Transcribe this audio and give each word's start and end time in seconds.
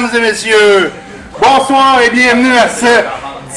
mesdames 0.00 0.16
et 0.16 0.20
messieurs. 0.20 0.92
Bonsoir 1.40 2.00
et 2.02 2.10
bienvenue 2.10 2.54
à 2.56 2.68
ce 2.68 3.02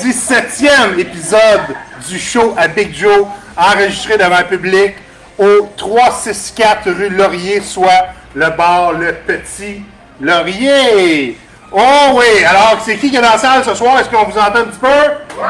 17e 0.05 0.97
épisode 0.97 1.75
du 2.08 2.17
show 2.17 2.56
à 2.58 2.67
Big 2.69 2.95
Joe, 2.95 3.25
enregistré 3.58 4.17
devant 4.17 4.38
le 4.38 4.45
public 4.45 4.95
au 5.38 5.70
364 5.75 6.92
rue 6.92 7.09
Laurier, 7.09 7.61
soit 7.61 8.07
le 8.36 8.49
bar 8.52 8.93
Le 8.93 9.13
Petit 9.13 9.83
Laurier. 10.21 11.38
Oh 11.73 12.11
oui, 12.13 12.45
alors 12.45 12.77
c'est 12.85 12.95
qui 12.95 13.09
qui 13.09 13.17
est 13.17 13.21
dans 13.21 13.31
la 13.31 13.37
salle 13.37 13.65
ce 13.65 13.75
soir? 13.75 13.99
Est-ce 13.99 14.09
qu'on 14.09 14.23
vous 14.23 14.37
entend 14.37 14.59
un 14.59 14.65
petit 14.65 14.79
peu? 14.79 14.87
Ouais! 14.87 15.45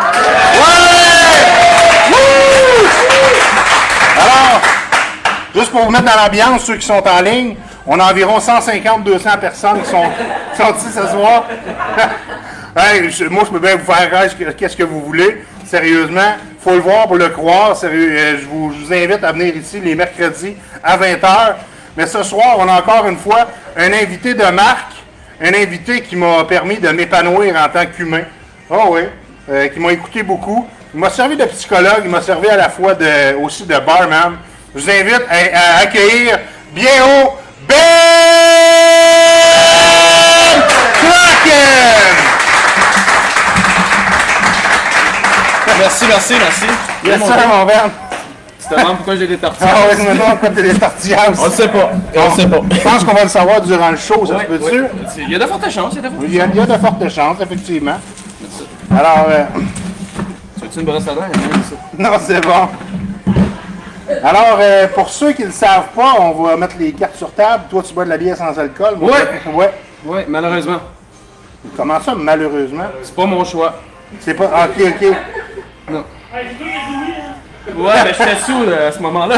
Alors, 4.18 4.62
juste 5.54 5.72
pour 5.72 5.84
vous 5.86 5.92
mettre 5.92 6.06
dans 6.06 6.24
l'ambiance, 6.24 6.64
ceux 6.64 6.78
qui 6.78 6.88
sont 6.88 7.08
en 7.08 7.22
ligne, 7.22 7.56
on 7.92 8.00
a 8.00 8.12
environ 8.12 8.38
150-200 8.38 9.40
personnes 9.40 9.82
qui 9.82 9.90
sont, 9.90 10.04
ici 10.78 10.94
ce 10.94 11.08
soir. 11.08 11.48
Moi, 13.32 13.44
je 13.46 13.50
peux 13.52 13.60
bien 13.60 13.78
vous 13.78 13.92
faire 13.92 14.56
qu'est-ce 14.56 14.78
que 14.78 14.84
vous 14.84 15.02
voulez. 15.02 15.44
Sérieusement, 15.66 16.36
faut 16.62 16.74
le 16.74 16.82
voir 16.82 17.08
pour 17.08 17.18
le 17.18 17.30
croire. 17.30 17.76
Euh, 17.84 18.38
je, 18.40 18.46
vous, 18.46 18.72
invite 18.94 19.24
à 19.24 19.32
venir 19.32 19.56
ici 19.56 19.80
les 19.80 19.96
mercredis 19.96 20.56
à 20.84 20.98
20h. 20.98 21.56
Mais 21.98 22.06
ce 22.06 22.22
soir, 22.22 22.58
on 22.60 22.68
a 22.68 22.74
encore 22.80 23.08
une 23.08 23.18
fois 23.18 23.48
un 23.76 23.92
invité 23.92 24.36
de 24.36 24.46
marque, 24.52 24.94
un 25.42 25.54
invité 25.56 26.02
qui 26.02 26.16
m'a 26.16 26.44
permis 26.44 26.78
de 26.78 26.90
m'épanouir 26.90 27.56
en 27.56 27.70
tant 27.70 27.88
qu'humain. 27.88 28.24
Oh 28.70 28.90
oui, 28.92 29.02
euh, 29.50 29.68
qui 29.68 29.80
m'a 29.80 29.92
écouté 29.94 30.22
beaucoup. 30.22 30.68
Il 30.94 31.00
m'a 31.00 31.10
servi 31.10 31.36
de 31.36 31.46
psychologue, 31.46 32.02
il 32.04 32.12
m'a 32.12 32.22
servi 32.22 32.50
à 32.50 32.56
la 32.56 32.70
fois 32.70 32.94
aussi 33.42 33.64
de 33.64 33.80
barman. 33.80 34.38
Je 34.76 34.80
vous 34.80 34.90
invite 34.92 35.24
à 35.28 35.80
accueillir 35.80 36.40
bien 36.72 37.04
haut 37.04 37.34
Ben 37.70 37.76
Kraken! 40.94 42.16
Merci, 45.80 46.06
merci, 46.08 46.34
merci. 46.40 46.66
Yes, 47.06 47.22
sir, 47.24 47.48
mon 47.48 47.66
Ben. 47.66 47.90
Tu 48.62 48.76
te 48.76 48.80
demandes 48.80 48.98
pourquoi 48.98 49.16
j'ai 49.16 49.28
des 49.28 49.38
tortillas? 49.38 49.70
Ah 49.74 49.78
oui, 49.92 50.04
maintenant, 50.04 50.38
on 50.44 50.50
des 50.50 50.74
tortillas. 50.74 51.18
On 51.40 51.46
le 51.46 51.52
sait 51.52 51.68
pas. 51.70 51.92
On 52.16 52.26
le 52.30 52.36
sait 52.36 52.48
pas. 52.48 52.62
Je 52.72 52.80
pense 52.82 53.04
qu'on 53.04 53.14
va 53.14 53.24
le 53.24 53.30
savoir 53.30 53.62
durant 53.62 53.92
le 53.92 53.98
show, 53.98 54.26
ça 54.26 54.40
se 54.40 54.46
peut-tu? 54.46 54.84
Il 55.24 55.30
y 55.32 55.36
a 55.36 55.40
de 55.40 55.46
fortes 55.46 55.70
chances, 55.70 55.94
il 55.94 55.96
y 55.96 56.00
a 56.00 56.10
de 56.10 56.16
fortes 56.16 56.26
Il 56.28 56.36
y, 56.36 56.42
a, 56.42 56.46
il 56.48 56.56
y 56.56 56.60
a 56.60 56.66
de 56.66 56.78
fortes 56.78 57.10
chances, 57.10 57.38
effectivement. 57.42 57.98
Alors, 58.92 59.26
euh, 59.30 59.44
Tu 60.56 60.62
veux-tu 60.66 60.80
une 60.80 60.86
brosse 60.86 61.08
à 61.08 61.14
dents? 61.14 61.22
Non, 61.98 62.12
c'est 62.26 62.42
bon. 62.42 62.68
Alors, 64.24 64.58
euh, 64.60 64.88
pour 64.88 65.10
ceux 65.10 65.34
qui 65.34 65.42
ne 65.44 65.48
le 65.48 65.54
savent 65.54 65.90
pas, 65.96 66.16
on 66.20 66.32
va 66.44 66.58
mettre 66.58 66.76
les 66.80 66.92
cartes 66.94 67.16
sur 67.16 67.32
table. 67.32 67.64
Toi, 67.70 67.84
tu 67.86 67.94
bois 67.94 68.06
de 68.06 68.10
la 68.10 68.18
bière 68.18 68.36
sans 68.38 68.58
alcool. 68.58 68.96
Moi, 68.98 69.12
Ouais. 69.12 69.52
Ouais. 69.54 69.74
Ouais, 70.06 70.26
malheureusement. 70.28 70.80
Comment 71.76 72.00
ça, 72.00 72.16
malheureusement? 72.16 72.86
C'est 73.04 73.14
pas 73.16 73.26
mon 73.26 73.44
choix. 73.44 73.76
C'est 74.20 74.34
pas... 74.34 74.50
ah, 74.54 74.68
OK, 74.68 74.84
OK. 74.88 75.08
Non. 75.92 76.04
Ouais, 77.76 77.94
mais 78.04 78.14
j'étais 78.14 78.36
sous 78.46 78.66
là, 78.66 78.88
à 78.88 78.92
ce 78.92 79.00
moment-là. 79.00 79.36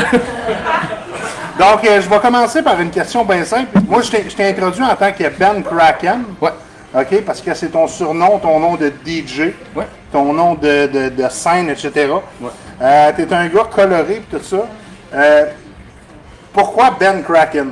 Donc, 1.60 1.84
euh, 1.86 2.02
je 2.02 2.10
vais 2.10 2.20
commencer 2.20 2.62
par 2.62 2.80
une 2.80 2.92
question 2.92 3.26
bien 3.26 3.44
simple. 3.44 3.78
Moi, 3.88 4.02
je 4.04 4.12
t'ai 4.12 4.30
je 4.30 4.36
t'ai 4.36 4.50
introduit 4.50 4.84
en 4.84 4.96
tant 4.96 5.12
que 5.12 5.24
Ben 5.38 5.62
Kraken. 5.64 6.24
Ouais. 6.40 6.52
OK? 6.94 7.22
Parce 7.26 7.42
que 7.42 7.54
c'est 7.54 7.70
ton 7.70 7.88
surnom, 7.88 8.38
ton 8.40 8.60
nom 8.60 8.76
de 8.76 8.92
DJ, 9.06 9.54
Ouais. 9.76 9.86
ton 10.12 10.34
nom 10.34 10.56
de, 10.56 10.88
de, 10.88 11.10
de 11.10 11.30
scène, 11.30 11.70
etc. 11.70 11.92
Ouais. 12.42 12.50
Euh, 12.82 13.12
T'es 13.16 13.32
un 13.34 13.48
gars 13.48 13.64
coloré 13.74 14.16
et 14.18 14.38
tout 14.38 14.44
ça. 14.44 14.68
Euh, 15.14 15.46
pourquoi 16.54 16.92
Ben 17.00 17.24
Kraken? 17.24 17.72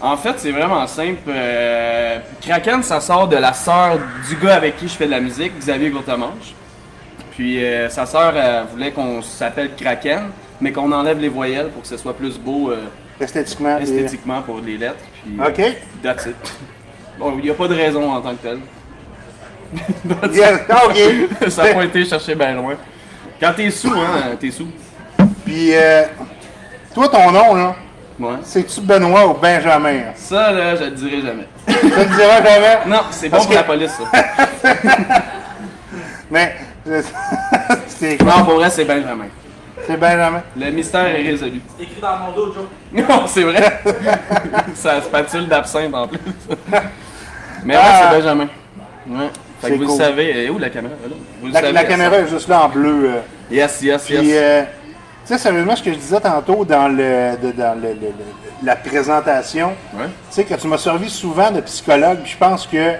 En 0.00 0.16
fait, 0.16 0.34
c'est 0.38 0.52
vraiment 0.52 0.86
simple. 0.86 1.20
Euh, 1.28 2.18
Kraken, 2.40 2.82
ça 2.82 3.00
sort 3.00 3.28
de 3.28 3.36
la 3.36 3.52
sœur 3.52 3.98
du 4.28 4.36
gars 4.36 4.54
avec 4.56 4.76
qui 4.76 4.88
je 4.88 4.94
fais 4.94 5.06
de 5.06 5.10
la 5.10 5.20
musique, 5.20 5.58
Xavier 5.58 5.90
Courtemanche. 5.90 6.54
Puis 7.32 7.62
euh, 7.62 7.88
sa 7.90 8.06
sœur 8.06 8.32
voulait 8.72 8.92
qu'on 8.92 9.20
s'appelle 9.20 9.70
Kraken, 9.74 10.30
mais 10.60 10.72
qu'on 10.72 10.90
enlève 10.92 11.18
les 11.18 11.28
voyelles 11.28 11.68
pour 11.68 11.82
que 11.82 11.88
ce 11.88 11.96
soit 11.98 12.14
plus 12.16 12.38
beau 12.38 12.72
Esthétiquement. 13.20 13.78
esthétiquement 13.78 14.42
pour 14.42 14.60
les 14.60 14.76
lettres. 14.78 14.96
Puis, 15.24 15.36
OK. 15.40 15.76
That's 16.02 16.26
it. 16.26 16.36
Bon, 17.18 17.34
il 17.38 17.44
n'y 17.44 17.50
a 17.50 17.54
pas 17.54 17.68
de 17.68 17.74
raison 17.74 18.12
en 18.12 18.20
tant 18.20 18.34
que 18.34 18.42
tel. 18.42 18.58
Yes, 20.32 20.60
ça 21.52 21.64
n'a 21.64 21.74
pas 21.74 21.84
été 21.84 22.04
chercher 22.04 22.34
bien 22.34 22.52
loin. 22.54 22.74
Quand 23.40 23.52
t'es 23.56 23.70
sous, 23.70 23.92
hein, 23.92 24.36
t'es 24.40 24.50
sous. 24.50 24.68
Puis, 25.44 25.74
euh, 25.74 26.04
toi, 26.94 27.08
ton 27.08 27.30
nom, 27.32 27.54
là, 27.54 27.74
Ouais. 28.18 28.36
c'est-tu 28.44 28.80
Benoît 28.80 29.26
ou 29.26 29.34
Benjamin? 29.34 30.12
Ça, 30.14 30.50
là, 30.52 30.74
je 30.76 30.84
le 30.84 30.90
dirai 30.92 31.20
jamais. 31.20 31.46
Tu 31.66 31.86
le 31.88 32.16
diras 32.16 32.42
jamais? 32.42 32.78
Non, 32.86 33.00
c'est 33.10 33.28
bon 33.28 33.38
pour 33.44 33.52
la 33.52 33.62
police, 33.64 33.90
ça. 33.92 34.72
Mais, 36.30 36.54
c'est 37.88 38.22
Non, 38.22 38.44
pour 38.44 38.54
vrai, 38.54 38.70
c'est 38.70 38.84
Benjamin. 38.84 39.26
C'est 39.86 39.96
Benjamin. 39.96 40.42
Le 40.56 40.70
mystère 40.70 41.06
est 41.06 41.22
résolu. 41.22 41.60
C'est 41.76 41.84
écrit 41.84 42.00
dans 42.00 42.16
mon 42.18 42.32
dos, 42.32 42.52
Joe. 42.54 42.64
Non, 43.08 43.26
c'est 43.26 43.42
vrai. 43.42 43.80
ça 44.74 45.00
spatule 45.02 45.46
d'absinthe 45.48 45.94
en 45.94 46.08
plus. 46.08 46.18
Mais 47.64 47.74
ouais, 47.76 47.80
Ah. 47.82 48.08
c'est 48.10 48.18
Benjamin. 48.18 48.48
Ouais. 49.08 49.26
Fait 49.60 49.68
C'est 49.68 49.72
que 49.72 49.78
vous 49.78 49.86
cool. 49.86 49.98
le 49.98 50.04
savez. 50.04 50.44
Et 50.44 50.50
où 50.50 50.58
la 50.58 50.70
caméra? 50.70 50.94
Là? 51.02 51.14
Vous 51.40 51.46
le 51.48 51.52
La, 51.52 51.60
savez, 51.60 51.72
la 51.72 51.82
elle 51.82 51.88
caméra 51.88 52.16
est 52.18 52.28
juste 52.28 52.48
là 52.48 52.64
en 52.64 52.68
bleu. 52.68 53.04
euh. 53.06 53.12
sort. 53.14 53.22
Yes, 53.50 53.82
yes, 53.82 54.04
Puis, 54.04 54.14
yes. 54.16 54.36
euh, 54.36 54.62
tu 55.26 55.32
sais, 55.32 55.38
sérieusement, 55.38 55.76
ce 55.76 55.82
que 55.82 55.92
je 55.92 55.98
disais 55.98 56.20
tantôt 56.20 56.64
dans, 56.64 56.88
le, 56.88 57.36
de- 57.42 57.52
dans 57.52 57.74
le- 57.80 57.88
le- 57.88 57.94
le- 57.94 58.64
la 58.64 58.76
présentation, 58.76 59.68
Ouais. 59.94 60.06
tu 60.06 60.10
sais, 60.30 60.44
que 60.44 60.54
tu 60.54 60.66
m'as 60.66 60.78
servi 60.78 61.08
souvent 61.08 61.50
de 61.50 61.60
psychologue, 61.60 62.18
je 62.24 62.36
pense 62.36 62.66
que 62.66 62.92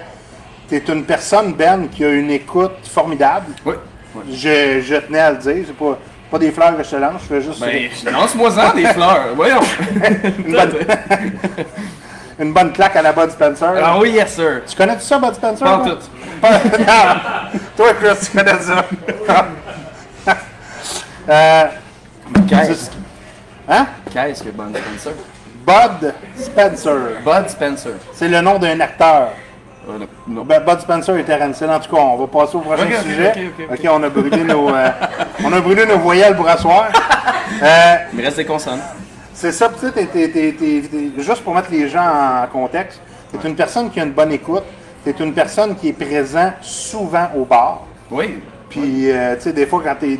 tu 0.68 0.76
es 0.76 0.82
une 0.88 1.04
personne, 1.04 1.52
Ben, 1.54 1.88
qui 1.88 2.04
a 2.04 2.10
une 2.10 2.30
écoute 2.30 2.86
formidable. 2.90 3.46
Oui. 3.64 3.74
Ouais. 4.14 4.22
Je, 4.30 4.80
je 4.80 4.96
tenais 4.96 5.18
à 5.18 5.32
le 5.32 5.38
dire, 5.38 5.64
c'est 5.66 5.76
pas, 5.76 5.98
pas 6.30 6.38
des 6.38 6.50
fleurs 6.50 6.76
que 6.76 6.82
je 6.82 6.90
te 6.90 6.96
lance, 6.96 7.22
je 7.22 7.26
fais 7.34 7.40
juste 7.42 7.60
Ben, 7.60 8.12
lance-moi-en 8.12 8.74
des 8.74 8.86
fleurs. 8.86 9.28
Voyons. 9.34 9.60
une, 10.46 10.52
bonne, 10.52 10.72
une 12.40 12.52
bonne 12.52 12.72
claque 12.72 12.96
à 12.96 13.02
la 13.02 13.12
Bud 13.12 13.30
Spencer. 13.30 13.68
ah 13.82 13.98
oui, 13.98 14.10
yes, 14.12 14.34
sir. 14.34 14.62
Tu 14.68 14.76
connais 14.76 14.94
tout 14.94 15.02
ça, 15.02 15.18
Bud 15.18 15.34
Spencer? 15.34 15.64
Pas 15.64 15.84
tout. 15.84 15.98
Toi, 17.76 17.86
Chris, 18.00 18.16
tu 18.30 18.36
connais 18.36 18.58
ça. 18.58 18.84
euh, 21.28 21.64
Qu'est-ce 22.48 22.90
hein? 23.68 23.86
qu'est-ce 24.12 24.42
que 24.42 24.50
Bud 24.50 24.76
Spencer? 24.76 25.12
Bud 25.66 26.14
Spencer. 26.38 26.98
Bud 27.24 27.48
Spencer. 27.48 27.92
C'est 28.14 28.28
le 28.28 28.40
nom 28.40 28.58
d'un 28.58 28.78
acteur. 28.80 29.30
Euh, 29.88 29.98
non. 30.26 30.44
Ben, 30.44 30.60
Bud 30.64 30.80
Spencer 30.80 31.16
et 31.16 31.24
Terence 31.24 31.60
Hill. 31.60 31.70
En 31.70 31.78
tout 31.78 31.94
cas, 31.94 32.02
on 32.02 32.16
va 32.16 32.26
passer 32.26 32.56
au 32.56 32.60
prochain 32.60 32.86
sujet. 33.02 33.52
ok, 33.70 33.88
on 33.90 34.02
a 34.02 34.08
brûlé 34.08 34.42
nos, 34.42 34.68
euh, 34.68 34.88
on 35.44 35.52
a 35.52 35.60
brûlé 35.60 35.86
nos 35.86 35.98
voyelles 35.98 36.34
pour 36.34 36.48
asseoir. 36.48 36.88
Euh, 37.62 37.96
Il 38.12 38.18
me 38.18 38.24
reste 38.24 38.38
des 38.38 38.44
consonnes. 38.44 38.80
c'est 39.32 39.52
ça, 39.52 39.68
tu 39.68 39.86
sais, 39.86 41.14
juste 41.18 41.42
pour 41.44 41.54
mettre 41.54 41.70
les 41.70 41.88
gens 41.88 42.04
en 42.04 42.46
contexte, 42.48 43.00
tu 43.30 43.38
es 43.38 43.48
une 43.48 43.54
personne 43.54 43.90
qui 43.90 44.00
a 44.00 44.02
une 44.02 44.10
bonne 44.12 44.32
écoute, 44.32 44.64
tu 45.04 45.10
es 45.10 45.24
une 45.24 45.32
personne 45.32 45.76
qui 45.76 45.88
est 45.90 45.92
présent 45.92 46.52
souvent 46.60 47.28
au 47.36 47.44
bar. 47.44 47.82
Oui. 48.10 48.40
Puis, 48.68 49.10
euh, 49.10 49.36
tu 49.36 49.42
sais, 49.42 49.52
des 49.52 49.66
fois, 49.66 49.80
quand 49.84 49.94
t'es 50.00 50.18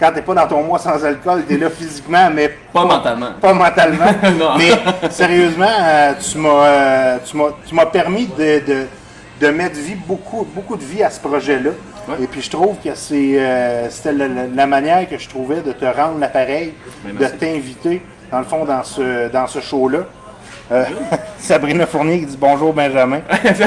quand 0.00 0.10
t'es 0.12 0.22
pas 0.22 0.34
dans 0.34 0.46
ton 0.48 0.62
mois 0.62 0.78
sans 0.78 1.04
alcool, 1.04 1.44
t'es 1.46 1.58
là 1.58 1.68
physiquement, 1.70 2.30
mais 2.34 2.48
Pas 2.72 2.84
mentalement. 2.84 3.32
pas 3.40 3.52
mentalement. 3.52 4.06
Mais 4.58 4.70
sérieusement, 5.10 5.66
euh, 5.82 6.12
tu 6.18 6.38
m'as 6.38 6.48
euh, 6.64 7.18
tu 7.24 7.36
m'as- 7.36 7.54
tu 7.66 7.74
m'as 7.74 7.86
permis 7.86 8.26
de, 8.26 8.60
de, 8.66 8.86
de 9.40 9.46
mettre 9.52 9.76
vie, 9.78 9.94
beaucoup, 9.96 10.46
beaucoup 10.54 10.76
de 10.76 10.82
vie 10.84 11.02
à 11.02 11.10
ce 11.10 11.20
projet-là. 11.20 11.70
Ouais. 12.08 12.14
Et 12.22 12.26
puis 12.26 12.40
je 12.40 12.48
trouve 12.50 12.76
que 12.82 12.94
c'est 12.94 13.38
euh, 13.38 13.90
c'était 13.90 14.12
la, 14.12 14.26
la- 14.26 14.46
la 14.54 14.66
manière 14.66 15.06
que 15.08 15.18
je 15.18 15.28
trouvais 15.28 15.60
de 15.60 15.72
te 15.72 15.84
rendre 15.84 16.18
l'appareil, 16.18 16.72
Ben, 17.04 17.14
de 17.16 17.26
t'inviter, 17.36 18.02
dans 18.32 18.38
le 18.38 18.44
fond, 18.46 18.64
dans 18.64 18.82
ce, 18.82 19.28
dans 19.28 19.46
ce 19.46 19.60
show-là. 19.60 19.98
Euh, 20.72 20.84
Sabrina 21.38 21.84
Fournier 21.86 22.20
qui 22.20 22.26
dit 22.26 22.38
bonjour 22.40 22.72
Benjamin. 22.72 23.20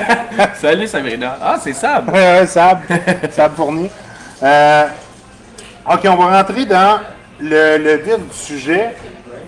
Salut 0.55 0.87
Sabrina. 0.87 1.37
Ah, 1.41 1.57
c'est 1.61 1.73
Sab. 1.73 2.09
Ouais, 2.11 2.45
Sab, 2.47 2.79
Sab 3.29 3.53
Fournier. 3.55 3.91
Euh, 4.41 4.85
ok, 5.89 6.01
on 6.05 6.15
va 6.15 6.37
rentrer 6.37 6.65
dans 6.65 6.99
le, 7.39 7.77
le 7.77 7.95
vif 7.97 8.17
du 8.17 8.35
sujet. 8.37 8.95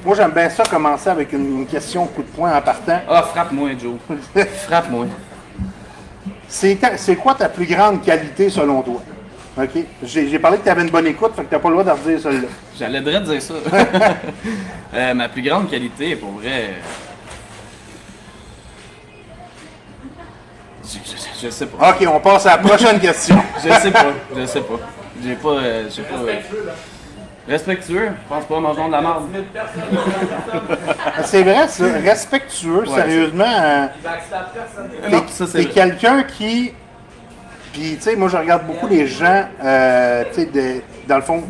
Moi, 0.03 0.15
j'aime 0.15 0.31
bien 0.31 0.49
ça 0.49 0.63
commencer 0.63 1.09
avec 1.09 1.33
une, 1.33 1.59
une 1.61 1.65
question 1.67 2.05
coup 2.05 2.21
de 2.21 2.27
poing 2.27 2.55
en 2.55 2.61
partant. 2.61 3.01
Ah, 3.09 3.23
frappe-moi, 3.23 3.69
Joe. 3.81 3.95
Frappe-moi. 4.67 5.07
C'est 6.47 7.15
quoi 7.21 7.33
ta 7.35 7.49
plus 7.49 7.65
grande 7.65 8.03
qualité 8.03 8.49
selon 8.49 8.81
toi? 8.81 9.01
OK? 9.57 9.69
J'ai 10.03 10.29
j'ai 10.29 10.37
parlé 10.39 10.57
que 10.57 10.63
tu 10.63 10.69
avais 10.69 10.81
une 10.83 10.89
bonne 10.89 11.07
écoute, 11.07 11.31
fait 11.35 11.43
que 11.45 11.55
tu 11.55 11.59
pas 11.61 11.69
le 11.69 11.75
droit 11.75 11.83
de 11.85 11.91
redire 11.99 12.19
celle-là. 12.21 12.47
J'allais 12.77 13.01
dire 13.01 13.41
ça. 13.41 13.53
Euh, 14.93 15.13
ma 15.13 15.27
plus 15.27 15.41
grande 15.41 15.69
qualité, 15.69 16.15
pour 16.15 16.31
vrai. 16.33 16.75
Je, 20.83 20.89
je- 21.03 21.45
je 21.47 21.49
sais 21.49 21.65
pas. 21.65 21.89
OK, 21.89 22.07
on 22.07 22.19
passe 22.21 22.45
à 22.45 22.51
la 22.51 22.57
prochaine 22.59 22.97
question. 22.99 23.35
Je 23.61 23.73
sais 23.73 23.91
pas. 23.91 24.05
Je 24.33 24.45
sais 24.45 24.61
pas. 24.61 24.79
J'ai 25.23 25.35
pas. 25.35 25.49
euh, 25.49 25.89
j'ai 25.89 26.03
pas. 26.03 26.15
euh, 26.15 26.39
Respectueux, 27.47 28.07
je 28.07 28.27
pense 28.33 28.45
pas, 28.45 28.59
mangeons 28.59 28.87
de 28.87 28.91
la 28.91 29.01
marde. 29.01 29.25
C'est 31.25 31.43
vrai, 31.43 31.67
ça. 31.67 31.85
Respectueux, 32.03 32.79
Ouais, 32.87 32.95
sérieusement. 32.95 33.43
c'est 35.29 35.45
vrai. 35.61 35.65
quelqu'un 35.65 36.23
qui. 36.23 36.73
Puis, 37.71 37.95
tu 37.97 38.01
sais, 38.01 38.15
moi, 38.15 38.29
je 38.29 38.37
regarde 38.37 38.65
beaucoup 38.65 38.87
les 38.87 39.05
gens, 39.05 39.43
euh, 39.63 40.23
tu 40.33 40.41
sais, 40.45 40.81
dans 41.07 41.17
le 41.17 41.21
fond, 41.21 41.43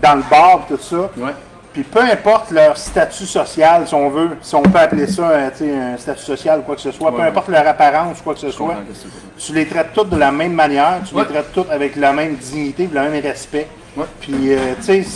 dans 0.00 0.14
le 0.14 0.22
bar, 0.30 0.60
tout 0.68 0.78
ça. 0.78 1.10
Ouais. 1.16 1.32
Puis, 1.78 1.84
peu 1.84 2.00
importe 2.00 2.50
leur 2.50 2.76
statut 2.76 3.24
social, 3.24 3.86
si 3.86 3.94
on 3.94 4.10
veut, 4.10 4.30
si 4.42 4.52
on 4.56 4.62
peut 4.62 4.80
appeler 4.80 5.06
ça, 5.06 5.30
euh, 5.30 5.94
un 5.94 5.96
statut 5.96 6.24
social 6.24 6.58
ou 6.58 6.62
quoi 6.62 6.74
que 6.74 6.80
ce 6.80 6.90
soit, 6.90 7.12
peu 7.12 7.18
Ouais. 7.22 7.28
importe 7.28 7.46
leur 7.50 7.64
apparence 7.68 8.18
ou 8.18 8.24
quoi 8.24 8.34
que 8.34 8.40
ce 8.40 8.50
soit, 8.50 8.74
tu 9.38 9.52
les 9.52 9.64
traites 9.64 9.92
toutes 9.94 10.10
de 10.10 10.16
la 10.16 10.32
même 10.32 10.54
manière, 10.54 10.98
tu 11.08 11.14
Ouais. 11.14 11.22
les 11.22 11.28
traites 11.28 11.52
toutes 11.52 11.70
avec 11.70 11.94
la 11.94 12.12
même 12.12 12.34
dignité, 12.34 12.88
le 12.92 13.00
même 13.00 13.22
respect. 13.22 13.68
Puis, 14.20 14.34
euh, 14.54 14.74
tu 14.80 15.04
sais, 15.04 15.06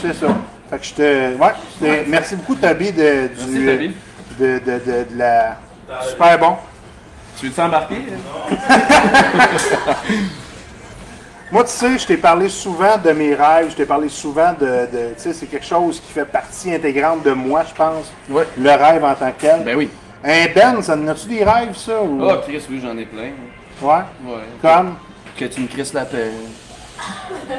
c'est 0.00 0.14
ça. 0.14 0.26
Fait 0.70 0.78
que 0.78 0.84
je 0.84 0.94
te. 0.94 1.34
Ouais, 1.36 2.04
merci 2.06 2.36
beaucoup, 2.36 2.54
Toby, 2.54 2.92
de, 2.92 3.26
du, 3.26 3.66
Toby. 3.66 3.96
de, 4.38 4.46
de, 4.60 4.64
de- 4.64 5.14
de 5.14 5.18
la. 5.18 5.56
Super 6.08 6.38
bon. 6.38 6.54
Tu 7.40 7.46
veux 7.46 7.52
t'embarquer? 7.52 7.96
Moi, 11.52 11.64
tu 11.64 11.70
sais, 11.70 11.98
je 11.98 12.06
t'ai 12.06 12.16
parlé 12.16 12.48
souvent 12.48 12.96
de 12.96 13.10
mes 13.10 13.34
rêves, 13.34 13.68
je 13.72 13.76
t'ai 13.76 13.84
parlé 13.84 14.08
souvent 14.08 14.54
de. 14.58 14.64
de- 14.66 15.14
tu 15.14 15.18
sais, 15.18 15.32
c'est 15.34 15.44
quelque 15.44 15.66
chose 15.66 16.00
qui 16.00 16.10
fait 16.10 16.24
partie 16.24 16.72
intégrante 16.72 17.22
de 17.24 17.32
moi, 17.32 17.62
je 17.68 17.74
pense. 17.74 18.10
Ouais. 18.30 18.48
Le 18.56 18.70
rêve 18.70 19.04
en 19.04 19.14
tant 19.14 19.30
que 19.32 19.40
tel. 19.42 19.62
Ben 19.62 19.76
oui. 19.76 19.90
Un 20.24 20.46
Ben, 20.54 20.80
ça 20.80 20.94
en 20.96 21.06
as-tu 21.08 21.28
des 21.28 21.44
rêves, 21.44 21.76
ça? 21.76 22.02
Ou... 22.02 22.22
Oh, 22.22 22.32
Chris, 22.48 22.62
oui, 22.70 22.80
j'en 22.82 22.96
ai 22.96 23.04
plein. 23.04 23.32
Ouais? 23.82 24.02
Ouais. 24.24 24.40
Comme? 24.62 24.96
Que 25.36 25.44
tu 25.44 25.60
me 25.60 25.66
crisses 25.66 25.92
la 25.92 26.06
paix. 26.06 26.30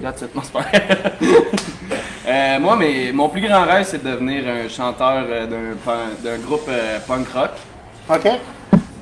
It, 0.00 0.02
non, 0.02 0.12
c'est 0.42 0.52
pas. 0.52 0.60
Euh, 2.28 2.58
moi, 2.58 2.74
mais, 2.74 3.12
mon 3.14 3.28
plus 3.28 3.40
grand 3.40 3.62
rêve, 3.64 3.86
c'est 3.88 4.02
de 4.02 4.10
devenir 4.10 4.42
un 4.48 4.68
chanteur 4.68 5.24
euh, 5.28 5.46
d'un 5.46 6.38
groupe 6.38 6.66
euh, 6.68 6.98
punk 7.06 7.28
rock. 7.32 7.50
OK. 8.10 8.28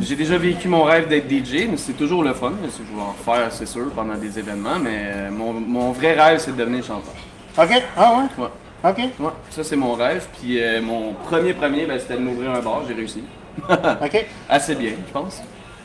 J'ai 0.04 0.16
déjà 0.16 0.36
vécu 0.36 0.68
mon 0.68 0.82
rêve 0.82 1.08
d'être 1.08 1.30
DJ, 1.30 1.66
mais 1.70 1.78
c'est 1.78 1.94
toujours 1.94 2.22
le 2.22 2.34
fun. 2.34 2.52
Je 2.62 2.94
vais 2.94 3.00
en 3.00 3.14
faire, 3.14 3.50
c'est 3.50 3.66
sûr, 3.66 3.90
pendant 3.96 4.14
des 4.16 4.38
événements, 4.38 4.78
mais 4.78 4.98
euh, 5.06 5.30
mon, 5.30 5.54
mon 5.54 5.92
vrai 5.92 6.12
rêve, 6.12 6.38
c'est 6.40 6.52
de 6.52 6.56
devenir 6.56 6.84
chanteur. 6.84 7.14
OK. 7.56 7.82
Ah 7.96 8.12
ouais? 8.18 8.44
Ouais. 8.44 8.90
OK. 8.90 8.98
Ouais, 8.98 9.30
ça 9.48 9.64
c'est 9.64 9.76
mon 9.76 9.94
rêve. 9.94 10.26
Puis 10.38 10.62
euh, 10.62 10.82
mon 10.82 11.14
premier 11.14 11.54
premier, 11.54 11.86
ben, 11.86 11.98
c'était 11.98 12.16
de 12.16 12.20
m'ouvrir 12.20 12.50
un 12.50 12.60
bar, 12.60 12.82
j'ai 12.86 12.92
réussi. 12.92 13.24
OK. 13.68 14.26
Assez 14.48 14.74
bien, 14.74 14.92
je 15.06 15.12
pense. 15.12 15.40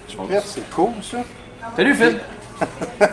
Je 0.10 0.16
pense. 0.18 0.28
C'est 0.46 0.70
cool, 0.72 0.92
ça. 1.02 1.20
Salut 1.78 1.96
Phil! 1.96 2.18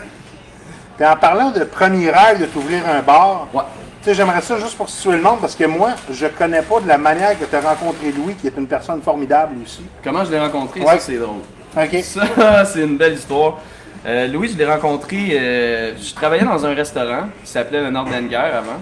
Puis 0.97 1.07
en 1.07 1.17
parlant 1.17 1.51
de 1.53 1.63
premier 1.65 2.11
rêve 2.11 2.41
de 2.41 2.47
t'ouvrir 2.47 2.83
un 2.89 3.03
bar, 3.03 3.47
Ouais. 3.55 3.63
Sais, 4.07 4.15
j'aimerais 4.15 4.41
ça 4.41 4.59
juste 4.59 4.77
pour 4.77 4.89
situer 4.89 5.13
le 5.17 5.23
monde 5.23 5.41
parce 5.41 5.55
que 5.55 5.65
moi, 5.65 5.91
je 6.11 6.27
connais 6.27 6.63
pas 6.63 6.81
de 6.81 6.89
la 6.89 6.99
manière 6.99 7.39
que 7.39 7.45
tu 7.45 7.55
as 7.57 7.61
rencontré 7.61 8.13
Louis, 8.13 8.35
qui 8.35 8.47
est 8.47 8.57
une 8.57 8.67
personne 8.67 9.03
formidable 9.03 9.57
aussi. 9.65 9.83
Comment 10.03 10.25
je 10.25 10.31
l'ai 10.31 10.39
rencontré, 10.41 10.81
Ouais. 10.81 10.87
ça 10.87 11.01
c'est 11.01 11.17
drôle. 11.19 11.43
Ça, 12.03 12.65
c'est 12.65 12.85
une 12.85 12.97
belle 12.97 13.13
histoire. 13.15 13.59
Euh, 14.07 14.27
Louis, 14.29 14.49
je 14.49 14.57
l'ai 14.57 14.65
rencontré, 14.65 15.29
euh, 15.33 15.93
je 16.01 16.15
travaillais 16.15 16.45
dans 16.45 16.65
un 16.65 16.73
restaurant 16.75 17.25
qui 17.45 17.51
s'appelait 17.51 17.83
le 17.83 17.91
Nordenguer 17.91 18.35
avant. 18.37 18.81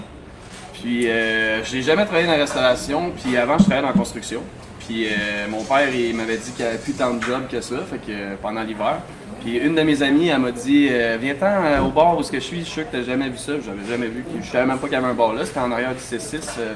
Puis 0.75 1.09
euh, 1.09 1.65
j'ai 1.65 1.83
jamais 1.83 2.05
travaillé 2.05 2.27
dans 2.27 2.35
la 2.35 2.39
restauration, 2.39 3.11
puis 3.11 3.37
avant 3.37 3.59
je 3.59 3.65
travaillais 3.65 3.83
dans 3.83 3.89
la 3.89 3.95
construction. 3.95 4.43
Puis 4.87 5.07
euh, 5.07 5.49
mon 5.49 5.65
père, 5.65 5.93
il 5.93 6.15
m'avait 6.15 6.37
dit 6.37 6.53
qu'il 6.53 6.65
n'y 6.65 6.71
avait 6.71 6.79
plus 6.79 6.93
tant 6.93 7.15
de 7.15 7.23
jobs 7.25 7.49
que 7.51 7.61
ça, 7.61 7.77
fait 7.91 7.99
que 7.99 8.37
pendant 8.41 8.63
l'hiver. 8.63 8.99
Puis 9.45 9.59
une 9.59 9.75
de 9.75 9.83
mes 9.83 10.03
amies, 10.03 10.29
elle 10.29 10.39
m'a 10.39 10.53
dit 10.53 10.89
euh, 10.91 11.19
Viens-t'en 11.21 11.47
euh, 11.47 11.81
au 11.81 11.91
bar 11.91 12.17
où 12.17 12.23
ce 12.23 12.33
que 12.33 12.39
je 12.41 12.45
suis, 12.45 12.61
je 12.61 12.65
suis 12.65 12.73
sûr 12.73 12.91
que 12.91 12.97
t'as 12.97 13.03
jamais 13.03 13.29
vu 13.29 13.37
ça. 13.37 13.53
J'avais 13.63 13.87
jamais 13.87 14.07
vu. 14.07 14.25
Je 14.41 14.47
savais 14.51 14.65
même 14.65 14.79
pas 14.79 14.87
qu'il 14.87 14.95
y 14.95 14.97
avait 14.97 15.07
un 15.07 15.13
bar 15.13 15.35
là, 15.35 15.45
c'était 15.45 15.61
en 15.61 15.71
arrière 15.71 15.93
du 15.93 16.01
C6, 16.01 16.49
euh, 16.59 16.73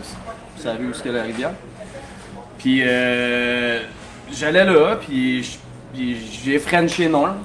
ça 0.58 0.74
vu 0.74 0.88
où 0.88 1.08
est 1.08 1.10
la 1.10 1.22
rivière. 1.22 1.52
Puis 2.58 2.82
j'allais 4.38 4.64
là, 4.66 4.96
puis 5.00 5.58
j'ai 5.94 6.58
Frenché 6.58 7.08
Norm. 7.08 7.38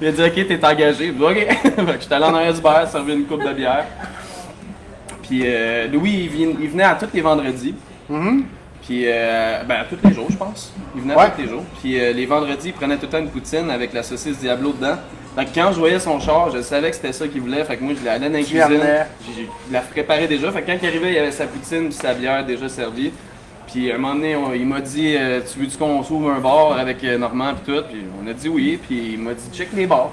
il 0.00 0.08
a 0.08 0.12
dit 0.12 0.22
Ok, 0.22 0.46
t'es 0.46 0.64
engagé. 0.64 1.10
Dit, 1.10 1.22
Ok. 1.22 1.36
j'étais 2.00 2.14
allé 2.14 2.24
en 2.24 2.34
arrière 2.34 2.54
du 2.54 2.62
bar, 2.62 2.88
servi 2.88 3.12
une 3.12 3.26
coupe 3.26 3.44
de 3.44 3.52
bière. 3.52 3.84
Puis 5.24 5.44
Louis, 5.92 6.30
il, 6.58 6.68
venait 6.70 6.84
à 6.84 6.94
tous 6.94 7.08
les 7.12 7.20
vendredis. 7.20 7.74
Puis, 8.86 9.02
euh, 9.06 9.62
ben, 9.64 9.84
tous 9.90 9.98
les 10.08 10.14
jours, 10.14 10.28
je 10.30 10.36
pense. 10.36 10.72
Il 10.94 11.02
venait 11.02 11.14
Ouais. 11.16 11.30
tous 11.34 11.42
les 11.42 11.48
jours. 11.48 11.64
Puis, 11.80 11.98
euh, 12.00 12.12
les 12.12 12.24
vendredis, 12.26 12.68
il 12.68 12.72
prenait 12.72 12.96
tout 12.96 13.06
le 13.06 13.08
temps 13.08 13.18
une 13.18 13.30
poutine 13.30 13.68
avec 13.70 13.92
la 13.92 14.02
saucisse 14.04 14.38
Diablo 14.38 14.72
dedans. 14.72 14.96
Donc, 15.36 15.48
quand 15.54 15.70
je 15.72 15.78
voyais 15.78 15.98
son 15.98 16.18
char, 16.20 16.50
je 16.54 16.62
savais 16.62 16.90
que 16.90 16.96
c'était 16.96 17.12
ça 17.12 17.26
qu'il 17.28 17.40
voulait. 17.40 17.64
Fait 17.64 17.76
que 17.76 17.82
moi, 17.84 17.94
je 17.98 18.04
l'allais 18.04 18.28
dans 18.28 18.32
la 18.38 18.44
cuisine. 18.44 18.80
Je 19.68 19.72
la 19.72 19.80
préparais 19.80 20.28
déjà. 20.28 20.50
Fait 20.52 20.62
que 20.62 20.66
quand 20.70 20.78
il 20.80 20.88
arrivait, 20.88 21.08
il 21.08 21.14
y 21.14 21.18
avait 21.18 21.32
sa 21.32 21.46
poutine 21.46 21.84
puis 21.88 21.92
sa 21.94 22.14
bière 22.14 22.46
déjà 22.46 22.68
servie. 22.68 23.12
Puis, 23.66 23.90
à 23.90 23.96
un 23.96 23.98
moment 23.98 24.14
donné, 24.14 24.36
on- 24.36 24.54
il 24.54 24.64
m'a 24.64 24.80
dit 24.80 25.14
euh, 25.16 25.40
Tu 25.40 25.58
veux-tu 25.58 25.76
qu'on 25.76 26.02
s'ouvre 26.04 26.30
un 26.30 26.38
bar 26.38 26.78
avec 26.78 27.02
euh, 27.02 27.18
Normand 27.18 27.52
puis 27.54 27.74
tout 27.74 27.82
Puis, 27.90 28.02
on 28.22 28.26
a 28.28 28.32
dit 28.32 28.48
oui. 28.48 28.78
Puis, 28.80 29.10
il 29.14 29.18
m'a 29.18 29.34
dit 29.34 29.42
Check 29.52 29.70
les 29.74 29.86
bars. 29.86 30.10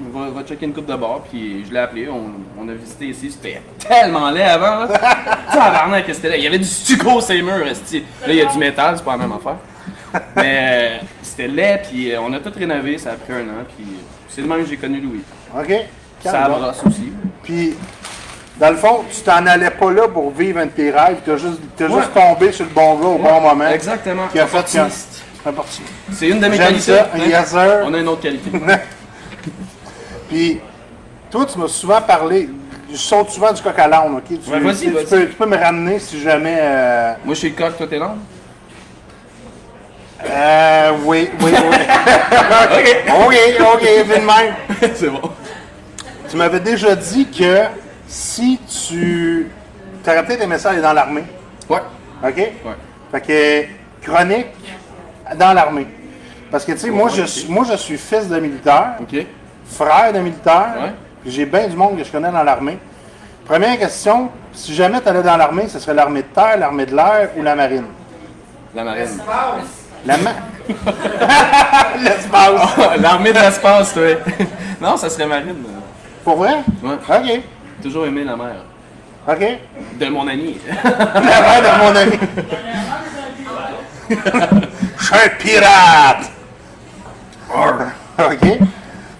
Va, 0.00 0.30
va 0.30 0.42
checker 0.42 0.64
une 0.66 0.72
coupe 0.72 0.86
de 0.86 0.96
bar, 0.96 1.20
puis 1.30 1.64
je 1.68 1.72
l'ai 1.72 1.78
appelé, 1.78 2.08
on, 2.08 2.30
on 2.58 2.68
a 2.68 2.72
visité 2.72 3.06
ici, 3.08 3.30
c'était 3.30 3.60
tellement 3.78 4.30
laid 4.30 4.42
avant, 4.42 4.84
là. 4.86 4.88
Tabarnak, 5.52 6.06
que 6.06 6.12
c'était? 6.14 6.30
Laid. 6.30 6.38
Il 6.38 6.44
y 6.44 6.46
avait 6.46 6.58
du 6.58 6.64
stucco 6.64 7.20
les 7.28 7.42
murs, 7.42 7.66
esti. 7.66 8.00
Là, 8.26 8.28
il 8.32 8.36
y 8.36 8.40
a 8.40 8.46
du 8.46 8.58
métal, 8.58 8.94
c'est 8.96 9.04
pas 9.04 9.12
la 9.12 9.18
même 9.18 9.32
affaire. 9.32 9.56
Mais 10.36 10.98
euh, 11.02 11.04
c'était 11.22 11.46
laid, 11.46 11.82
puis 11.88 12.10
euh, 12.12 12.20
on 12.22 12.32
a 12.32 12.38
tout 12.40 12.50
rénové, 12.58 12.96
ça 12.98 13.10
a 13.10 13.14
pris 13.14 13.32
un 13.34 13.42
an, 13.42 13.64
puis 13.76 13.84
euh, 13.86 14.00
c'est 14.28 14.40
le 14.40 14.46
même 14.48 14.62
que 14.64 14.70
j'ai 14.70 14.76
connu 14.78 14.98
Louis. 15.00 15.22
OK. 15.56 15.72
Ça 16.24 16.48
brosse 16.48 16.82
aussi. 16.86 17.12
Puis, 17.42 17.74
dans 18.58 18.70
le 18.70 18.76
fond, 18.76 19.04
tu 19.10 19.20
t'en 19.20 19.44
allais 19.46 19.70
pas 19.70 19.90
là 19.92 20.08
pour 20.08 20.30
vivre 20.32 20.58
un 20.60 20.66
de 20.66 20.70
tes 20.70 20.90
rêves, 20.90 21.18
tu 21.24 21.32
as 21.32 21.36
juste, 21.36 21.60
t'as 21.76 21.86
Ouais. 21.88 22.00
juste 22.00 22.14
tombé 22.14 22.50
sur 22.50 22.64
le 22.64 22.70
bon 22.70 22.94
gars 22.98 23.06
au 23.08 23.18
bon 23.18 23.40
moment. 23.40 23.68
Exactement. 23.68 24.26
Qui 24.28 24.38
a 24.40 24.46
fait. 24.46 24.80
C'est 26.12 26.28
une 26.28 26.40
de 26.40 26.46
mes 26.48 26.56
qualités. 26.56 26.80
ça. 26.80 27.08
hein? 27.14 27.18
Yes, 27.26 27.50
sir. 27.50 27.82
On 27.84 27.92
a 27.92 27.98
une 27.98 28.08
autre 28.08 28.22
qualité. 28.22 28.50
Puis, 30.32 30.60
toi, 31.30 31.44
tu 31.44 31.58
m'as 31.58 31.68
souvent 31.68 32.00
parlé, 32.00 32.48
je 32.90 32.96
saute 32.96 33.28
souvent 33.28 33.52
du 33.52 33.60
coq 33.60 33.78
à 33.78 33.86
l'âne, 33.86 34.14
OK? 34.16 34.22
Tu, 34.42 34.50
Ouais, 34.50 34.60
vas-y, 34.60 34.76
tu- 34.86 34.90
vas-y. 34.90 35.04
peux, 35.04 35.26
tu 35.28 35.34
peux 35.34 35.44
me 35.46 35.56
ramener 35.58 35.98
si 35.98 36.18
jamais... 36.22 36.56
Euh, 36.58 37.12
Moi, 37.22 37.34
je 37.34 37.38
suis 37.40 37.50
le 37.50 37.54
coq, 37.56 37.76
toi, 37.76 37.86
t'es 37.86 37.98
l'âne? 37.98 38.18
euh, 40.24 40.92
oui, 41.04 41.28
oui, 41.40 41.50
oui. 41.52 41.76
OK, 43.26 43.74
OK, 43.74 43.82
vite 43.82 44.08
de 44.08 44.14
même. 44.14 44.54
c'est 44.94 45.10
bon. 45.10 45.20
Tu 46.30 46.36
m'avais 46.36 46.60
déjà 46.60 46.94
dit 46.96 47.28
que 47.28 47.64
si 48.06 48.58
tu... 48.88 49.48
Tu 50.02 50.10
aurais 50.10 50.24
peut-être 50.24 50.42
aimé 50.42 50.56
ça 50.58 50.70
aller 50.70 50.80
dans 50.80 50.92
l'armée, 50.94 51.24
Ouais. 51.68 51.80
OK? 52.24 52.36
Ouais. 52.36 52.52
Fait 53.10 53.20
que, 54.00 54.06
chronique 54.10 54.46
dans 55.36 55.52
l'armée. 55.52 55.86
Parce 56.50 56.64
que, 56.64 56.72
tu 56.72 56.78
sais, 56.78 56.90
moi, 56.90 57.08
je 57.10 57.22
ok. 57.22 57.28
suis, 57.28 57.48
moi, 57.48 57.64
je 57.70 57.76
suis 57.76 57.98
fils 57.98 58.28
de 58.28 58.38
militaire, 58.38 58.94
Ok. 59.00 59.26
Frère 59.72 60.12
de 60.12 60.18
militaire. 60.20 60.74
Ouais. 60.80 60.92
J'ai 61.26 61.46
bien 61.46 61.68
du 61.68 61.76
monde 61.76 61.96
que 61.98 62.04
je 62.04 62.10
connais 62.10 62.30
dans 62.30 62.42
l'armée. 62.42 62.78
Première 63.44 63.78
question, 63.78 64.30
si 64.52 64.74
jamais 64.74 65.00
tu 65.00 65.08
allais 65.08 65.22
dans 65.22 65.36
l'armée, 65.36 65.68
ce 65.68 65.78
serait 65.78 65.94
l'armée 65.94 66.22
de 66.22 66.28
terre, 66.28 66.56
l'armée 66.58 66.86
de 66.86 66.94
l'air 66.94 67.30
ou 67.36 67.42
la 67.42 67.54
marine? 67.54 67.86
La 68.74 68.84
marine. 68.84 69.20
La 70.04 70.16
ma... 70.16 70.30
L'espace. 72.02 72.76
L'armée 73.00 73.32
de 73.32 73.38
l'espace, 73.38 73.92
toi. 73.94 74.02
non, 74.80 74.96
ça 74.96 75.08
serait 75.10 75.26
marine. 75.26 75.62
Pour 76.24 76.36
vrai? 76.36 76.54
Ouais. 76.82 76.94
OK. 77.08 77.42
Toujours 77.82 78.06
aimé 78.06 78.24
la 78.24 78.36
mer. 78.36 78.56
OK. 79.28 79.58
De 79.98 80.06
mon 80.06 80.26
ami. 80.26 80.58
La 80.84 81.20
mère 81.20 81.62
de 81.62 81.78
mon 81.82 81.96
ami. 81.96 82.18
Je 84.10 85.04
suis 85.04 85.14
un 85.14 85.28
pirate! 85.38 86.30
OK. 88.18 88.58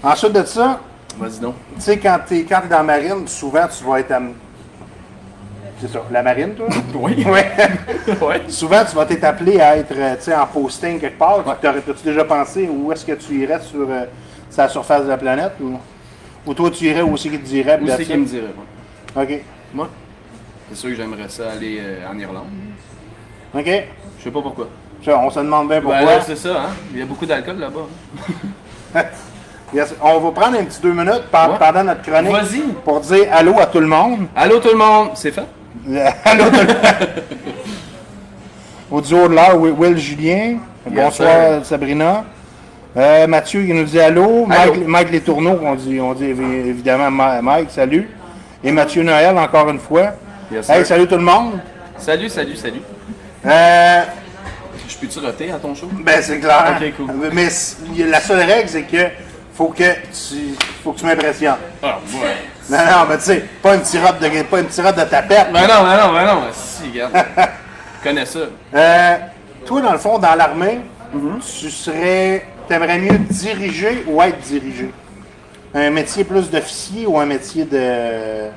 Ensuite 0.03 0.33
de 0.33 0.45
ça, 0.45 0.81
Vas-y 1.19 1.39
donc. 1.41 1.55
tu 1.77 1.81
sais, 1.83 1.99
quand 1.99 2.19
tu 2.27 2.39
es, 2.39 2.43
dans 2.45 2.61
la 2.71 2.83
marine, 2.83 3.27
souvent 3.29 3.67
tu 3.69 3.85
vas 3.85 4.01
être 4.01 4.11
am- 4.13 4.33
C'est 5.81 5.89
ça, 5.93 6.03
la 6.11 6.23
marine, 6.23 6.55
toi? 6.55 6.67
Oui. 6.95 7.25
Ouais. 8.21 8.43
souvent, 8.49 8.85
tu 8.89 8.97
vas 8.97 9.07
t'être 9.07 9.23
appelé 9.25 9.61
à 9.61 9.77
être 9.77 9.95
euh, 9.97 10.37
en 10.37 10.47
posting 10.47 10.99
quelque 10.99 11.19
part. 11.19 11.47
Ouais. 11.47 11.55
T'as-tu 11.61 12.05
déjà 12.05 12.25
pensé 12.25 12.69
où 12.69 12.91
est-ce 12.91 13.05
que 13.07 13.13
tu 13.13 13.35
irais 13.41 13.61
sur, 13.61 13.89
euh, 13.89 14.05
sur 14.51 14.63
la 14.63 14.69
surface 14.69 15.05
de 15.05 15.09
la 15.09 15.17
planète? 15.17 15.53
Ou, 15.61 15.79
ou 16.47 16.55
toi, 16.55 16.69
tu 16.71 16.87
irais 16.87 17.03
où 17.03 17.17
c'est 17.17 17.29
qu'il 17.29 17.41
te 17.41 17.47
dirait? 17.47 17.79
Où 17.81 17.87
c'est 17.89 18.05
qu'il 18.05 18.17
me 18.19 18.25
it? 18.25 18.29
dirait, 18.31 18.51
moi? 19.15 19.23
OK. 19.25 19.41
Moi? 19.73 19.89
C'est 20.71 20.77
sûr 20.77 20.91
que 20.91 20.97
j'aimerais 20.97 21.29
ça 21.29 21.51
aller 21.53 21.79
euh, 21.81 22.09
en 22.11 22.19
Irlande. 22.19 22.47
OK. 23.55 23.67
Je 24.19 24.25
sais 24.25 24.31
pas 24.31 24.43
pourquoi. 24.43 24.69
Ça, 25.05 25.19
on 25.19 25.31
se 25.31 25.39
demande 25.41 25.69
bien 25.69 25.81
pourquoi. 25.81 26.05
Ben 26.05 26.21
c'est 26.25 26.37
ça, 26.37 26.63
hein? 26.63 26.71
Il 26.93 26.99
y 26.99 27.03
a 27.03 27.07
beaucoup 27.07 27.27
d'alcool 27.27 27.59
là-bas. 27.59 27.87
Yes. 29.75 29.95
On 30.03 30.19
va 30.21 30.31
prendre 30.33 30.59
un 30.59 30.65
petit 30.65 30.81
deux 30.83 30.93
minutes 30.93 31.25
par- 31.31 31.51
Ouais. 31.53 31.57
pendant 31.59 31.85
notre 31.85 32.03
chronique 32.03 32.83
pour 32.85 33.01
dire 33.01 33.27
allô 33.33 33.59
à 33.59 33.67
tout 33.67 33.81
le 33.81 33.87
monde. 33.87 34.27
Allô 34.37 34.59
tout 34.59 34.69
le 34.69 34.77
monde! 34.77 35.11
C'est 35.15 35.31
fait? 35.33 35.45
allô 36.25 36.45
tout 36.45 36.51
le 36.53 36.57
monde. 36.59 36.77
Au 38.91 39.01
duo 39.01 39.29
de 39.29 39.35
l'heure, 39.35 39.57
Will, 39.59 39.97
Julien. 39.97 40.59
Bonsoir 40.87 41.65
Sabrina. 41.65 42.25
Euh, 42.95 43.27
Mathieu 43.27 43.65
qui 43.65 43.73
nous 43.73 43.85
dit 43.85 43.99
allô. 43.99 44.45
Mike, 44.47 44.87
Mike 44.87 45.11
Les 45.11 45.21
Tourneaux, 45.23 45.59
on 45.65 45.75
dit, 45.75 45.99
on 46.01 46.13
dit 46.13 46.27
évi- 46.27 46.67
évidemment 46.67 47.11
Mike, 47.43 47.71
salut. 47.71 48.09
et 48.63 48.71
Mathieu 48.71 49.03
Noël 49.03 49.37
encore 49.39 49.71
une 49.71 49.79
fois. 49.79 50.11
Yes, 50.53 50.69
hey, 50.69 50.85
salut 50.85 51.07
tout 51.07 51.17
le 51.17 51.23
monde. 51.23 51.53
Salut, 51.97 52.29
salut, 52.29 52.57
salut. 52.57 52.83
Euh, 53.47 54.03
Je 54.87 54.97
peux-tu 54.99 55.19
roter 55.21 55.51
à 55.51 55.55
ton 55.57 55.75
show? 55.75 55.89
ben 56.05 56.21
c'est 56.21 56.39
clair. 56.39 56.79
Cool. 56.97 57.11
Mais 57.33 57.49
la 58.11 58.21
seule 58.21 58.41
règle, 58.47 58.69
c'est 58.69 58.83
que 58.83 59.07
faut 59.55 59.69
que 59.69 59.83
tu, 59.83 60.55
faut 60.83 60.93
que 60.93 60.99
tu 61.01 61.05
m'impressionnes. 61.07 61.57
Ah, 61.83 61.99
ouais. 62.15 62.37
Non, 62.71 62.79
non, 62.79 63.07
mais 63.09 63.17
tu 63.19 63.25
sais, 63.25 63.45
pas 63.63 63.75
une 63.75 63.83
tirotte 63.83 64.21
de, 64.21 64.43
pas 64.45 64.61
une 64.61 64.67
tirotte 64.69 64.97
de 64.97 65.05
tapette. 65.05 65.53
Ben 65.53 65.63
non, 65.63 65.83
ben 65.85 65.97
non, 66.07 66.13
ben 66.13 66.25
non. 66.27 66.43
Si, 66.53 66.91
regarde. 66.93 67.13
Je 67.99 68.09
connais 68.09 68.27
ça. 68.27 68.39
Euh, 68.75 69.17
toi, 69.67 69.81
dans 69.81 69.93
le 69.93 69.99
fond, 69.99 70.19
dans 70.19 70.35
l'armée, 70.35 70.81
tu 71.13 71.71
serais, 71.71 72.47
t'aimerais 72.69 72.99
mieux 72.99 73.19
diriger 73.19 74.05
ou 74.07 74.23
être 74.23 74.39
dirigé? 74.41 74.91
Un 75.75 75.91
métier 75.91 76.25
plus 76.25 76.51
d'officier 76.51 77.07
ou 77.07 77.19
un 77.19 77.25
métier 77.27 77.65
de... 77.65 77.79
Euh, 77.79 78.51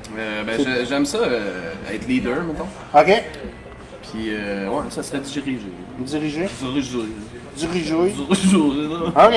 ben, 0.46 0.58
j'ai- 0.58 0.84
j'aime 0.86 1.06
ça, 1.06 1.18
euh, 1.18 1.70
être 1.92 2.06
leader, 2.06 2.42
mettons. 2.42 2.66
OK, 2.94 3.22
Puis, 4.02 4.28
euh, 4.30 4.68
ouais, 4.68 4.82
ça 4.90 5.02
serait 5.02 5.18
diriger. 5.20 5.60
diriger, 5.98 6.48
Diriger. 6.60 6.98
Diriger. 7.56 7.94
Diriger, 7.94 8.88
là. 8.88 9.26
OK. 9.26 9.34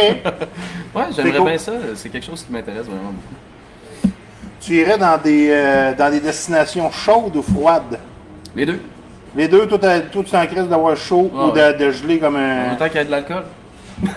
Ouais, 0.95 1.03
j'aimerais 1.15 1.37
cool. 1.37 1.47
bien 1.49 1.57
ça. 1.57 1.71
C'est 1.95 2.09
quelque 2.09 2.25
chose 2.25 2.43
qui 2.43 2.51
m'intéresse 2.51 2.85
vraiment 2.85 3.11
beaucoup. 3.13 4.13
Tu 4.61 4.73
irais 4.75 4.97
dans 4.97 5.17
des, 5.17 5.47
euh, 5.51 5.93
dans 5.95 6.11
des 6.11 6.19
destinations 6.19 6.91
chaudes 6.91 7.35
ou 7.35 7.41
froides? 7.41 7.97
Les 8.55 8.65
deux. 8.65 8.79
Les 9.35 9.47
deux, 9.47 9.67
tout, 9.67 9.79
à- 9.85 9.99
tout 10.01 10.25
en 10.35 10.45
crise 10.47 10.67
d'avoir 10.67 10.97
chaud 10.97 11.31
Ah 11.35 11.45
ou 11.45 11.51
de, 11.51 11.77
de 11.77 11.91
geler 11.91 12.19
comme 12.19 12.35
un... 12.35 12.73
Autant 12.73 12.87
qu'il 12.87 12.97
y 12.97 12.99
a 12.99 13.03
de 13.05 13.11
l'alcool. 13.11 13.43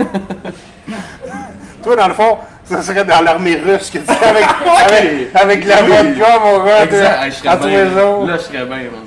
Toi, 1.82 1.96
dans 1.96 2.08
le 2.08 2.14
fond, 2.14 2.38
ça 2.64 2.80
serait 2.82 3.04
dans 3.04 3.20
l'armée 3.20 3.56
russe 3.56 3.90
que 3.90 3.98
tu 3.98 4.10
avec, 4.10 4.44
avec, 4.86 5.34
avec 5.34 5.64
la 5.64 5.82
vodka, 5.82 6.38
mon 6.42 6.64
gars, 6.64 6.84
Exact. 6.84 7.24
je 7.26 7.30
serais 7.32 7.56
bien. 7.56 7.84
Là, 7.84 8.36
je 8.36 8.42
serais 8.42 8.64
bien, 8.64 8.76
man. 8.76 9.04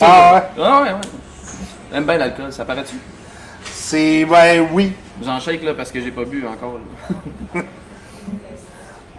Ah 0.00 0.34
ouais? 0.34 0.62
Ah 0.64 0.82
ouais, 0.82 0.88
ouais. 0.90 0.94
J'aime 1.92 2.04
bien 2.04 2.16
l'alcool, 2.18 2.52
ça 2.52 2.64
paraît-tu? 2.64 2.96
C'est, 3.90 4.24
ben 4.24 4.68
oui. 4.70 4.92
J'en 5.20 5.40
shake 5.40 5.64
là 5.64 5.74
parce 5.74 5.90
que 5.90 6.00
j'ai 6.00 6.12
pas 6.12 6.24
bu 6.24 6.46
encore. 6.46 6.78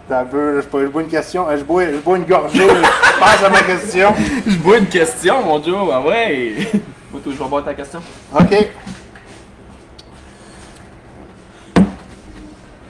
T'as 0.08 0.24
peu, 0.24 0.62
je 0.62 0.66
bois 0.66 0.80
je 0.80 0.86
bois 0.86 1.02
une 1.02 1.08
question, 1.08 1.46
je 1.54 1.62
bois, 1.62 1.84
je 1.84 1.98
bois 1.98 2.16
une 2.16 2.24
gorgée, 2.24 2.66
je 2.66 3.20
passe 3.20 3.44
à 3.44 3.50
ma 3.50 3.60
question. 3.60 4.14
Je 4.46 4.56
bois 4.56 4.78
une 4.78 4.86
question, 4.86 5.42
mon 5.42 5.62
Joe. 5.62 5.90
Ah 5.92 6.00
ouais. 6.00 6.54
Je 7.12 7.30
vais 7.30 7.44
boire 7.44 7.62
ta 7.62 7.74
question. 7.74 8.00
OK. 8.34 8.48
Tu 8.48 8.56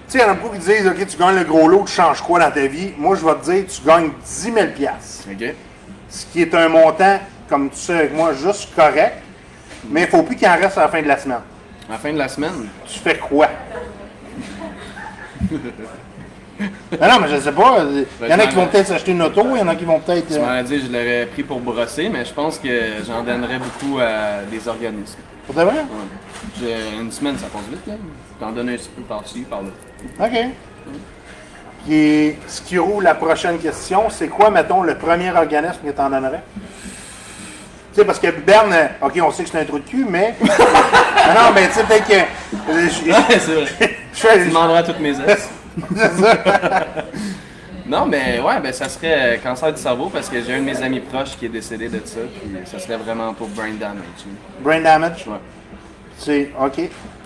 sais, 0.06 0.18
il 0.18 0.20
y 0.20 0.24
en 0.24 0.28
a 0.28 0.34
beaucoup 0.34 0.54
qui 0.54 0.60
disent, 0.60 0.86
OK, 0.86 1.04
tu 1.04 1.16
gagnes 1.16 1.40
le 1.40 1.44
gros 1.44 1.66
lot, 1.66 1.82
tu 1.84 1.94
changes 1.94 2.22
quoi 2.22 2.38
dans 2.38 2.52
ta 2.52 2.64
vie? 2.68 2.92
Moi, 2.96 3.16
je 3.16 3.26
vais 3.26 3.34
te 3.34 3.50
dire, 3.50 3.64
tu 3.66 3.82
gagnes 3.84 4.10
10 4.24 4.52
000 4.52 4.66
piastres, 4.68 5.26
Ok. 5.32 5.52
ce 6.08 6.26
qui 6.26 6.42
est 6.42 6.54
un 6.54 6.68
montant, 6.68 7.18
comme 7.48 7.70
tu 7.70 7.78
sais 7.78 7.94
avec 7.94 8.14
moi, 8.14 8.34
juste 8.34 8.72
correct, 8.72 9.16
mais 9.90 10.02
il 10.02 10.06
faut 10.06 10.22
plus 10.22 10.36
qu'il 10.36 10.46
en 10.46 10.56
reste 10.56 10.78
à 10.78 10.82
la 10.82 10.88
fin 10.88 11.02
de 11.02 11.08
la 11.08 11.18
semaine. 11.18 11.40
À 11.92 11.96
la 11.96 11.99
fin 11.99 12.12
de 12.14 12.16
la 12.16 12.28
semaine, 12.28 12.68
Tu 12.87 13.00
fais 13.00 13.18
quoi? 13.18 13.49
non, 15.50 15.58
non, 17.02 17.20
mais 17.20 17.28
je 17.28 17.38
sais 17.38 17.52
pas. 17.52 17.84
Il 18.22 18.28
y 18.30 18.32
en 18.32 18.38
a 18.38 18.46
qui 18.46 18.54
vont 18.54 18.66
peut-être 18.66 18.87
s'acheter 18.87 19.12
une 19.12 19.20
auto, 19.20 19.44
il 19.54 19.58
y 19.58 19.61
en 19.61 19.68
a 19.68 19.75
qui 19.75 19.84
vont 19.84 20.00
peut-être. 20.00 20.26
tu 20.26 20.32
euh, 20.32 20.40
m'aurais 20.40 20.64
dit 20.64 20.80
je 20.80 20.87
l'aurais 20.90 21.28
pris 21.30 21.42
pour 21.42 21.61
brosser, 21.61 22.08
mais 22.08 22.25
je 22.25 22.32
pense 22.32 22.58
que 22.58 22.68
j'en 23.06 23.22
donnerais 23.22 23.58
beaucoup 23.58 23.99
à 23.99 24.42
des 24.50 24.66
organismes. 24.66 25.18
Pour 25.44 25.54
de 25.54 25.61
vrai? 25.61 25.84
Ouais. 26.62 26.76
Une 26.99 27.12
semaine, 27.12 27.37
ça 27.37 27.49
passe 27.49 27.68
vite, 27.70 27.87
là. 27.87 27.94
T'en 28.40 28.52
donnes 28.52 28.70
un 28.70 28.76
petit 28.76 28.88
peu 28.96 29.02
par-ci, 29.02 29.40
par-là. 29.42 29.68
OK. 30.18 30.46
Puis, 31.84 32.37
ce 32.49 32.62
qui 32.62 32.78
roule 32.78 33.04
la 33.04 33.16
prochaine 33.16 33.58
question, 33.58 34.08
c'est 34.08 34.28
quoi, 34.28 34.49
mettons, 34.49 34.82
le 34.82 34.96
premier 34.96 35.30
organisme 35.30 35.80
que 35.84 35.90
tu 35.90 36.00
en 36.00 36.08
donnerais? 36.08 36.42
Tu 37.92 38.00
sais, 38.00 38.04
parce 38.06 38.18
que 38.18 38.30
Berne, 38.30 38.75
OK, 39.02 39.20
on 39.22 39.30
sait 39.30 39.44
que 39.44 39.50
c'est 39.50 39.61
un 39.61 39.64
trou 39.64 39.78
de 39.78 39.84
cul, 39.84 40.06
mais. 40.08 40.34
non, 40.40 40.46
non, 41.34 41.52
mais 41.54 41.68
tu 41.68 41.75
sais, 41.75 41.84
peut-être 41.84 42.06
que. 42.06 42.72
Ouais, 42.72 43.38
c'est 43.38 43.54
vrai. 43.54 43.96
je 44.14 44.42
Tu 44.42 44.49
demanderas 44.49 44.82
toutes 44.82 45.00
mes 45.00 45.11
ex. 45.28 45.49
Non, 47.87 48.06
mais 48.06 48.40
ouais, 48.40 48.61
ben 48.61 48.72
ça 48.72 48.88
serait 48.88 49.34
euh, 49.34 49.37
cancer 49.42 49.72
du 49.72 49.80
cerveau 49.80 50.08
parce 50.08 50.28
que 50.28 50.40
j'ai 50.42 50.54
un 50.54 50.61
de 50.61 50.64
mes 50.64 50.82
amis 50.82 51.00
proches 51.00 51.37
qui 51.37 51.46
est 51.46 51.50
décédé 51.50 51.88
de 51.88 52.00
ça, 52.04 52.20
puis 52.40 52.50
ça 52.64 52.78
serait 52.78 52.96
vraiment 52.96 53.34
pour 53.34 53.49
brain 53.49 53.75
damage. 53.78 53.99
oui. 54.25 54.32
Brain 54.61 54.80
damage? 54.80 55.26
Ouais. 55.26 55.38
C'est 56.16 56.50
OK. 56.58 56.80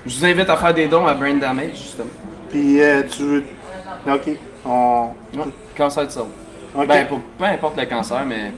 Je 0.07 0.19
vous 0.19 0.25
invite 0.25 0.49
à 0.49 0.57
faire 0.57 0.75
des 0.75 0.89
dons 0.89 1.07
à 1.07 1.15
brain 1.15 1.35
damage, 1.35 1.75
justement. 1.77 2.11
Puis, 2.51 2.81
euh, 2.81 3.03
tu 3.09 3.23
veux. 3.23 3.45
OK. 4.09 4.31
On. 4.65 5.11
Ouais. 5.35 5.45
Cancer 5.77 6.07
du 6.07 6.13
cerveau. 6.13 6.31
OK. 6.75 6.87
Ben, 6.87 7.07
pour, 7.07 7.21
peu 7.21 7.45
importe 7.45 7.77
le 7.79 7.87
cancer, 7.87 8.25
mais 8.27 8.53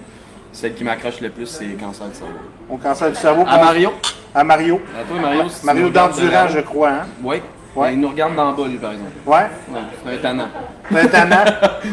celle 0.59 0.75
qui 0.75 0.83
m'accroche 0.83 1.21
le 1.21 1.31
plus, 1.31 1.47
c'est 1.47 1.67
cancer 1.81 2.09
du 2.09 2.15
cerveau. 2.15 2.33
On 2.69 2.77
cancer 2.79 3.11
du 3.11 3.17
cerveau. 3.17 3.45
À 3.47 3.59
Mario. 3.59 3.93
À 4.35 4.43
Mario. 4.43 4.81
À 4.99 5.05
toi, 5.05 5.21
Mario. 5.21 5.49
si 5.49 5.65
Mario 5.65 5.89
Dandurand, 5.89 6.49
je 6.49 6.59
crois, 6.61 6.91
hein? 6.91 7.07
Oui. 7.23 7.37
Ouais. 7.77 7.93
Il 7.93 8.01
nous 8.01 8.09
regarde 8.09 8.35
d'en 8.35 8.53
bas, 8.53 8.67
lui, 8.67 8.77
par 8.77 8.93
exemple. 8.93 9.13
Ouais. 9.25 9.37
Ouais, 9.71 9.81
c'est 10.05 10.15
un 10.15 10.19
tannant. 10.19 10.49
C'est 10.91 11.05
étonnant. 11.05 11.45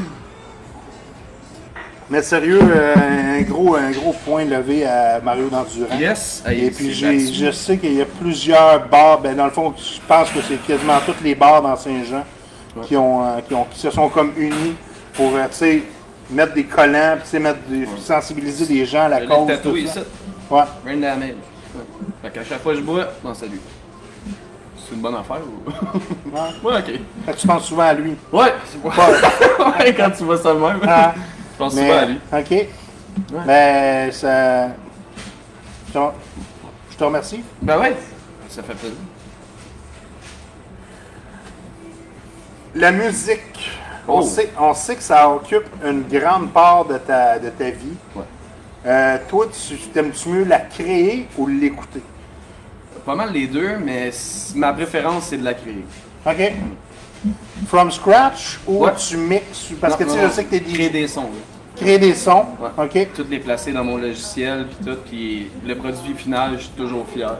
Mais 2.10 2.22
sérieux, 2.24 2.60
euh, 2.62 3.40
un 3.40 3.42
gros, 3.44 3.76
un 3.76 3.92
gros 3.92 4.14
point 4.26 4.46
levé 4.46 4.86
à 4.86 5.20
Mario 5.24 5.50
Dandurand. 5.50 5.98
Yes. 6.00 6.44
Et 6.48 6.66
Hey, 6.66 6.72
puis 6.72 6.94
je 6.94 7.52
sais 7.52 7.78
qu'il 7.78 7.94
y 7.94 8.02
a 8.02 8.06
plusieurs 8.06 8.88
bars, 8.88 9.20
ben 9.22 9.36
dans 9.36 9.46
le 9.46 9.52
fond, 9.52 9.74
je 9.78 10.00
pense 10.08 10.30
que 10.30 10.42
c'est 10.42 10.58
quasiment 10.66 11.00
tous 11.06 11.24
les 11.24 11.34
bars 11.36 11.62
dans 11.64 11.76
Saint-Jean 11.76 12.24
qui, 12.84 12.96
ont, 12.96 13.24
euh, 13.24 13.42
qui, 13.48 13.54
ont, 13.56 13.66
qui 13.72 13.80
se 13.80 13.90
sont 13.90 14.10
comme 14.10 14.34
unis 14.38 14.76
pour 15.14 15.36
euh, 15.36 15.46
tu 15.50 15.56
sais, 15.56 15.84
mettre 16.30 16.54
des 16.54 16.64
collants, 16.66 17.18
puis 17.20 17.30
tu 17.30 17.40
mettre 17.40 17.60
des, 17.68 17.88
sensibiliser 18.00 18.74
les 18.74 18.86
gens 18.86 19.06
à 19.06 19.10
la 19.10 19.22
Je 19.24 19.28
cause. 19.28 19.48
tatoué 19.48 19.84
tout 19.84 19.90
ça. 19.90 20.02
Ouais. 20.50 20.64
Brain 20.84 20.98
damage. 20.98 21.30
Ouais. 21.30 21.82
Fait 22.22 22.30
qu'à 22.32 22.44
chaque 22.44 22.62
fois 22.62 22.74
que 22.74 22.80
je 22.80 22.84
bois, 22.84 23.08
non, 23.24 23.34
salut. 23.34 23.60
C'est 24.78 24.94
une 24.96 25.02
bonne 25.02 25.16
affaire 25.16 25.42
ou? 25.42 25.70
ouais, 26.68 26.78
ok. 26.78 26.86
Fait 27.26 27.34
que 27.34 27.38
tu 27.38 27.48
penses 27.48 27.66
souvent 27.66 27.84
à 27.84 27.94
lui. 27.94 28.16
Ouais, 28.32 28.54
c'est 28.68 28.82
pas. 28.82 28.90
ouais, 29.80 29.94
quand 29.96 30.12
tu 30.12 30.24
vois 30.24 30.38
ça 30.38 30.54
de 30.54 30.60
même. 30.60 30.80
Ah, 30.88 31.14
Je 31.54 31.58
pense 31.58 31.74
mais, 31.74 31.82
souvent 31.88 32.00
à 32.00 32.06
lui. 32.06 32.20
OK. 32.32 32.68
Ben, 33.48 34.12
ça. 34.12 34.68
Je 35.88 35.94
te, 35.94 36.00
je 36.92 36.98
te 36.98 37.04
remercie. 37.04 37.42
Ben 37.62 37.80
ouais, 37.80 37.96
ça 38.50 38.62
fait 38.62 38.74
plaisir. 38.76 38.98
La 42.76 42.92
musique. 42.92 43.75
On, 44.08 44.20
Oh. 44.20 44.22
sait, 44.22 44.52
on 44.60 44.74
sait 44.74 44.96
que 44.96 45.04
ça 45.04 45.30
occupe 45.30 45.66
une 45.84 46.04
grande 46.04 46.52
part 46.52 46.86
de 46.86 46.98
ta, 46.98 47.40
de 47.40 47.50
ta 47.50 47.72
vie. 47.72 47.96
Ouais. 48.16 48.24
Euh, 48.86 49.18
toi, 49.28 49.48
tu 49.52 49.76
t'aimes-tu 49.78 50.30
mieux 50.30 50.44
la 50.46 50.60
créer 50.60 51.28
ou 51.38 51.48
l'écouter? 51.48 52.02
Pas 53.06 53.16
mal 53.16 53.32
les 53.34 53.48
deux, 53.48 53.78
mais 53.84 54.12
ma 54.56 54.74
préférence 54.74 55.26
c'est 55.26 55.38
de 55.38 55.44
la 55.44 55.54
créer. 55.56 55.84
OK. 56.26 56.54
From 57.68 57.92
scratch 57.92 58.60
ou 58.68 58.86
Ouais. 58.86 58.92
tu 58.96 59.18
mixes? 59.18 59.70
Parce 59.82 59.96
que 59.96 60.04
tu 60.04 60.12
sais, 60.12 60.22
je 60.24 60.30
sais 60.30 60.44
que 60.46 60.56
tu 60.56 60.64
Créer 60.74 60.90
des 60.90 61.08
sons. 61.08 61.30
créer 61.76 61.98
des 61.98 62.14
sons. 62.14 62.46
Ouais. 62.60 62.86
OK. 62.86 63.08
Toutes 63.16 63.30
les 63.32 63.40
placer 63.40 63.72
dans 63.72 63.84
mon 63.84 63.98
logiciel, 63.98 64.68
puis 64.68 64.86
tout, 64.86 64.98
puis 65.10 65.52
le 65.66 65.76
produit 65.76 66.14
final, 66.16 66.52
je 66.58 66.62
suis 66.64 66.70
toujours 66.72 67.06
fier. 67.08 67.36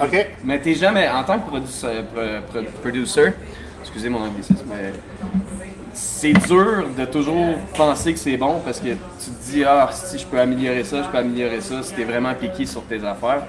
OK. 0.00 0.26
Mais 0.44 0.60
t'es 0.60 0.74
jamais, 0.74 1.08
en 1.08 1.24
tant 1.24 1.38
que 1.38 1.48
pro- 1.48 2.62
producer, 2.82 3.32
excusez 3.80 4.08
mon 4.08 4.22
anglicisme, 4.22 4.64
mais 4.68 4.92
c'est 5.92 6.32
dur 6.32 6.86
de 6.96 7.04
toujours 7.04 7.56
penser 7.76 8.12
que 8.12 8.18
c'est 8.18 8.36
bon 8.36 8.60
parce 8.64 8.80
que 8.80 8.88
tu 8.88 9.30
te 9.30 9.50
dis, 9.50 9.64
ah, 9.64 9.90
si 9.92 10.18
je 10.18 10.26
peux 10.26 10.38
améliorer 10.38 10.84
ça, 10.84 11.02
je 11.02 11.08
peux 11.08 11.18
améliorer 11.18 11.60
ça, 11.60 11.82
si 11.82 11.94
t'es 11.94 12.04
vraiment 12.04 12.34
piqué 12.34 12.66
sur 12.66 12.82
tes 12.82 13.04
affaires. 13.04 13.42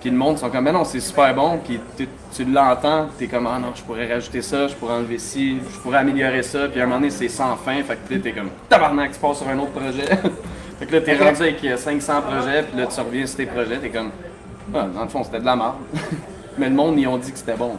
Puis 0.00 0.10
le 0.10 0.16
monde 0.16 0.36
sont 0.36 0.50
comme, 0.50 0.64
mais 0.64 0.72
non, 0.72 0.84
c'est 0.84 0.98
super 0.98 1.32
bon, 1.32 1.60
puis 1.64 1.78
tu, 2.34 2.44
l'entends, 2.44 3.06
t'es 3.16 3.28
comme, 3.28 3.46
ah 3.46 3.58
non, 3.60 3.68
je 3.72 3.82
pourrais 3.82 4.12
rajouter 4.12 4.42
ça, 4.42 4.66
je 4.66 4.74
pourrais 4.74 4.94
enlever 4.94 5.18
ci, 5.18 5.58
je 5.72 5.78
pourrais 5.78 5.98
améliorer 5.98 6.42
ça, 6.42 6.66
puis 6.66 6.80
à 6.80 6.82
un 6.82 6.86
moment 6.86 6.98
donné, 6.98 7.10
c'est 7.10 7.28
sans 7.28 7.54
fin, 7.56 7.80
fait 7.84 7.96
que 8.08 8.14
t'es 8.14 8.32
comme, 8.32 8.50
tabarnak, 8.68 9.12
tu 9.12 9.20
passes 9.20 9.38
sur 9.38 9.48
un 9.48 9.58
autre 9.60 9.70
projet. 9.70 10.06
fait 10.80 10.86
que 10.86 10.92
là, 10.92 11.00
t'es 11.02 11.16
rendu 11.16 11.42
avec 11.42 11.64
euh, 11.64 11.76
500 11.76 12.22
projets, 12.22 12.64
puis 12.64 12.80
là, 12.80 12.86
tu 12.86 13.00
reviens 13.00 13.26
sur 13.26 13.36
tes 13.36 13.46
projets, 13.46 13.78
t'es 13.78 13.90
comme, 13.90 14.10
ah, 14.74 14.88
dans 14.92 15.02
le 15.02 15.08
fond, 15.08 15.22
c'était 15.22 15.38
de 15.38 15.44
la 15.44 15.54
merde. 15.54 15.74
mais 16.58 16.68
le 16.68 16.74
monde, 16.74 16.98
ils 16.98 17.06
ont 17.06 17.18
dit 17.18 17.30
que 17.30 17.38
c'était 17.38 17.54
bon. 17.56 17.78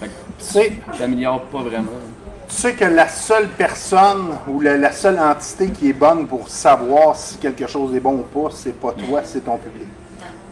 Fait 0.00 0.06
que 0.06 0.12
Tu 0.38 0.44
sais, 0.44 0.72
t'améliores 0.98 1.42
pas 1.42 1.58
vraiment. 1.62 1.88
tu 2.48 2.54
sais 2.54 2.72
que 2.74 2.84
la 2.84 3.08
seule 3.08 3.48
personne 3.48 4.28
ou 4.48 4.60
la, 4.60 4.76
la 4.76 4.92
seule 4.92 5.18
entité 5.18 5.68
qui 5.70 5.90
est 5.90 5.92
bonne 5.94 6.26
pour 6.26 6.48
savoir 6.48 7.16
si 7.16 7.36
quelque 7.38 7.66
chose 7.66 7.94
est 7.94 8.00
bon 8.00 8.14
ou 8.14 8.22
pas, 8.22 8.50
c'est 8.54 8.78
pas 8.78 8.92
toi, 8.92 9.20
c'est 9.24 9.44
ton 9.44 9.56
public. 9.56 9.88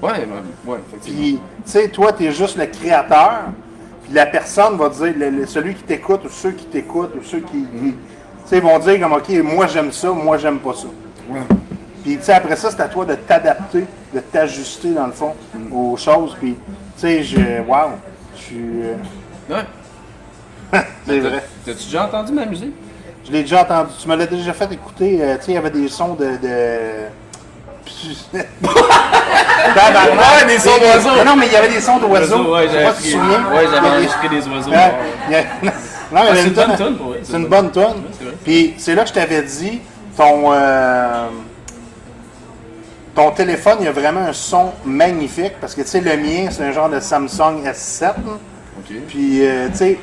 Ouais, 0.03 0.11
ouais, 0.11 0.27
ouais, 0.73 0.79
effectivement. 0.89 1.21
Puis, 1.21 1.33
tu 1.65 1.71
sais, 1.71 1.89
toi, 1.89 2.13
tu 2.13 2.25
es 2.27 2.33
juste 2.33 2.59
le 2.59 2.67
créateur. 2.67 3.45
Puis 4.05 4.13
la 4.15 4.27
personne 4.27 4.77
va 4.77 4.89
dire, 4.91 5.15
le- 5.17 5.31
le- 5.31 5.47
celui 5.47 5.75
qui 5.75 5.83
t'écoute 5.85 6.21
ou 6.27 6.29
ceux 6.29 6.53
qui 6.53 6.67
t'écoutent 6.67 7.15
ou 7.19 7.25
ceux 7.25 7.41
qui. 7.41 7.65
tu 7.81 7.95
sais, 8.45 8.61
vont 8.61 8.79
dire 8.79 9.01
comme, 9.01 9.15
OK, 9.15 9.29
moi 9.43 9.67
j'aime 9.67 9.91
ça, 9.91 10.11
moi 10.13 10.37
j'aime 10.39 10.59
pas 10.59 10.75
ça. 10.75 10.87
Puis, 12.05 12.17
tu 12.19 12.23
sais, 12.23 12.35
après 12.35 12.55
ça, 12.57 12.71
c'est 12.71 12.81
à 12.81 12.89
toi 12.89 13.05
de 13.05 13.15
t'adapter, 13.15 13.85
de 14.15 14.21
t'ajuster, 14.21 14.91
dans 14.93 15.07
le 15.07 15.13
fond, 15.13 15.33
aux 15.73 15.97
choses. 15.97 16.37
Puis, 16.39 16.55
tu 16.55 17.01
sais, 17.01 17.23
je. 17.25 17.63
Waouh! 17.67 17.91
Je 18.37 18.41
suis. 18.43 18.57
euh, 18.83 18.95
Ouais. 19.51 19.65
c'est 21.07 21.21
vrai. 21.21 21.45
T'as-tu 21.65 21.85
déjà 21.85 22.05
entendu 22.07 22.33
ma 22.33 22.45
musique? 22.47 22.75
Je 23.27 23.33
l'ai 23.33 23.43
déjà 23.43 23.63
entendu. 23.63 23.91
Tu 24.01 24.09
me 24.09 24.17
l'as 24.17 24.27
déjà 24.27 24.53
fait 24.53 24.71
écouter. 24.73 25.19
euh, 25.21 25.37
tu 25.39 25.45
sais, 25.47 25.53
il 25.53 25.55
y 25.55 25.59
avait 25.59 25.71
des 25.71 25.89
sons 25.89 26.15
de. 26.15 26.25
de... 26.37 27.07
Ouais, 29.77 30.47
des 30.47 30.59
sons 30.59 30.79
d'oiseaux. 30.81 31.25
Non, 31.25 31.37
mais 31.37 31.47
il 31.47 31.53
y 31.53 31.57
avait 31.57 31.69
des 31.69 31.81
sons 31.81 31.99
d'oiseaux. 31.99 32.53
Ouais, 32.55 32.69
j'avais 32.73 32.93
si 33.01 33.11
tu. 33.13 33.17
Ouais, 33.19 33.67
des- 33.71 33.79
enregistré 33.89 34.29
des 34.29 34.49
oiseaux. 34.49 34.71
Ouais, 34.71 34.93
il 35.29 35.33
y 35.33 35.37
a- 35.37 35.45
Non, 36.13 36.21
avait 36.21 36.41
c'est 36.43 36.47
une 36.49 36.55
tonne- 36.55 36.67
bonne 36.69 36.77
tonne, 36.77 36.97
pour 36.97 37.15
C'est 37.23 37.37
une 37.37 37.47
bonne 37.49 37.71
tonne. 37.73 38.03
Puis 38.45 38.75
c'est 38.79 38.95
là 38.95 39.03
que 39.03 39.09
je 39.09 39.15
t'avais 39.15 39.43
dit, 39.43 39.81
ton, 40.17 40.53
euh, 40.53 41.27
ton 43.15 43.31
téléphone, 43.33 43.79
il 43.81 43.87
y 43.87 43.89
a 43.89 43.93
vraiment 43.93 44.21
un 44.21 44.33
son 44.33 44.73
magnifique. 44.85 45.55
Parce 45.61 45.75
que 45.75 45.83
tu 45.83 45.89
sais, 45.89 46.01
le 46.01 46.17
mien, 46.17 46.49
c'est 46.51 46.65
un 46.65 46.71
genre 46.73 46.89
de 46.89 47.01
Samsung 47.01 47.65
S7. 47.65 48.13
Puis, 49.09 49.45
euh, 49.47 49.69
tu 49.71 49.77
sais, 49.77 49.99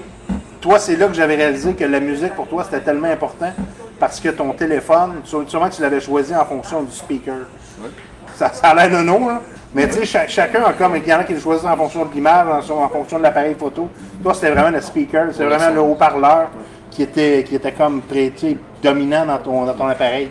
toi, 0.61 0.79
c'est 0.79 0.95
là 0.95 1.07
que 1.07 1.13
j'avais 1.13 1.35
réalisé 1.35 1.73
que 1.73 1.83
la 1.83 1.99
musique, 1.99 2.33
pour 2.33 2.47
toi, 2.47 2.63
c'était 2.63 2.81
tellement 2.81 3.09
important. 3.09 3.51
Parce 3.99 4.19
que 4.19 4.29
ton 4.29 4.51
téléphone, 4.53 5.21
sû- 5.25 5.47
sûrement 5.47 5.69
que 5.69 5.75
tu 5.75 5.81
l'avais 5.81 6.01
choisi 6.01 6.35
en 6.35 6.43
fonction 6.45 6.83
du 6.83 6.91
speaker. 6.91 7.35
Ouais. 7.81 7.89
Ça, 8.35 8.51
ça 8.51 8.69
a 8.69 8.75
l'air 8.75 8.99
de 8.99 9.03
non, 9.03 9.27
là. 9.27 9.41
Mais 9.73 9.87
tu 9.87 9.93
sais, 9.95 10.05
cha- 10.05 10.27
chacun 10.27 10.63
a 10.63 10.73
comme. 10.73 10.95
Il 10.97 11.07
y 11.07 11.13
en 11.13 11.19
a 11.19 11.23
qui 11.23 11.33
le 11.33 11.39
choisissent 11.39 11.65
en 11.65 11.77
fonction 11.77 12.05
de 12.05 12.13
l'image, 12.13 12.69
en, 12.69 12.83
en 12.83 12.89
fonction 12.89 13.17
de 13.17 13.23
l'appareil 13.23 13.55
photo. 13.57 13.89
Toi, 14.21 14.33
c'était 14.33 14.51
vraiment 14.51 14.69
le 14.71 14.81
speaker, 14.81 15.27
c'est 15.31 15.39
Ouais, 15.43 15.45
vraiment 15.49 15.65
ça. 15.65 15.71
le 15.71 15.79
haut-parleur 15.81 16.49
qui 16.91 17.03
était, 17.03 17.43
qui 17.47 17.55
était 17.55 17.71
comme 17.71 18.01
sais, 18.09 18.57
dominant 18.81 19.25
dans 19.25 19.37
ton, 19.37 19.65
dans 19.65 19.73
ton 19.73 19.87
appareil. 19.87 20.29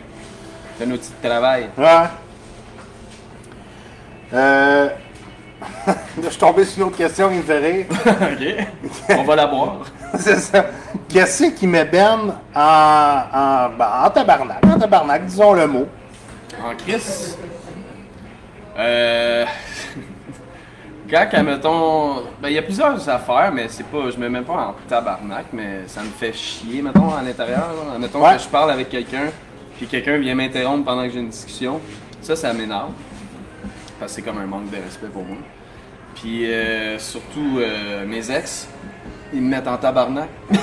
C'est 0.79 0.85
un 0.87 0.91
outil 0.91 1.11
de 1.23 1.29
travail. 1.29 1.69
Ouais. 1.79 1.87
Euh... 4.35 4.89
je 6.23 6.28
suis 6.28 6.38
tombé 6.38 6.64
sur 6.64 6.78
une 6.83 6.88
autre 6.88 6.97
question 6.97 7.28
qui 7.28 7.37
me 7.37 7.42
fait 7.42 7.59
rire. 7.59 7.87
ok. 7.90 9.16
On 9.19 9.25
va 9.25 9.37
la 9.37 9.47
boire. 9.47 9.78
C'est 10.19 10.38
ça. 10.38 10.66
Qu'est-ce 11.09 11.45
qui 11.52 11.66
m'ébène 11.66 12.33
en, 12.54 12.61
en, 12.61 13.69
ben, 13.78 13.88
en 14.04 14.11
tabarnak? 14.11 14.64
En 14.66 14.78
tabarnak, 14.78 15.26
disons 15.26 15.52
le 15.54 15.66
mot. 15.66 15.87
En 16.64 16.75
Chris. 16.76 17.35
Euh. 18.78 19.45
Quand, 21.11 21.42
mettons. 21.45 22.23
Ben, 22.40 22.49
il 22.49 22.54
y 22.54 22.59
a 22.59 22.62
plusieurs 22.62 23.07
affaires, 23.09 23.50
mais 23.52 23.66
c'est 23.69 23.85
pas. 23.87 24.11
Je 24.11 24.16
me 24.16 24.23
mets 24.23 24.28
même 24.31 24.45
pas 24.45 24.54
en 24.54 24.75
tabarnak, 24.88 25.47
mais 25.52 25.81
ça 25.87 26.00
me 26.00 26.09
fait 26.11 26.33
chier, 26.33 26.81
mettons, 26.81 27.14
à 27.14 27.23
l'intérieur. 27.23 27.69
là. 27.92 27.99
Mettons 27.99 28.23
Ouais. 28.23 28.37
que 28.37 28.42
je 28.42 28.49
parle 28.49 28.71
avec 28.71 28.88
quelqu'un, 28.88 29.26
puis 29.76 29.87
quelqu'un 29.87 30.16
vient 30.16 30.35
m'interrompre 30.35 30.85
pendant 30.87 31.02
que 31.04 31.11
j'ai 31.11 31.21
une 31.21 31.28
discussion. 31.28 31.81
Ça, 32.23 32.35
ça 32.37 32.52
m'énerve. 32.54 32.90
Parce 34.02 34.14
que 34.14 34.16
c'est 34.16 34.23
comme 34.23 34.38
un 34.38 34.47
manque 34.47 34.68
de 34.68 34.78
respect 34.78 35.06
pour 35.06 35.23
moi. 35.23 35.37
Puis, 36.16 36.50
euh, 36.50 36.99
surtout, 36.99 37.61
euh, 37.61 38.04
mes 38.04 38.32
ex, 38.32 38.66
ils 39.32 39.40
me 39.40 39.50
mettent 39.50 39.68
en 39.68 39.76
tabarnak. 39.76 40.28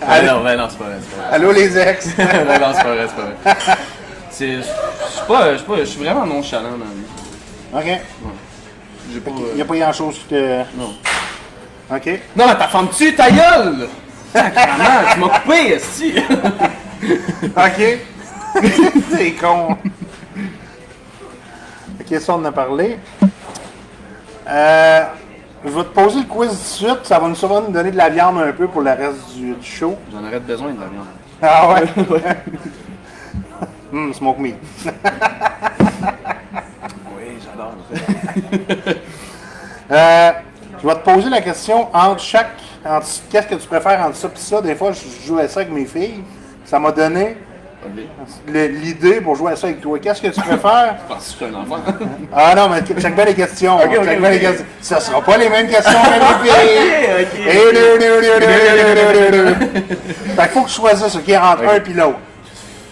ah 0.00 0.22
non, 0.22 0.44
ben 0.44 0.56
non, 0.56 0.68
c'est 0.70 0.78
pas 0.78 0.84
vrai, 0.84 0.98
c'est 1.00 1.16
pas 1.16 1.22
vrai. 1.26 1.34
Allô, 1.34 1.50
les 1.50 1.76
ex? 1.76 2.06
non, 2.18 2.24
non, 2.24 2.72
c'est 2.72 2.84
pas 2.84 2.94
vrai, 2.94 3.08
c'est 3.08 3.16
pas 3.16 3.22
vrai. 3.22 3.36
C'est. 4.30 4.58
Je 4.58 4.62
suis 4.62 5.26
pas. 5.26 5.52
Je 5.54 5.56
suis 5.56 5.66
pas- 5.66 5.78
je 5.78 5.84
suis 5.86 6.04
vraiment 6.04 6.24
nonchalant 6.24 6.78
dans 6.78 6.84
la 7.74 7.82
vie. 7.82 7.90
OK. 7.90 8.00
J'ai 9.12 9.18
pas. 9.20 9.30
Il 9.50 9.56
n'y 9.56 9.62
a 9.62 9.64
pas 9.64 9.76
grand-chose 9.76 10.14
qui 10.18 10.26
te... 10.26 10.58
Non. 10.76 10.94
OK. 11.90 12.20
Non, 12.36 12.46
mais 12.46 12.56
ta 12.56 12.68
femme 12.68 12.90
tue 12.96 13.12
ta 13.12 13.28
gueule! 13.28 13.88
Sacrément, 14.32 14.84
tu 15.12 15.18
m'as 15.18 15.40
coupé, 15.40 15.72
esti! 15.72 16.14
OK. 17.56 17.98
C'est 19.10 19.32
con. 19.32 19.76
Ça, 22.20 22.34
on 22.34 22.36
en 22.36 22.44
a 22.46 22.52
parlé. 22.52 22.98
Euh, 24.48 25.02
je 25.64 25.70
vais 25.70 25.82
te 25.84 25.88
poser 25.88 26.20
le 26.20 26.26
quiz 26.26 26.48
tout 26.50 26.54
de 26.54 26.60
suite. 26.88 27.00
Ça 27.04 27.18
va 27.18 27.28
nous, 27.28 27.34
va 27.34 27.60
nous 27.60 27.72
donner 27.72 27.90
de 27.90 27.96
la 27.96 28.10
viande 28.10 28.38
un 28.38 28.52
peu 28.52 28.68
pour 28.68 28.82
le 28.82 28.90
reste 28.90 29.34
du, 29.34 29.54
du 29.54 29.66
show. 29.66 29.96
J'en 30.12 30.22
aurais 30.26 30.40
besoin 30.40 30.72
de 30.72 30.80
la 30.80 30.86
viande. 30.86 31.06
Ah 31.42 31.68
ouais? 31.72 31.84
Hum, 33.92 34.12
smoke 34.18 34.38
meat. 34.40 34.56
Oui, 37.16 37.38
j'adore. 37.44 37.72
Euh, 39.90 40.32
je 40.82 40.86
vais 40.88 40.94
te 40.94 40.98
poser 41.10 41.30
la 41.30 41.40
question 41.40 41.88
entre 41.94 42.20
chaque. 42.20 42.52
entre- 42.84 43.06
Qu'est-ce 43.30 43.46
que 43.46 43.54
tu 43.56 43.66
préfères 43.68 44.00
entre 44.00 44.16
ça 44.16 44.28
et 44.28 44.38
ça? 44.38 44.60
Des 44.62 44.74
fois, 44.74 44.92
je 44.92 45.26
jouais 45.26 45.48
ça 45.48 45.60
avec 45.60 45.72
mes 45.72 45.84
filles. 45.86 46.22
Ça 46.64 46.78
m'a 46.78 46.90
donné 46.92 47.36
l'idée 48.48 49.20
pour 49.20 49.36
jouer 49.36 49.52
à 49.52 49.56
ça 49.56 49.66
avec 49.66 49.80
toi. 49.80 49.98
Qu'est-ce 49.98 50.20
que 50.22 50.28
tu 50.28 50.40
préfères? 50.40 50.96
Je 51.02 51.14
pense 51.14 51.24
que 51.24 51.30
je 51.30 51.36
suis 51.36 51.44
un 51.44 51.54
enfant. 51.60 51.78
ah 52.32 52.54
non, 52.54 52.68
mais 52.68 52.82
check 52.82 53.14
bien 53.14 53.24
les 53.24 53.34
questions. 53.34 53.76
Okay, 53.76 53.98
okay, 53.98 54.58
Ça 54.80 55.00
sera 55.00 55.20
pas 55.22 55.36
les 55.36 55.48
mêmes 55.48 55.68
questions, 55.68 55.92
les 56.14 56.20
filles. 56.50 57.50
Fait 60.36 60.42
qu'il 60.42 60.48
faut 60.48 60.62
que 60.62 60.68
tu 60.68 60.74
choisisses, 60.74 61.16
entre 61.16 61.64
un 61.64 61.76
et 61.76 61.94
l'autre. 61.94 62.18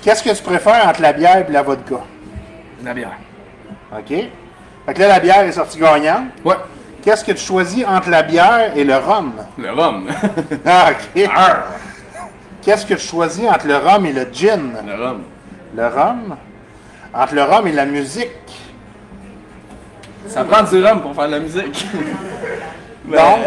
Qu'est-ce 0.03 0.23
que 0.23 0.31
tu 0.31 0.43
préfères 0.43 0.89
entre 0.89 1.01
la 1.01 1.13
bière 1.13 1.45
et 1.49 1.53
la 1.53 1.63
vodka? 1.63 2.01
La 2.85 2.93
bière. 2.93 3.17
OK. 3.97 4.09
Fait 4.09 4.95
que 4.95 5.01
là, 5.01 5.09
la 5.09 5.21
bière 5.21 5.43
est 5.43 5.53
sortie 5.53 5.79
gagnante. 5.79 6.25
Ouais. 6.45 6.57
Qu'est-ce 7.03 7.25
que 7.25 7.33
tu 7.33 7.45
choisis 7.45 7.85
entre 7.87 8.11
la 8.11 8.23
bière 8.23 8.73
et 8.77 8.85
le 8.85 8.97
rhum? 8.97 9.33
Le 9.59 9.71
rhum. 9.71 10.07
ah, 10.67 10.91
OK. 10.91 11.29
Qu'est-ce 12.63 12.87
que 12.87 12.95
tu 12.95 13.01
choisis 13.07 13.45
entre 13.49 13.67
le 13.67 13.77
rhum 13.77 14.07
et 14.07 14.13
le 14.13 14.27
gin? 14.33 14.73
Le 14.87 14.95
rhum. 15.05 15.23
Le 15.77 15.87
rhum? 15.87 16.37
Entre 17.13 17.35
le 17.35 17.43
rhum 17.43 17.67
et 17.67 17.73
la 17.73 17.85
musique? 17.87 18.31
Ça 20.29 20.45
prend 20.45 20.63
du 20.63 20.83
rhum 20.85 21.03
pour 21.03 21.15
faire 21.15 21.27
de 21.27 21.33
la 21.33 21.41
musique. 21.41 21.87
Non? 23.05 23.19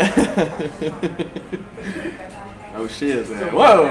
Oh 2.78 2.88
shit. 2.90 3.26
Wow! 3.54 3.86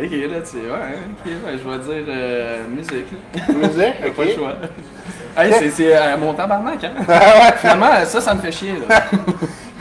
Ok, 0.00 0.10
là, 0.10 0.40
tu 0.40 0.50
sais, 0.50 0.56
ouais, 0.58 0.98
ok, 1.08 1.26
ouais, 1.26 1.56
je 1.56 1.68
vais 1.68 1.78
dire 2.02 2.04
euh, 2.08 2.64
musique. 2.68 3.06
Musique? 3.48 4.14
Pas 4.16 4.24
le 4.24 4.30
choix. 4.34 4.52
Hey, 5.36 5.52
c'est- 5.54 5.70
c'est 5.70 5.96
euh, 5.96 6.16
mon 6.18 6.34
tabarnak, 6.34 6.84
hein? 6.84 7.52
Finalement, 7.56 8.04
ça, 8.04 8.20
ça 8.20 8.34
me 8.34 8.40
fait 8.40 8.52
chier, 8.52 8.74
là. 8.86 9.02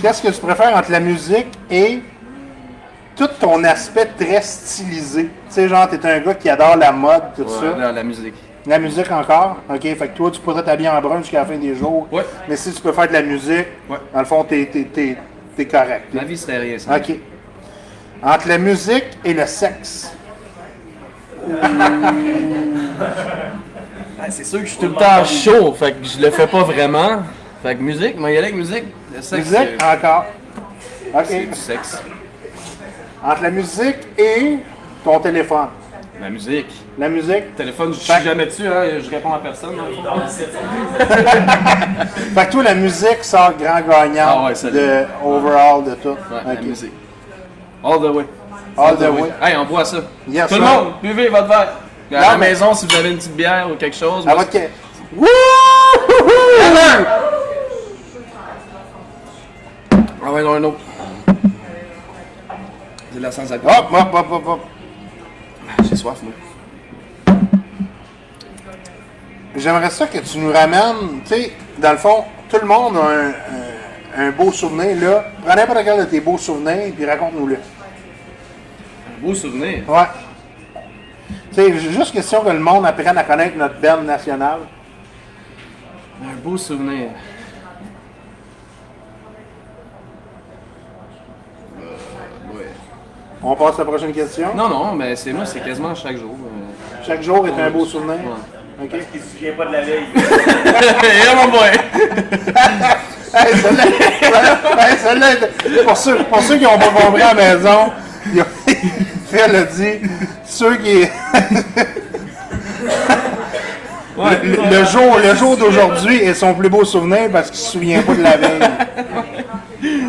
Qu'est-ce 0.01 0.21
que 0.23 0.29
tu 0.29 0.39
préfères 0.39 0.75
entre 0.75 0.91
la 0.91 1.01
musique 1.01 1.47
et 1.69 2.01
tout 3.17 3.27
ton 3.39 3.63
aspect 3.63 4.07
très 4.17 4.41
stylisé? 4.41 5.23
Tu 5.25 5.29
sais, 5.49 5.67
genre, 5.67 5.87
t'es 5.89 6.05
un 6.05 6.19
gars 6.19 6.35
qui 6.35 6.49
adore 6.49 6.75
la 6.77 6.91
mode, 6.91 7.23
tout 7.35 7.43
Ouais, 7.43 7.49
ça. 7.71 7.77
la, 7.77 7.91
la 7.91 8.03
musique. 8.03 8.35
La 8.65 8.79
musique 8.79 9.09
encore? 9.11 9.57
OK, 9.69 9.81
fait 9.81 9.95
que 9.95 10.17
toi, 10.17 10.29
tu 10.29 10.39
pourrais 10.41 10.63
t'habiller 10.63 10.89
en 10.89 11.01
brun 11.01 11.19
jusqu'à 11.21 11.39
la 11.39 11.45
fin 11.45 11.57
des 11.57 11.73
jours. 11.75 12.07
Ouais. 12.11 12.25
Mais 12.49 12.55
si 12.57 12.71
tu 12.73 12.81
peux 12.81 12.91
faire 12.91 13.07
de 13.07 13.13
la 13.13 13.21
musique, 13.23 13.67
Ouais. 13.89 13.97
dans 14.13 14.19
le 14.19 14.25
fond, 14.25 14.43
t'es, 14.43 14.69
t'es, 14.71 14.83
t'es, 14.93 15.17
t'es 15.55 15.65
correct. 15.65 16.13
Ma 16.13 16.23
vie 16.23 16.37
serait 16.37 16.57
rien, 16.57 16.77
ça. 16.77 16.97
OK. 16.97 17.11
Entre 18.21 18.47
la 18.49 18.57
musique 18.57 19.05
et 19.23 19.33
le 19.33 19.45
sexe. 19.45 20.11
Ah, 24.19 24.25
c'est 24.29 24.43
sûr 24.43 24.59
que 24.59 24.65
je 24.65 24.71
suis 24.71 24.79
tout 24.79 24.87
le 24.87 24.95
temps 24.95 25.23
chaud, 25.23 25.73
fait 25.73 25.93
que 25.93 26.03
je 26.05 26.19
le 26.21 26.31
fais 26.31 26.47
pas 26.47 26.63
vraiment. 26.63 27.21
Fait 27.63 27.75
que 27.75 27.81
musique, 27.81 28.17
moi, 28.19 28.29
y 28.31 28.37
aller 28.37 28.47
avec 28.47 28.55
musique. 28.57 28.85
Le 29.15 29.21
sexe, 29.21 29.49
Musique? 29.49 29.69
c'est- 29.79 29.85
Encore. 29.85 30.25
c'est 31.25 31.41
OK. 31.43 31.49
du 31.49 31.55
sexe. 31.55 32.01
Entre 33.23 33.41
la 33.43 33.49
musique 33.49 33.97
et 34.17 34.57
ton 35.03 35.19
téléphone. 35.19 35.67
La 36.21 36.29
musique. 36.29 36.67
La 36.97 37.09
musique. 37.09 37.55
Téléphone, 37.55 37.93
je 37.93 37.99
suis 37.99 38.23
jamais 38.23 38.45
dessus, 38.47 38.65
hein, 38.67 38.83
je 39.03 39.09
réponds 39.09 39.33
à 39.33 39.37
personne. 39.39 39.75
hein. 39.79 40.27
Fait 42.35 42.45
que 42.47 42.51
toi, 42.51 42.63
la 42.63 42.73
musique 42.73 43.23
sort 43.23 43.53
grand 43.59 43.81
gagnant 43.81 44.45
Ah 44.45 44.45
ouais, 44.47 44.71
de 44.71 45.05
overall 45.23 45.83
de 45.83 45.93
tout. 45.95 46.09
Ouais, 46.09 46.55
la 46.55 46.61
musique. 46.61 46.93
All 47.83 47.99
the 47.99 48.15
way. 48.15 48.25
All 48.77 48.95
the 48.97 49.01
way. 49.11 49.31
Hey, 49.41 49.55
on 49.57 49.65
boit 49.65 49.85
ça. 49.85 49.97
Yes, 50.27 50.47
Tout 50.49 50.55
le 50.55 50.61
monde, 50.61 50.93
buvez 51.03 51.27
votre 51.29 51.47
verre. 51.47 51.73
À 52.11 52.13
Non, 52.15 52.19
la 52.31 52.37
mais- 52.37 52.49
maison, 52.49 52.73
si 52.73 52.85
vous 52.87 52.95
avez 52.95 53.11
une 53.11 53.17
petite 53.17 53.35
bière 53.35 53.67
ou 53.71 53.75
quelque 53.75 53.95
chose. 53.95 54.27
À 54.27 54.33
moi, 54.33 54.43
votre... 54.43 54.57
Wouhou! 55.15 55.27
Ah 60.25 60.31
ouais, 60.31 60.41
non, 60.43 60.53
un 60.55 60.63
autre. 60.63 60.77
J'ai 63.17 63.21
de 63.21 63.25
la 63.25 63.31
sans 63.31 63.51
alcool. 63.51 63.71
Hop, 63.75 63.87
hop, 63.91 64.13
hop, 64.13 64.27
hop, 64.31 64.47
hop. 64.47 64.59
J'ai 65.89 65.95
soif, 65.95 66.21
moi. 66.21 66.33
J'aimerais 69.55 69.89
ça 69.89 70.05
que 70.05 70.19
tu 70.19 70.37
nous 70.37 70.51
ramènes, 70.53 71.21
tu 71.25 71.29
sais, 71.33 71.51
dans 71.79 71.93
le 71.93 71.97
fond, 71.97 72.25
tout 72.47 72.57
le 72.61 72.67
monde 72.67 72.95
a 72.95 72.99
un, 73.09 73.29
un- 73.29 74.27
un 74.27 74.29
beau 74.29 74.51
souvenir, 74.51 74.95
là. 75.01 75.25
Prends 75.43 75.55
n'importe 75.55 75.79
quel 75.83 75.99
de 76.01 76.05
tes 76.05 76.19
beaux 76.21 76.37
souvenirs, 76.37 76.93
puis 76.95 77.05
raconte-nous-le. 77.07 77.55
Un 77.55 79.19
beau 79.25 79.33
souvenir? 79.33 79.89
Ouais. 79.89 80.03
Tu 81.49 81.55
sais, 81.55 81.73
j- 81.79 81.91
juste 81.93 82.11
question 82.13 82.43
que 82.43 82.49
le 82.51 82.59
monde 82.59 82.85
apprenne 82.85 83.17
à 83.17 83.23
connaître 83.23 83.57
notre 83.57 83.79
band 83.81 84.03
nationale. 84.03 84.59
Un 86.23 86.35
beau 86.43 86.55
souvenir. 86.55 87.09
Euh, 91.79 92.55
ouais. 92.55 92.71
On 93.49 93.55
passe 93.55 93.75
à 93.75 93.77
la 93.79 93.85
prochaine 93.85 94.11
question? 94.11 94.47
Non, 94.55 94.67
non, 94.67 94.93
mais 94.93 95.15
c'est 95.15 95.31
moi, 95.31 95.45
c'est 95.45 95.61
quasiment 95.63 95.95
chaque 95.95 96.17
jour. 96.17 96.35
euh. 96.35 97.03
Chaque 97.05 97.23
jour 97.23 97.47
est 97.47 97.61
un 97.61 97.69
beau 97.69 97.85
souvenir? 97.85 98.15
Ouais. 98.15 98.85
OK. 98.85 98.91
Il 99.13 99.21
se 99.21 99.25
souvient 99.37 99.53
pas 99.53 99.65
de 99.67 99.71
la 99.71 99.81
veille. 99.81 100.03
Et 101.23 101.35
mon 101.35 101.47
boy! 101.49 101.71
Hey, 103.33 103.53
celle-là, 103.57 103.83
celle-là, 104.21 104.89
hey, 104.89 104.97
celle-là, 105.03 105.83
pour 105.85 105.97
ceux, 105.97 106.15
pour 106.23 106.41
ceux 106.41 106.55
qui 106.57 106.63
n'ont 106.63 106.79
pas 106.79 106.87
compris 106.87 107.21
à 107.21 107.33
la 107.33 107.55
maison, 107.55 107.91
il 108.27 108.37
y 108.37 108.39
a- 108.39 108.45
Phil 109.27 109.55
a 109.55 109.63
dit 109.63 109.99
ceux 110.45 110.75
qui. 110.77 111.01
Ouais, 114.17 114.39
le, 114.43 114.79
le 114.79 114.85
jour, 114.85 115.17
le 115.21 115.35
jour 115.35 115.57
d'aujourd'hui 115.57 116.15
est 116.23 116.33
son 116.33 116.53
plus 116.53 116.69
beau 116.69 116.85
souvenir 116.85 117.29
parce 117.31 117.49
qu'il 117.51 117.59
se 117.59 117.71
souvient 117.71 118.01
pas 118.01 118.15
de 118.15 118.23
la 118.23 118.37
veille. 118.37 118.59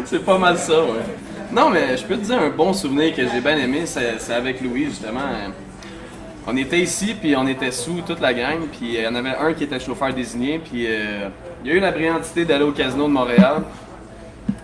C'est 0.07 0.25
pas 0.25 0.39
mal 0.39 0.57
ça, 0.57 0.75
ouais. 0.81 1.05
Non, 1.51 1.71
mais 1.71 1.97
je 1.97 2.05
peux 2.05 2.17
te 2.17 2.25
dire 2.25 2.41
un 2.41 2.51
bon 2.51 2.73
souvenir 2.73 3.15
que 3.15 3.27
j'ai 3.27 3.41
bien 3.41 3.57
aimé, 3.57 3.85
c'est 3.87 4.33
avec 4.33 4.61
Louis, 4.61 4.87
justement. 4.87 5.21
Euh, 5.21 5.49
On 6.47 6.57
était 6.57 6.81
ici, 6.81 7.15
puis 7.19 7.35
on 7.37 7.47
était 7.47 7.71
sous 7.71 8.01
toute 8.07 8.21
la 8.21 8.33
gang, 8.35 8.61
puis 8.71 8.95
il 8.95 9.01
y 9.01 9.07
en 9.07 9.15
avait 9.15 9.37
un 9.37 9.53
qui 9.55 9.65
était 9.65 9.81
chauffeur 9.81 10.13
désigné, 10.13 10.59
puis 10.59 10.87
euh, 10.87 11.29
il 11.65 11.71
y 11.71 11.75
a 11.75 11.77
eu 11.77 11.81
la 11.81 11.91
brillantité 11.91 12.45
d'aller 12.45 12.65
au 12.65 12.73
casino 12.73 13.05
de 13.05 13.13
Montréal. 13.13 13.63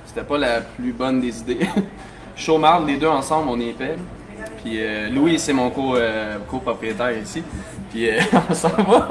C'était 0.07 0.27
pas 0.27 0.39
la 0.39 0.61
plus 0.61 0.93
bonne 0.93 1.21
des 1.21 1.41
idées. 1.41 1.67
Chaumarde, 2.37 2.87
les 2.87 2.97
deux 2.97 3.09
ensemble, 3.09 3.49
on 3.51 3.61
est 3.61 3.69
épais. 3.71 3.97
Puis 4.63 4.79
euh, 4.79 5.09
Louis, 5.11 5.39
c'est 5.39 5.53
mon 5.53 5.71
co, 5.71 5.97
euh, 5.97 6.39
copropriétaire 6.49 7.17
ici. 7.19 7.43
Puis 7.91 8.09
euh, 8.09 8.21
on 8.51 8.55
s'en 8.55 8.69
va 8.69 9.09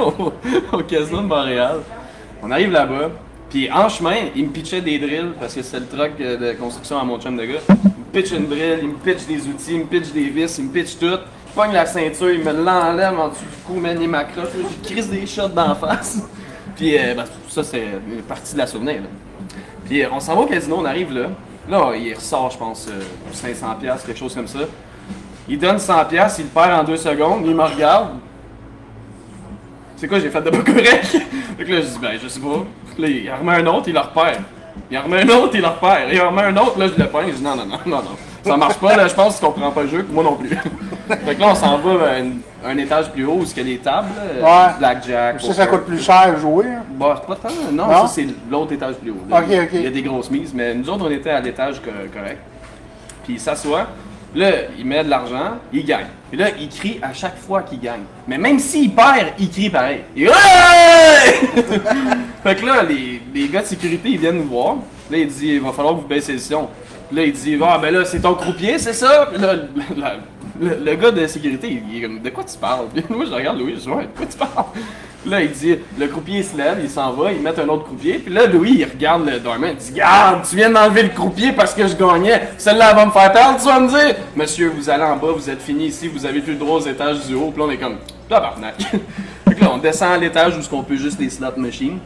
au 0.72 0.84
casino 0.84 1.22
de 1.22 1.28
Montréal. 1.28 1.80
On 2.42 2.52
arrive 2.52 2.72
là-bas. 2.72 3.10
Puis 3.54 3.70
en 3.72 3.88
chemin, 3.88 4.16
il 4.36 4.48
me 4.48 4.50
pitchait 4.50 4.82
des 4.82 4.98
drills 4.98 5.34
parce 5.40 5.54
que 5.54 5.62
c'est 5.62 5.80
le 5.80 5.86
truck 5.86 6.14
euh, 6.20 6.38
de 6.38 6.58
construction 6.58 6.98
à 6.98 7.04
mon 7.04 7.20
chum 7.20 7.38
de 7.38 7.46
gars. 7.46 7.60
Il 7.70 7.76
me 7.76 8.12
pitch 8.12 8.32
une 8.32 8.48
drill, 8.48 8.80
il 8.82 8.88
me 8.88 8.96
pitch 8.96 9.28
des 9.28 9.48
outils, 9.48 9.74
il 9.74 9.80
me 9.82 9.86
pitch 9.86 10.12
des 10.12 10.30
vis, 10.30 10.58
il 10.58 10.66
me 10.66 10.72
pitch 10.72 10.98
tout. 10.98 11.06
Il 11.06 11.54
pogne 11.54 11.72
la 11.72 11.86
ceinture, 11.86 12.32
il 12.32 12.44
me 12.44 12.52
l'enlève 12.52 13.14
en 13.14 13.28
dessous 13.28 13.42
du 13.46 13.64
cou, 13.64 13.80
man, 13.80 13.96
il 14.02 14.10
m'accroche. 14.10 14.48
Je 14.56 14.90
crise 14.90 15.08
des 15.08 15.28
shots 15.28 15.50
d'en 15.50 15.76
face. 15.76 16.24
Puis 16.76 16.98
euh, 16.98 17.14
ben, 17.14 17.26
ça, 17.48 17.64
c'est 17.64 17.86
partie 18.28 18.54
de 18.54 18.58
la 18.58 18.66
souvenir. 18.66 18.96
là. 19.02 19.08
Puis 19.86 20.02
euh, 20.02 20.08
on 20.12 20.20
s'en 20.20 20.34
va 20.34 20.42
au 20.42 20.46
casino, 20.48 20.78
on 20.80 20.86
arrive 20.86 21.14
là. 21.14 21.28
Là, 21.70 21.94
il 21.96 22.12
ressort, 22.16 22.50
je 22.50 22.58
pense, 22.58 22.88
euh, 22.88 23.04
500$, 23.32 23.78
piastres, 23.80 24.08
quelque 24.08 24.18
chose 24.18 24.34
comme 24.34 24.48
ça. 24.48 24.62
Il 25.48 25.60
donne 25.60 25.78
100$, 25.78 26.08
piastres, 26.08 26.40
il 26.40 26.46
le 26.46 26.50
perd 26.50 26.72
en 26.72 26.84
deux 26.84 26.98
secondes, 26.98 27.44
il 27.46 27.54
me 27.54 27.62
regarde. 27.62 28.14
C'est 30.04 30.10
quoi, 30.10 30.20
j'ai 30.20 30.30
fait 30.30 30.42
de 30.42 30.50
pas 30.50 30.58
correct? 30.58 31.06
Fait 31.58 31.64
que 31.64 31.72
là, 31.72 31.80
je 31.80 31.86
dis, 31.86 31.98
ben, 32.02 32.12
je 32.22 32.28
sais 32.28 32.42
pas. 32.42 32.66
Là, 33.00 33.08
il 33.08 33.32
en 33.32 33.38
remet 33.38 33.54
un 33.54 33.68
autre, 33.68 33.84
il 33.88 33.94
le 33.94 34.02
repère. 34.02 34.38
Il 34.92 34.98
en 34.98 35.04
remet 35.04 35.22
un 35.22 35.30
autre, 35.30 35.52
il 35.54 35.62
le 35.62 35.68
repère. 35.68 36.12
Il 36.12 36.20
en 36.22 36.30
remet 36.30 36.42
un 36.42 36.58
autre, 36.58 36.78
là, 36.78 36.88
je 36.94 37.02
le 37.02 37.08
peins. 37.08 37.22
Je 37.28 37.32
dis, 37.36 37.42
non, 37.42 37.56
non, 37.56 37.66
non, 37.66 37.78
non, 37.86 37.98
non. 38.04 38.18
Ça 38.44 38.58
marche 38.58 38.76
pas, 38.80 38.98
là, 38.98 39.08
je 39.08 39.14
pense 39.14 39.36
que 39.36 39.40
tu 39.40 39.46
comprends 39.46 39.72
pas 39.72 39.84
le 39.84 39.88
jeu, 39.88 40.06
moi 40.12 40.26
non 40.26 40.36
plus. 40.36 40.50
fait 41.08 41.36
que 41.36 41.40
là, 41.40 41.48
on 41.52 41.56
s'en 41.56 41.78
va 41.78 42.20
une- 42.20 42.42
un 42.66 42.78
étage 42.80 43.12
plus 43.14 43.24
haut 43.26 43.36
où 43.36 43.44
il 43.46 43.58
y 43.58 43.60
a 43.62 43.64
les 43.64 43.78
tables, 43.78 44.10
là, 44.42 44.46
Ouais. 44.68 44.74
blackjack. 44.80 45.40
Ça, 45.40 45.54
ça 45.54 45.68
coûte 45.68 45.86
plus 45.86 46.04
cher 46.04 46.16
à 46.18 46.36
jouer. 46.36 46.66
hein? 46.68 46.82
Bah, 47.00 47.22
c'est 47.22 47.28
pas 47.28 47.48
tant. 47.48 47.56
Non, 47.72 47.88
Non? 47.88 48.02
ça, 48.02 48.08
c'est 48.10 48.28
l'autre 48.52 48.74
étage 48.74 48.96
plus 48.96 49.12
haut. 49.12 49.24
là. 49.30 49.38
Ok, 49.40 49.46
ok. 49.50 49.70
Il 49.72 49.84
y 49.84 49.88
a 49.88 49.90
des 49.90 50.02
grosses 50.02 50.30
mises, 50.30 50.52
mais 50.54 50.74
nous 50.76 50.90
autres, 50.90 51.06
on 51.08 51.12
était 51.12 51.30
à 51.30 51.40
l'étage 51.40 51.82
co- 51.82 51.90
correct. 52.14 52.40
Puis 53.24 53.36
il 53.36 53.40
s'assoit. 53.40 53.88
Là, 54.36 54.50
il 54.80 54.86
met 54.86 55.04
de 55.04 55.10
l'argent, 55.10 55.58
il 55.72 55.86
gagne. 55.86 56.08
Et 56.32 56.38
là, 56.38 56.48
il 56.60 56.70
crie 56.70 57.00
à 57.02 57.14
chaque 57.14 57.38
fois 57.38 57.62
qu'il 57.62 57.80
gagne. 57.80 58.02
Mais 58.28 58.38
même 58.38 58.58
s'il 58.58 58.92
perd, 58.92 59.34
il 59.38 59.50
crie 59.50 59.70
pareil. 59.70 60.02
Il 60.16 60.28
Ouais! 60.28 60.34
fait 62.44 62.56
que 62.56 62.66
là, 62.66 62.84
les, 62.84 63.22
les 63.34 63.48
gars 63.48 63.62
de 63.62 63.68
sécurité, 63.68 64.10
ils 64.10 64.18
viennent 64.20 64.38
nous 64.38 64.48
voir. 64.50 64.78
Là, 65.12 65.18
il 65.18 65.28
dit, 65.28 65.50
il 65.50 65.62
va 65.62 65.72
falloir 65.72 65.96
que 65.96 66.02
vous 66.02 66.08
baissez 66.08 66.34
le 66.34 66.40
son. 66.40 66.68
Là, 67.12 67.24
il 67.24 67.34
dit, 67.34 67.60
ah, 67.64 67.78
ben 67.80 67.94
là, 67.94 68.06
c'est 68.06 68.22
ton 68.22 68.34
croupier, 68.34 68.80
c'est 68.80 68.94
ça? 68.94 69.28
Puis 69.32 69.40
là, 69.40 69.54
la- 69.98 70.16
le, 70.60 70.96
gars 70.96 71.12
de 71.12 71.26
sécurité, 71.28 71.82
il 71.90 71.98
est 71.98 72.02
comme, 72.02 72.20
de 72.20 72.30
quoi 72.30 72.44
tu 72.44 72.58
parles? 72.58 72.88
Puis 72.94 73.04
moi, 73.10 73.26
je 73.26 73.34
regarde 73.34 73.60
Louis, 73.60 73.76
je 73.76 73.82
dis, 73.82 73.90
ouais, 73.90 74.04
de 74.04 74.18
quoi 74.18 74.26
tu 74.26 74.38
parles? 74.38 74.66
Là, 75.26 75.42
il 75.42 75.52
dit, 75.52 75.76
le 75.98 76.08
croupier 76.08 76.44
se 76.44 76.58
lève, 76.58 76.80
il 76.84 76.90
s'en 76.90 77.14
va, 77.14 77.32
il 77.32 77.42
met 77.42 77.58
un 77.58 77.70
autre 77.70 77.86
croupier. 77.86 78.20
Puis 78.20 78.34
là, 78.34 78.46
Louis, 78.46 78.76
il 78.80 78.84
regarde 78.84 79.26
le 79.26 79.40
dormant, 79.40 79.68
il 79.68 79.76
dit, 79.78 79.94
garde, 79.94 80.42
tu 80.48 80.58
viens 80.58 80.70
d'enlever 80.70 81.04
le 81.04 81.10
croupier 81.10 81.54
parce 81.54 81.74
que 81.74 81.88
je 81.88 81.96
gagnais. 81.96 82.50
Celle-là, 82.58 82.90
elle 82.90 82.96
va 82.98 83.06
me 83.06 83.12
faire 83.12 83.32
perdre, 83.32 83.58
tu 83.58 83.66
vas 83.66 83.80
me 83.80 83.88
dire, 83.88 84.16
monsieur, 84.36 84.70
vous 84.70 84.90
allez 84.90 85.04
en 85.04 85.16
bas, 85.16 85.32
vous 85.34 85.50
êtes 85.50 85.62
fini 85.62 85.88
ici, 85.88 86.10
vous 86.10 86.26
avez 86.26 86.42
plus 86.42 86.54
le 86.54 86.60
droit 86.60 86.78
aux 86.78 86.86
étages 86.86 87.26
du 87.26 87.36
haut. 87.36 87.52
Puis 87.52 87.60
là, 87.60 87.68
on 87.68 87.72
est 87.72 87.78
comme, 87.78 87.98
tabarnak. 88.28 88.76
que 89.54 89.64
là, 89.64 89.72
on 89.74 89.78
descend 89.78 90.12
à 90.12 90.18
l'étage 90.18 90.58
où 90.58 90.62
ce 90.62 90.70
qu'on 90.70 90.84
peut 90.84 90.98
juste 90.98 91.20
les 91.20 91.30
slot 91.30 91.58
machines. 91.58 92.00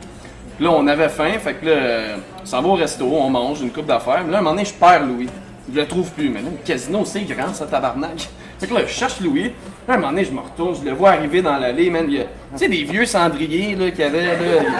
Puis 0.55 0.65
là, 0.65 0.71
on 0.71 0.88
avait 0.88 1.10
faim, 1.10 1.33
fait 1.39 1.53
que 1.53 1.65
là, 1.65 2.17
s'en 2.43 2.62
va 2.62 2.67
au 2.69 2.73
resto, 2.73 3.05
on 3.05 3.29
mange 3.29 3.62
une 3.62 3.71
coupe 3.71 3.86
d'affaires. 3.86 4.23
Mais 4.25 4.31
là, 4.31 4.38
à 4.38 4.41
un 4.41 4.43
moment 4.43 4.55
donné, 4.55 4.65
je 4.65 4.73
perds 4.73 5.05
Louis. 5.05 5.29
Je 5.73 5.80
le 5.80 5.88
trouve 5.88 6.10
plus. 6.12 6.30
Mais 6.30 6.41
là, 6.41 6.47
le 6.51 6.65
casino, 6.65 7.03
c'est 7.06 7.21
grand, 7.21 7.53
ça, 7.53 7.65
tabarnak. 7.65 8.30
Fait 8.60 8.67
que 8.67 8.73
là, 8.73 8.82
je 8.88 8.91
cherche 8.91 9.19
Louis. 9.19 9.51
À 9.88 9.93
un 9.93 9.97
moment 9.97 10.10
donné, 10.10 10.25
je 10.25 10.32
me 10.32 10.39
retourne, 10.39 10.75
je 10.75 10.89
le 10.89 10.95
vois 10.95 11.12
arriver 11.12 11.41
dans 11.41 11.58
l'allée, 11.58 11.89
man. 11.89 12.06
Il 12.08 12.15
y 12.15 12.19
a, 12.19 12.23
tu 12.23 12.30
sais, 12.58 12.67
des 12.67 12.84
vieux 12.84 13.06
cendriers, 13.06 13.75
là, 13.75 13.91
qu'il 13.91 13.99
y 13.99 14.03
avait, 14.03 14.25
là. 14.25 14.34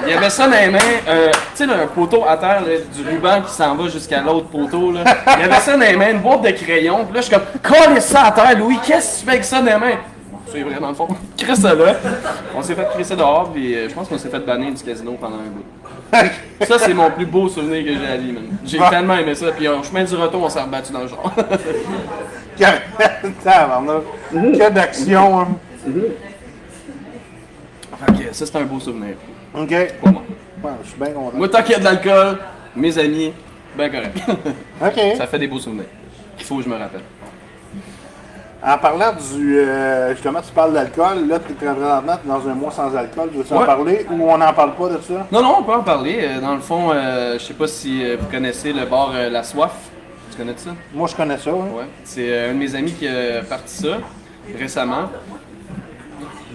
Il 0.06 0.10
y 0.10 0.14
avait 0.14 0.30
ça 0.30 0.48
dans 0.48 0.58
les 0.60 0.70
mains. 0.70 0.80
euh, 1.08 1.32
tu 1.56 1.66
sais, 1.66 1.72
un 1.72 1.88
poteau 1.88 2.24
à 2.28 2.36
terre, 2.38 2.62
là, 2.62 2.74
du 2.94 3.08
ruban 3.10 3.42
qui 3.42 3.52
s'en 3.54 3.76
va 3.76 3.88
jusqu'à 3.90 4.22
l'autre 4.22 4.48
poteau, 4.48 4.92
là. 4.92 5.04
Il 5.38 5.42
y 5.42 5.44
avait 5.44 5.62
ça 5.62 5.74
dans 5.74 5.80
les 5.86 5.96
mains, 5.96 6.12
une 6.12 6.20
boîte 6.20 6.42
de 6.42 6.52
crayons. 6.52 7.06
Puis 7.06 7.16
là, 7.16 7.22
je 7.22 7.26
suis 7.28 7.36
comme, 7.36 7.46
colle 7.62 8.02
ça 8.02 8.24
à 8.26 8.32
terre, 8.32 8.58
Louis, 8.58 8.80
qu'est-ce 8.86 9.16
que 9.16 9.20
tu 9.20 9.26
fais 9.26 9.32
avec 9.32 9.44
ça 9.46 9.60
dans 9.62 9.66
les 9.66 9.78
mains? 9.78 9.98
C'est 10.52 10.62
vrai, 10.64 10.80
dans 10.80 10.90
le 10.90 10.94
fond. 10.96 11.08
Ça 11.56 11.74
là. 11.76 11.96
On 12.56 12.62
s'est 12.62 12.76
fait 12.76 12.88
crisser 12.94 13.16
dehors, 13.16 13.52
puis 13.52 13.76
euh, 13.76 13.90
je 13.90 13.94
pense 13.94 14.08
qu'on 14.08 14.18
s'est 14.18 14.30
fait 14.30 14.40
bannir 14.40 14.74
du 14.74 14.84
casino 14.84 15.14
pendant 15.20 15.36
un 15.38 15.50
bout. 15.50 15.64
Ça, 16.66 16.80
c'est 16.80 16.94
mon 16.94 17.12
plus 17.12 17.26
beau 17.26 17.48
souvenir 17.50 17.84
que 17.84 17.94
j'ai 18.00 18.08
à 18.08 18.18
vie, 18.18 18.32
man. 18.32 18.44
J'ai 18.66 18.80
Ah. 18.82 18.90
tellement 18.90 19.16
aimé 19.18 19.36
ça, 19.36 19.52
puis 19.52 19.68
au 19.68 19.84
chemin 19.84 20.04
du 20.06 20.16
retour, 20.16 20.42
on 20.44 20.50
s'est 20.50 20.62
rebattu 20.62 20.92
dans 20.94 21.02
le 21.02 21.08
genre. 21.08 21.32
Tabarnak. 23.44 24.04
Quelle 24.58 24.74
d'action. 24.74 25.40
hein. 25.42 25.48
fait 28.00 28.12
que 28.30 28.34
ça, 28.36 28.46
c'est 28.46 28.56
un 28.58 28.64
beau 28.64 28.80
souvenir 28.80 29.16
Ok. 29.54 29.74
pour 30.00 30.10
moi. 30.10 30.22
Ouais, 30.64 30.72
je 30.84 30.90
suis 30.90 30.98
bien 31.00 31.12
content. 31.12 31.38
Moi, 31.38 31.50
tant 31.50 31.62
qu'il 31.62 31.72
y 31.74 31.76
a 31.76 31.80
de 31.80 31.84
l'alcool, 31.84 32.38
mes 32.76 32.98
amis, 32.98 33.34
ben 33.78 33.92
correct. 33.92 34.18
Ok. 34.82 35.18
ça 35.18 35.28
fait 35.28 35.40
des 35.40 35.48
beaux 35.48 35.60
souvenirs. 35.60 35.86
Il 36.40 36.44
faut 36.46 36.58
que 36.58 36.64
je 36.64 36.70
me 36.70 36.76
rappelle. 36.78 37.02
En 38.64 38.78
parlant 38.80 39.14
du. 39.14 39.60
euh, 39.60 40.14
justement, 40.14 40.42
tu 40.42 40.52
parles 40.52 40.74
d'alcool. 40.74 41.28
Là, 41.28 41.38
tu 41.40 41.52
es 41.52 41.56
présentement 41.56 42.18
t'es 42.22 42.28
dans 42.28 42.48
un 42.50 42.56
mois 42.56 42.72
sans 42.72 42.94
alcool. 42.96 43.30
Tu 43.32 43.38
veux 43.44 43.56
en 43.56 43.60
Ouais. 43.60 43.66
parler 43.66 44.06
ou 44.10 44.30
on 44.32 44.38
n'en 44.38 44.52
parle 44.54 44.74
pas 44.74 44.90
de 44.90 44.98
ça? 45.02 45.28
Non, 45.32 45.42
non, 45.44 45.56
on 45.60 45.64
peut 45.64 45.74
en 45.74 45.84
parler. 45.84 46.20
Euh, 46.24 46.42
Dans 46.42 46.56
le 46.56 46.62
fond, 46.62 46.90
euh, 46.92 47.38
je 47.38 47.44
sais 47.44 47.54
pas 47.54 47.68
si 47.68 48.04
euh, 48.04 48.18
vous 48.20 48.26
connaissez 48.28 48.74
le 48.74 48.86
bar 48.86 49.12
euh, 49.14 49.30
La 49.30 49.44
Soif. 49.44 49.72
Tu 50.32 50.38
connais 50.38 50.54
ça? 50.58 50.72
Moi, 50.94 51.08
je 51.08 51.16
connais 51.16 51.38
ça. 51.38 51.54
Ouais. 51.54 51.86
C'est 52.04 52.50
un 52.50 52.54
de 52.54 52.58
mes 52.58 52.74
amis 52.76 52.94
qui 52.94 53.08
a 53.08 53.42
parti 53.48 53.74
ça 53.84 53.98
récemment. 54.58 55.10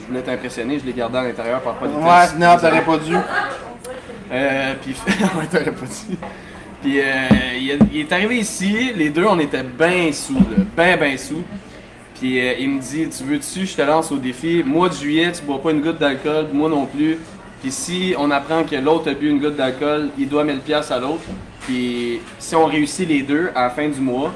Je 0.00 0.06
voulais 0.08 0.22
t'impressionner, 0.22 0.78
je 0.80 0.84
l'ai 0.84 0.92
gardé 0.92 1.18
à 1.18 1.22
l'intérieur 1.22 1.60
par 1.60 1.74
pas 1.74 1.86
de 1.86 1.92
Ouais, 1.92 2.38
non, 2.38 2.56
t'aurais 2.56 2.82
pas 2.82 2.98
dû. 2.98 3.16
Puis, 4.82 4.96
ouais, 5.08 5.46
t'aurais 5.50 5.70
pas 5.72 5.86
dit. 5.86 6.18
Puis, 6.82 7.00
euh, 7.00 7.04
il, 7.92 8.00
est- 8.00 8.12
arrivé 8.12 8.38
ici, 8.38 8.92
les 8.96 9.10
deux, 9.10 9.24
on 9.24 9.38
était 9.38 9.62
bien 9.62 10.10
sous, 10.12 10.34
là, 10.34 10.64
ben, 10.76 10.98
ben 10.98 11.16
sous. 11.16 11.42
Puis, 12.22 12.38
euh, 12.38 12.54
il 12.56 12.70
me 12.70 12.80
dit, 12.80 13.08
tu 13.08 13.24
veux-tu, 13.24 13.66
je 13.66 13.74
te 13.74 13.82
lance 13.82 14.12
au 14.12 14.16
défi, 14.16 14.62
mois 14.64 14.88
de 14.88 14.94
juillet, 14.94 15.32
tu 15.32 15.42
bois 15.42 15.60
pas 15.60 15.72
une 15.72 15.80
goutte 15.80 15.98
d'alcool, 15.98 16.46
moi 16.52 16.68
non 16.68 16.86
plus. 16.86 17.18
Puis, 17.60 17.72
si 17.72 18.14
on 18.16 18.30
apprend 18.30 18.62
que 18.62 18.76
l'autre 18.76 19.10
a 19.10 19.14
bu 19.14 19.28
une 19.28 19.40
goutte 19.40 19.56
d'alcool, 19.56 20.10
il 20.16 20.28
doit 20.28 20.44
1000 20.44 20.60
pièces 20.60 20.92
à 20.92 21.00
l'autre. 21.00 21.24
Puis, 21.62 22.20
si 22.38 22.54
on 22.54 22.66
réussit 22.66 23.08
les 23.08 23.22
deux 23.22 23.50
à 23.56 23.62
la 23.62 23.70
fin 23.70 23.88
du 23.88 24.00
mois, 24.00 24.32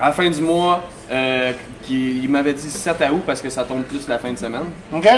à 0.00 0.06
la 0.06 0.12
fin 0.12 0.28
du 0.28 0.40
mois, 0.40 0.82
euh, 1.12 1.52
il 1.88 2.28
m'avait 2.28 2.54
dit 2.54 2.68
7 2.68 2.96
août 3.12 3.22
parce 3.24 3.40
que 3.40 3.50
ça 3.50 3.62
tombe 3.62 3.84
plus 3.84 4.08
la 4.08 4.18
fin 4.18 4.32
de 4.32 4.38
semaine. 4.38 4.66
Ok? 4.92 5.08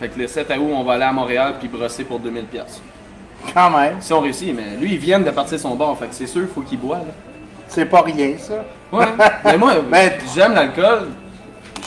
Fait 0.00 0.08
que 0.08 0.18
le 0.18 0.26
7 0.26 0.50
août, 0.58 0.72
on 0.74 0.82
va 0.82 0.94
aller 0.94 1.04
à 1.04 1.12
Montréal 1.12 1.54
puis 1.60 1.68
brosser 1.68 2.02
pour 2.02 2.18
2000 2.18 2.42
pièces. 2.46 2.82
Quand 3.54 3.70
même. 3.70 3.98
Si 4.00 4.12
on 4.12 4.18
réussit, 4.18 4.52
mais 4.52 4.76
lui, 4.80 4.94
il 4.94 4.98
vient 4.98 5.20
de 5.20 5.30
partir 5.30 5.60
son 5.60 5.76
bar, 5.76 5.96
fait 5.96 6.08
que 6.08 6.14
c'est 6.16 6.26
sûr, 6.26 6.42
il 6.42 6.48
faut 6.48 6.62
qu'il 6.62 6.80
boive. 6.80 7.06
C'est 7.74 7.86
pas 7.86 8.02
rien, 8.02 8.32
ça. 8.38 8.64
Ouais, 8.92 9.06
mais 9.44 9.56
moi, 9.56 9.74
Ben- 9.90 10.12
j'aime 10.34 10.52
l'alcool. 10.54 11.08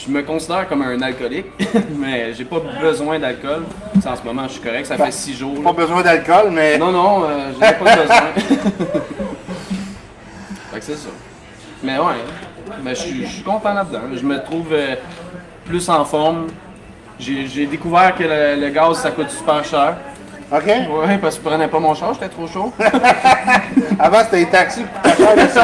Je 0.06 0.12
me 0.12 0.21
considère 0.24 0.67
comme 0.67 0.82
un 0.84 1.02
alcoolique, 1.02 1.45
mais 1.98 2.34
j'ai 2.34 2.45
pas 2.45 2.58
besoin 2.82 3.17
d'alcool. 3.19 3.63
En 4.06 4.15
ce 4.15 4.24
moment, 4.24 4.43
je 4.48 4.54
suis 4.54 4.62
correct, 4.62 4.86
ça 4.86 4.98
fait 4.98 5.12
6 5.12 5.34
jours. 5.36 5.56
Pas 5.63 5.69
là. 5.69 5.76
besoin 5.76 6.02
d'alcool, 6.04 6.50
mais. 6.52 6.78
Non, 6.78 6.91
non, 6.91 7.24
euh, 7.24 7.52
j'en 7.60 7.67
ai 7.67 7.74
pas 7.74 7.95
besoin. 7.95 8.15
fait 10.71 10.80
que 10.80 10.86
c'est 10.86 10.95
ça. 10.95 11.10
Mais 11.84 11.98
ouais, 11.98 12.13
mais 12.84 12.93
je 12.95 13.00
suis- 13.02 13.26
je 13.26 13.32
suis 13.32 13.43
content 13.43 13.74
là-dedans. 13.74 14.02
Je 14.13 14.24
me 14.24 14.43
trouve 14.43 14.67
euh, 14.74 14.95
plus 15.65 15.88
en 15.89 16.04
forme. 16.06 16.48
J'ai 17.19 17.48
j'ai 17.48 17.65
découvert 17.65 18.13
que 18.15 18.24
le, 18.24 18.62
le 18.62 18.69
gaz, 18.69 18.98
ça 19.00 19.12
coûte 19.12 19.30
super 19.30 19.63
cher. 19.63 19.95
Ok? 20.51 20.65
Ouais, 20.65 21.17
parce 21.19 21.36
que 21.38 21.43
je 21.43 21.49
prenais 21.49 21.67
pas 21.67 21.79
mon 21.79 21.95
char, 21.95 22.13
j'étais 22.13 22.29
trop 22.29 22.47
chaud. 22.47 22.71
Avant, 23.99 24.19
c'était 24.23 24.38
les 24.38 24.45
taxis 24.45 24.86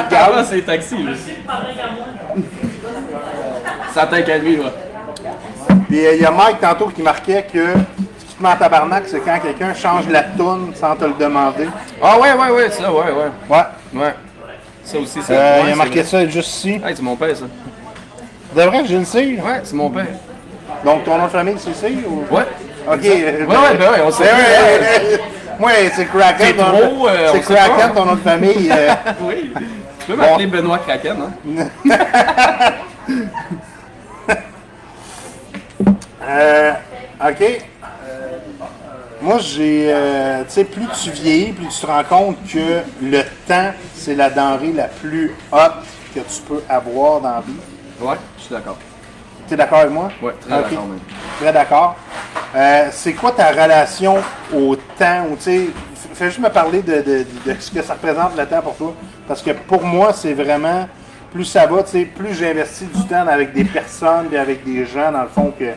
gaz. 0.09 0.47
c'est 0.49 0.55
les 0.55 0.63
taxis, 0.63 1.03
là. 1.03 1.11
Ça 3.93 4.05
t'inquiète 4.05 4.25
qu'à 4.25 4.37
lui, 4.37 4.57
là. 4.57 4.71
Puis 5.87 6.05
euh, 6.05 6.15
il 6.15 6.21
y 6.21 6.25
a 6.25 6.31
Mike 6.31 6.59
tantôt 6.61 6.87
qui 6.87 7.01
marquait 7.01 7.45
que 7.51 7.73
ce 8.17 8.25
qui 8.25 8.35
te 8.35 8.41
met 8.41 8.49
en 8.49 8.55
tabarnak, 8.55 9.03
c'est 9.07 9.19
quand 9.19 9.39
quelqu'un 9.39 9.73
change 9.73 10.07
la 10.09 10.23
toune 10.23 10.71
sans 10.73 10.95
te 10.95 11.05
le 11.05 11.13
demander. 11.19 11.67
Ah 12.01 12.17
ouais, 12.17 12.33
ouais, 12.33 12.49
ouais, 12.49 12.69
ça, 12.71 12.91
ouais, 12.91 12.99
ouais. 13.11 13.31
Ouais. 13.49 14.01
Ouais. 14.01 14.13
Ça 14.83 14.97
aussi, 14.97 15.19
c'est 15.21 15.35
Euh, 15.35 15.57
ouais, 15.61 15.67
il 15.67 15.73
a 15.73 15.75
marqué 15.75 16.03
ça 16.03 16.25
juste 16.25 16.49
ici. 16.55 16.81
Hey, 16.83 16.95
c'est 16.95 17.01
mon 17.01 17.15
père, 17.15 17.35
ça. 17.35 17.45
De 18.55 18.61
vrai, 18.61 18.83
j'ai 18.85 18.95
une 18.95 19.05
cire. 19.05 19.45
Ouais, 19.45 19.61
c'est 19.63 19.75
mon 19.75 19.89
père. 19.89 20.07
Donc 20.83 21.03
ton 21.03 21.17
nom 21.17 21.25
de 21.25 21.29
famille, 21.29 21.55
c'est 21.59 21.73
cire 21.75 21.99
ou... 22.07 22.33
Ouais. 22.33 22.45
Ok. 22.87 23.03
Ouais, 23.03 23.35
ouais, 23.47 23.77
ben 23.77 23.91
ouais, 23.91 24.01
on 24.05 24.11
sait. 24.11 24.23
Ouais. 24.23 25.19
Moi, 25.59 25.71
c'est 25.93 26.05
Kraken. 26.05 26.47
C'est 26.47 26.53
ton- 26.53 26.63
trop, 26.71 27.07
euh, 27.07 27.29
c'est 27.33 27.41
Kraken, 27.41 27.93
ton 27.93 28.05
nom 28.05 28.15
de 28.15 28.19
famille. 28.21 28.71
euh. 28.71 28.93
Oui. 29.21 29.53
Tu 29.99 30.05
peux 30.07 30.15
m'appeler 30.15 30.47
Benoît 30.47 30.79
Kraken, 30.79 31.17
hein? 31.21 31.65
Euh, 36.27 36.71
OK. 37.23 37.61
Moi, 39.21 39.37
j'ai. 39.39 39.91
euh, 39.93 40.43
tu 40.45 40.51
sais, 40.51 40.63
plus 40.63 40.87
tu 41.03 41.11
vieillis, 41.11 41.51
plus 41.51 41.67
tu 41.67 41.81
te 41.81 41.85
rends 41.85 42.03
compte 42.03 42.37
que 42.51 42.79
le 43.03 43.21
temps, 43.47 43.71
c'est 43.95 44.15
la 44.15 44.29
denrée 44.29 44.71
la 44.73 44.85
plus 44.85 45.35
haute 45.51 45.71
que 46.15 46.19
tu 46.21 46.41
peux 46.47 46.61
avoir 46.69 47.21
dans 47.21 47.29
la 47.35 47.41
vie. 47.41 47.53
Ouais, 47.99 48.15
je 48.37 48.43
suis 48.43 48.53
d'accord. 48.55 48.77
D'accord 49.55 49.79
avec 49.79 49.91
moi? 49.91 50.09
Ouais, 50.21 50.33
très 50.39 50.53
Ok. 50.57 50.63
d'accord 50.69 50.85
même. 50.87 50.99
Très 51.39 51.53
d'accord. 51.53 51.95
Euh, 52.55 52.87
c'est 52.91 53.13
quoi 53.13 53.31
ta 53.31 53.49
relation 53.51 54.17
au 54.53 54.75
temps? 54.75 55.25
Ou, 55.31 55.37
fais 56.13 56.25
juste 56.25 56.39
me 56.39 56.49
parler 56.49 56.81
de, 56.81 57.01
de- 57.01 57.25
de 57.45 57.55
ce 57.59 57.71
que 57.71 57.81
ça 57.81 57.93
représente 57.93 58.37
le 58.37 58.45
temps 58.45 58.61
pour 58.61 58.75
toi. 58.75 58.93
Parce 59.27 59.41
que 59.41 59.51
pour 59.51 59.83
moi, 59.83 60.13
c'est 60.13 60.33
vraiment, 60.33 60.87
plus 61.31 61.45
ça 61.45 61.65
va, 61.65 61.83
tu 61.83 61.89
sais, 61.91 62.05
plus 62.05 62.33
j'investis 62.33 62.91
du 62.91 63.05
temps 63.07 63.25
avec 63.27 63.53
des 63.53 63.63
personnes 63.63 64.27
et 64.31 64.37
avec 64.37 64.63
des 64.63 64.85
gens, 64.85 65.11
dans 65.11 65.23
le 65.23 65.29
fond, 65.29 65.53
que, 65.57 65.71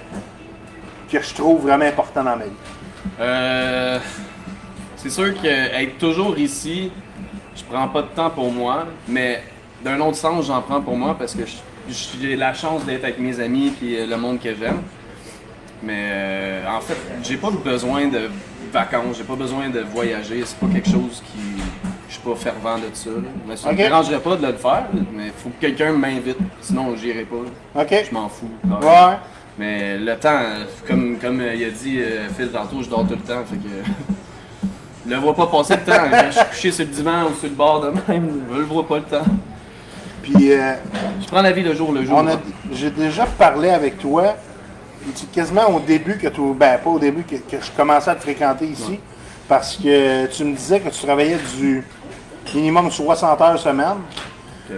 que 1.10 1.22
je 1.22 1.34
trouve 1.34 1.62
vraiment 1.62 1.84
important 1.86 2.24
dans 2.24 2.36
ma 2.36 2.44
vie. 2.44 2.50
Euh, 3.20 3.98
c'est 4.96 5.10
sûr 5.10 5.34
que 5.40 5.46
être 5.46 5.98
toujours 5.98 6.36
ici, 6.38 6.90
je 7.54 7.62
prends 7.64 7.86
pas 7.88 8.02
de 8.02 8.08
temps 8.08 8.30
pour 8.30 8.50
moi, 8.50 8.86
mais 9.08 9.42
d'un 9.84 10.00
autre 10.00 10.16
sens, 10.16 10.46
j'en 10.46 10.60
prends 10.62 10.80
pour 10.80 10.96
moi 10.96 11.14
parce 11.18 11.34
que 11.34 11.46
je- 11.46 11.52
j'ai 11.88 12.36
la 12.36 12.54
chance 12.54 12.84
d'être 12.84 13.04
avec 13.04 13.18
mes 13.18 13.38
amis 13.40 13.72
et 13.82 14.06
le 14.06 14.16
monde 14.16 14.40
que 14.40 14.54
j'aime. 14.54 14.82
Mais 15.82 16.08
euh, 16.10 16.68
en 16.68 16.80
fait, 16.80 16.96
j'ai 17.22 17.36
pas 17.36 17.50
besoin 17.50 18.06
de 18.06 18.30
vacances, 18.72 19.18
j'ai 19.18 19.24
pas 19.24 19.36
besoin 19.36 19.68
de 19.68 19.80
voyager, 19.80 20.42
c'est 20.44 20.58
pas 20.58 20.66
quelque 20.72 20.88
chose 20.90 21.22
qui. 21.26 21.60
Je 22.08 22.14
suis 22.14 22.22
pas 22.22 22.34
fervent 22.36 22.76
de 22.78 22.94
ça. 22.94 23.10
là. 23.10 23.16
Mais 23.46 23.56
ça 23.56 23.66
Ok. 23.68 23.72
me 23.72 23.78
dérangerait 23.78 24.20
pas 24.20 24.36
de 24.36 24.46
le 24.46 24.52
faire, 24.54 24.84
mais 25.12 25.32
faut 25.36 25.48
que 25.50 25.60
quelqu'un 25.60 25.92
m'invite, 25.92 26.36
sinon 26.60 26.94
j'irai 26.96 27.24
pas. 27.24 27.36
Je 27.90 28.14
m'en 28.14 28.28
fous. 28.28 28.48
Ouais. 28.64 29.16
Mais 29.58 29.98
le 29.98 30.16
temps, 30.16 30.30
euh, 30.40 30.64
comme, 30.86 31.16
comme 31.18 31.40
euh, 31.40 31.54
il 31.54 31.64
a 31.64 31.70
dit 31.70 31.98
euh, 32.00 32.28
Phil 32.36 32.48
tantôt, 32.50 32.82
je 32.82 32.88
dors 32.88 33.06
tout 33.06 33.14
le 33.14 33.20
temps. 33.20 33.42
Fait 33.44 33.56
que. 33.56 33.68
je 35.06 35.10
le 35.10 35.16
vois 35.20 35.34
pas 35.34 35.46
passer 35.46 35.74
le 35.76 35.82
temps. 35.82 36.02
Quand 36.10 36.26
je 36.30 36.36
suis 36.38 36.44
couché 36.50 36.72
sur 36.72 36.84
le 36.86 36.90
divan 36.92 37.24
ou 37.30 37.34
sur 37.38 37.48
le 37.48 37.54
bord 37.54 37.80
de 37.80 37.90
même, 38.08 38.42
je 38.52 38.56
le 38.58 38.64
vois 38.64 38.86
pas 38.86 38.96
le 38.96 39.02
temps. 39.02 39.24
Puis, 40.32 40.52
euh, 40.52 40.74
Je 41.22 41.26
prends 41.26 41.42
la 41.42 41.52
vie 41.52 41.62
le 41.62 41.74
jour 41.74 41.92
le 41.92 42.04
jour. 42.04 42.16
j'ai 42.72 42.90
déjà 42.90 43.26
parlé 43.26 43.70
avec 43.70 43.98
toi, 43.98 44.34
quasiment 45.32 45.68
au 45.70 45.80
début, 45.80 46.16
que 46.18 46.28
tu, 46.28 46.40
ben 46.54 46.78
pas 46.78 46.90
au 46.90 46.98
début, 46.98 47.22
que, 47.24 47.36
que 47.36 47.62
je 47.62 47.70
commençais 47.76 48.10
à 48.10 48.14
te 48.14 48.22
fréquenter 48.22 48.66
ici, 48.66 48.98
parce 49.48 49.76
que 49.76 50.26
tu 50.26 50.44
me 50.44 50.54
disais 50.54 50.80
que 50.80 50.88
tu 50.88 51.04
travaillais 51.06 51.38
du 51.58 51.84
minimum 52.54 52.90
60 52.90 53.40
heures 53.40 53.58
semaine. 53.58 53.98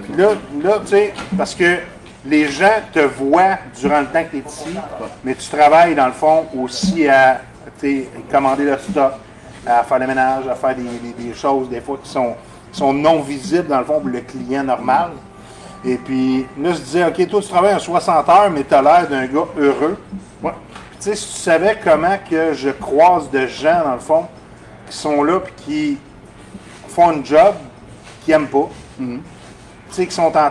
Puis 0.03 0.17
là, 0.23 0.29
là 0.63 0.79
tu 0.85 0.89
sais, 0.89 1.15
parce 1.37 1.55
que 1.55 1.77
les 2.25 2.49
gens 2.49 2.81
te 2.93 2.99
voient 2.99 3.59
durant 3.81 4.01
le 4.01 4.07
temps 4.07 4.25
que 4.25 4.31
tu 4.31 4.37
es 4.39 4.43
ici, 4.49 4.77
mais 5.23 5.35
tu 5.37 5.49
travailles 5.49 5.95
dans 5.95 6.07
le 6.07 6.13
fond 6.13 6.47
aussi 6.61 7.07
à 7.09 7.41
commander 8.31 8.65
le 8.65 8.77
stock, 8.79 9.13
à 9.67 9.85
faire 9.85 9.99
le 10.01 10.07
ménage, 10.09 10.45
à 10.49 10.55
faire 10.57 10.75
des, 10.75 10.83
des- 10.83 11.29
des 11.29 11.35
choses 11.35 11.69
des 11.69 11.81
fois 11.81 11.99
qui 12.03 12.09
sont, 12.11 12.35
qui 12.73 12.79
sont 12.79 12.93
non 12.93 13.21
visibles 13.21 13.69
dans 13.69 13.79
le 13.79 13.85
fond 13.85 14.01
pour 14.01 14.09
le 14.09 14.21
client 14.23 14.65
normal. 14.65 15.11
Et 15.87 15.99
puis 15.99 16.45
là, 16.61 16.73
je 16.73 16.79
disais, 16.79 17.05
OK, 17.05 17.29
toi 17.29 17.41
tu 17.41 17.49
travailles 17.49 17.75
en 17.75 17.79
60 17.79 18.29
heures, 18.29 18.51
mais 18.51 18.65
tu 18.65 18.75
as 18.75 18.83
l'air 18.83 19.09
d'un 19.09 19.27
gars 19.27 19.47
heureux. 19.57 19.97
Puis, 20.41 20.51
tu 20.99 21.11
sais, 21.11 21.15
si 21.15 21.35
tu 21.35 21.41
savais 21.41 21.79
comment 21.83 22.17
que 22.29 22.55
je 22.55 22.71
croise 22.71 23.31
de 23.31 23.47
gens, 23.47 23.85
dans 23.85 23.93
le 23.93 24.01
fond, 24.01 24.27
qui 24.89 24.97
sont 24.97 25.23
là 25.23 25.41
puis 25.41 25.53
qui 25.57 25.99
font 26.89 27.11
un 27.11 27.25
job 27.25 27.55
qu'ils 28.25 28.35
n'aiment 28.35 28.49
pas. 28.49 28.69
Tu 28.99 29.21
sais, 29.91 30.07
qui 30.07 30.15
sont 30.15 30.37
en 30.37 30.51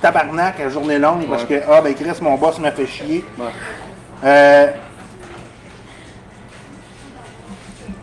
tabarnak 0.00 0.60
à 0.60 0.68
journée 0.70 0.98
longue 0.98 1.28
parce 1.28 1.44
que, 1.44 1.60
ah, 1.70 1.82
ben 1.82 1.94
Chris, 1.94 2.18
mon 2.22 2.36
boss 2.36 2.58
m'a 2.58 2.72
fait 2.72 2.86
chier. 2.86 3.24
Ouais. 3.38 3.44
Euh, 4.24 4.72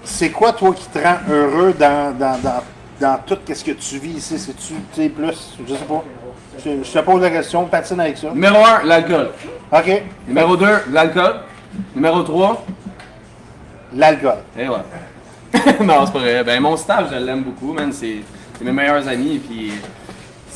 c'est 0.04 0.30
quoi, 0.30 0.54
toi, 0.54 0.74
qui 0.74 0.88
te 0.88 1.00
rend 1.00 1.18
heureux 1.30 1.74
dans, 1.74 2.16
dans, 2.16 2.38
dans, 2.40 2.63
dans 3.00 3.20
tout 3.26 3.38
ce 3.52 3.63
que 3.63 3.72
tu 3.72 3.98
vis 3.98 4.18
ici? 4.18 4.38
C'est-tu, 4.38 4.74
tu 4.94 5.02
sais, 5.02 5.10
plus, 5.10 5.58
je 5.68 5.74
sais 5.74 5.86
pas. 5.86 6.04
Je, 6.63 6.84
je 6.84 6.91
te 6.91 7.00
pose 7.00 7.22
la 7.22 7.30
question, 7.30 7.65
patine 7.65 8.00
avec 8.00 8.17
ça. 8.17 8.30
Numéro 8.30 8.58
1, 8.63 8.84
l'alcool. 8.84 9.30
OK. 9.72 10.04
Numéro 10.28 10.58
2, 10.58 10.65
l'alcool. 10.91 11.36
Numéro 11.96 12.24
3, 12.24 12.65
L'alcool. 13.96 14.38
et 14.58 14.67
ouais. 14.67 14.76
non, 15.82 16.06
c'est 16.06 16.13
pas 16.13 16.20
vrai. 16.20 16.43
Ben, 16.43 16.60
mon 16.62 16.76
staff, 16.76 17.10
je 17.12 17.17
l'aime 17.17 17.43
beaucoup, 17.43 17.74
man. 17.74 17.91
C'est 17.91 18.17
mes 18.62 18.72
meilleurs 18.72 19.08
amis. 19.08 19.39
Puis 19.39 19.72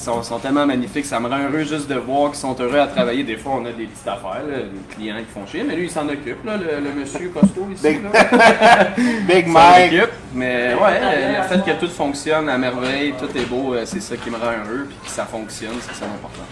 sont, 0.01 0.23
sont 0.23 0.39
tellement 0.39 0.65
magnifiques. 0.65 1.05
Ça 1.05 1.19
me 1.19 1.27
rend 1.29 1.37
heureux 1.39 1.63
juste 1.63 1.87
de 1.87 1.95
voir 1.95 2.31
qu'ils 2.31 2.39
sont 2.39 2.55
heureux 2.59 2.79
à 2.79 2.87
travailler. 2.87 3.23
Des 3.23 3.37
fois, 3.37 3.53
on 3.61 3.65
a 3.65 3.71
des 3.71 3.85
petites 3.85 4.07
affaires, 4.07 4.43
là, 4.49 4.57
des 4.57 4.95
clients 4.95 5.15
qui 5.17 5.31
font 5.33 5.45
chier. 5.45 5.63
Mais 5.67 5.75
lui, 5.75 5.85
il 5.85 5.89
s'en 5.91 6.07
occupe, 6.07 6.43
là, 6.45 6.53
le, 6.57 6.83
le 6.83 6.99
monsieur 6.99 7.29
costaud 7.29 7.67
ici. 7.73 7.81
Big, 7.83 8.01
là. 8.03 8.87
Big 9.27 9.45
s'en 9.47 9.51
Mike. 9.53 9.93
occupe. 9.93 10.11
Mais 10.33 10.73
ouais, 10.73 10.99
le 11.39 11.43
fait 11.47 11.63
que 11.71 11.79
tout 11.79 11.91
fonctionne 11.91 12.49
à 12.49 12.57
merveille, 12.57 13.13
tout 13.19 13.29
est 13.37 13.45
beau, 13.45 13.73
euh, 13.73 13.83
c'est 13.85 14.01
ça 14.01 14.15
qui 14.17 14.29
me 14.29 14.35
rend 14.37 14.45
heureux. 14.45 14.87
Puis 14.89 14.97
que 15.09 15.11
ça 15.11 15.25
fonctionne, 15.25 15.75
c'est 15.81 15.95
ça 15.99 16.05
l'important. 16.05 16.43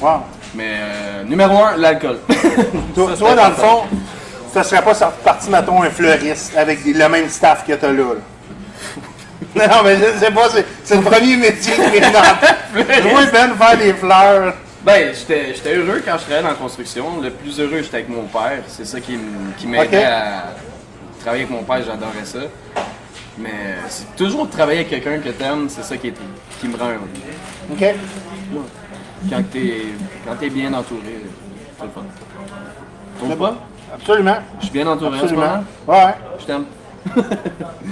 Wow. 0.00 0.22
Mais 0.54 0.72
euh, 0.80 1.24
numéro 1.24 1.56
1, 1.62 1.76
l'alcool. 1.76 2.18
Toi, 2.94 3.06
Ça, 3.08 3.12
c'est 3.14 3.18
toi, 3.20 3.34
dans 3.34 3.48
le 3.48 3.54
fond, 3.54 3.82
ça 4.52 4.62
serait 4.64 4.82
pas 4.82 4.94
sorti- 4.94 5.22
parti, 5.24 5.48
mettons, 5.50 5.82
un 5.82 5.90
fleuriste 5.90 6.56
avec 6.56 6.80
le 6.84 7.08
même 7.08 7.28
staff 7.28 7.64
que 7.66 7.72
t'as 7.72 7.92
là. 7.92 7.94
là. 8.02 8.04
non, 9.56 9.82
mais 9.84 9.96
je 9.96 10.18
sais 10.18 10.30
pas, 10.30 10.48
c'est, 10.84 10.94
le 10.94 11.02
premier 11.02 11.36
métier 11.36 11.74
qui 11.74 11.96
est 11.96 12.00
dans 12.00 12.22
Jouer 13.02 13.26
Ben 13.32 13.54
faire 13.54 13.78
des 13.78 13.92
fleurs. 13.92 14.54
Ben, 14.84 15.12
j'étais 15.14 15.76
heureux 15.76 16.02
quand 16.04 16.12
je 16.12 16.22
travaillais 16.22 16.42
dans 16.42 16.48
la 16.48 16.54
construction. 16.54 17.20
Le 17.20 17.30
plus 17.30 17.60
heureux, 17.60 17.82
j'étais 17.82 17.98
avec 17.98 18.08
mon 18.08 18.24
père. 18.24 18.62
C'est 18.66 18.86
ça 18.86 18.98
qui, 18.98 19.18
qui 19.58 19.66
m'aidait 19.66 20.04
à 20.04 20.54
travailler 21.20 21.44
avec 21.44 21.54
mon 21.54 21.62
père, 21.62 21.82
j'adorais 21.84 22.24
ça. 22.24 22.38
Mais 23.38 23.76
c'est 23.88 24.16
toujours 24.16 24.46
de 24.46 24.52
travailler 24.52 24.80
avec 24.80 24.90
quelqu'un 24.90 25.18
que 25.18 25.30
t'aimes, 25.30 25.68
c'est 25.68 25.84
ça 25.84 25.96
qui, 25.96 26.08
est, 26.08 26.14
qui 26.60 26.68
me 26.68 26.76
rend 26.76 26.88
heureux. 26.88 27.08
OK. 27.70 28.64
Quand 29.30 29.42
t'es 29.50 29.82
quand 30.26 30.34
t'es 30.34 30.50
bien 30.50 30.72
entouré, 30.74 31.24
c'est 31.78 31.84
le 31.84 31.90
fun. 31.90 32.02
Trouves 33.18 33.36
pas? 33.36 33.54
Absolument. 33.94 34.36
Je 34.58 34.64
suis 34.64 34.72
bien 34.72 34.86
entouré 34.86 35.16
en 35.16 35.20
ce 35.20 35.24
Absolument. 35.24 35.46
moment. 35.46 35.64
Ouais. 35.86 36.14
Je 36.40 36.44
t'aime. 36.44 36.64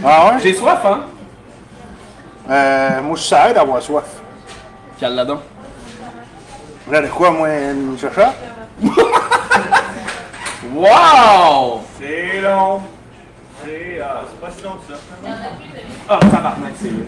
Ah 0.05 0.27
ouais? 0.27 0.39
J'ai 0.43 0.55
soif, 0.55 0.81
hein? 0.85 1.01
Euh, 2.51 3.01
moi, 3.03 3.17
je 3.17 3.21
suis 3.21 3.29
sérieux 3.29 3.55
d'avoir 3.55 3.81
soif. 3.83 4.05
La 5.01 5.25
dent. 5.25 5.41
Là, 6.91 7.01
de 7.01 7.07
quoi, 7.07 7.31
moi, 7.31 7.49
une 7.49 7.97
chacha? 7.99 8.35
Wow! 10.73 11.81
C'est 11.99 12.41
long. 12.43 12.83
C'est 13.65 13.99
c'est 14.01 14.41
pas 14.41 14.51
si 14.57 14.63
long 14.63 14.77
que 14.87 14.93
ça. 14.93 14.99
Ah, 16.09 16.19
tabarnak, 16.21 16.73
c'est 16.81 16.89
vrai. 16.89 17.07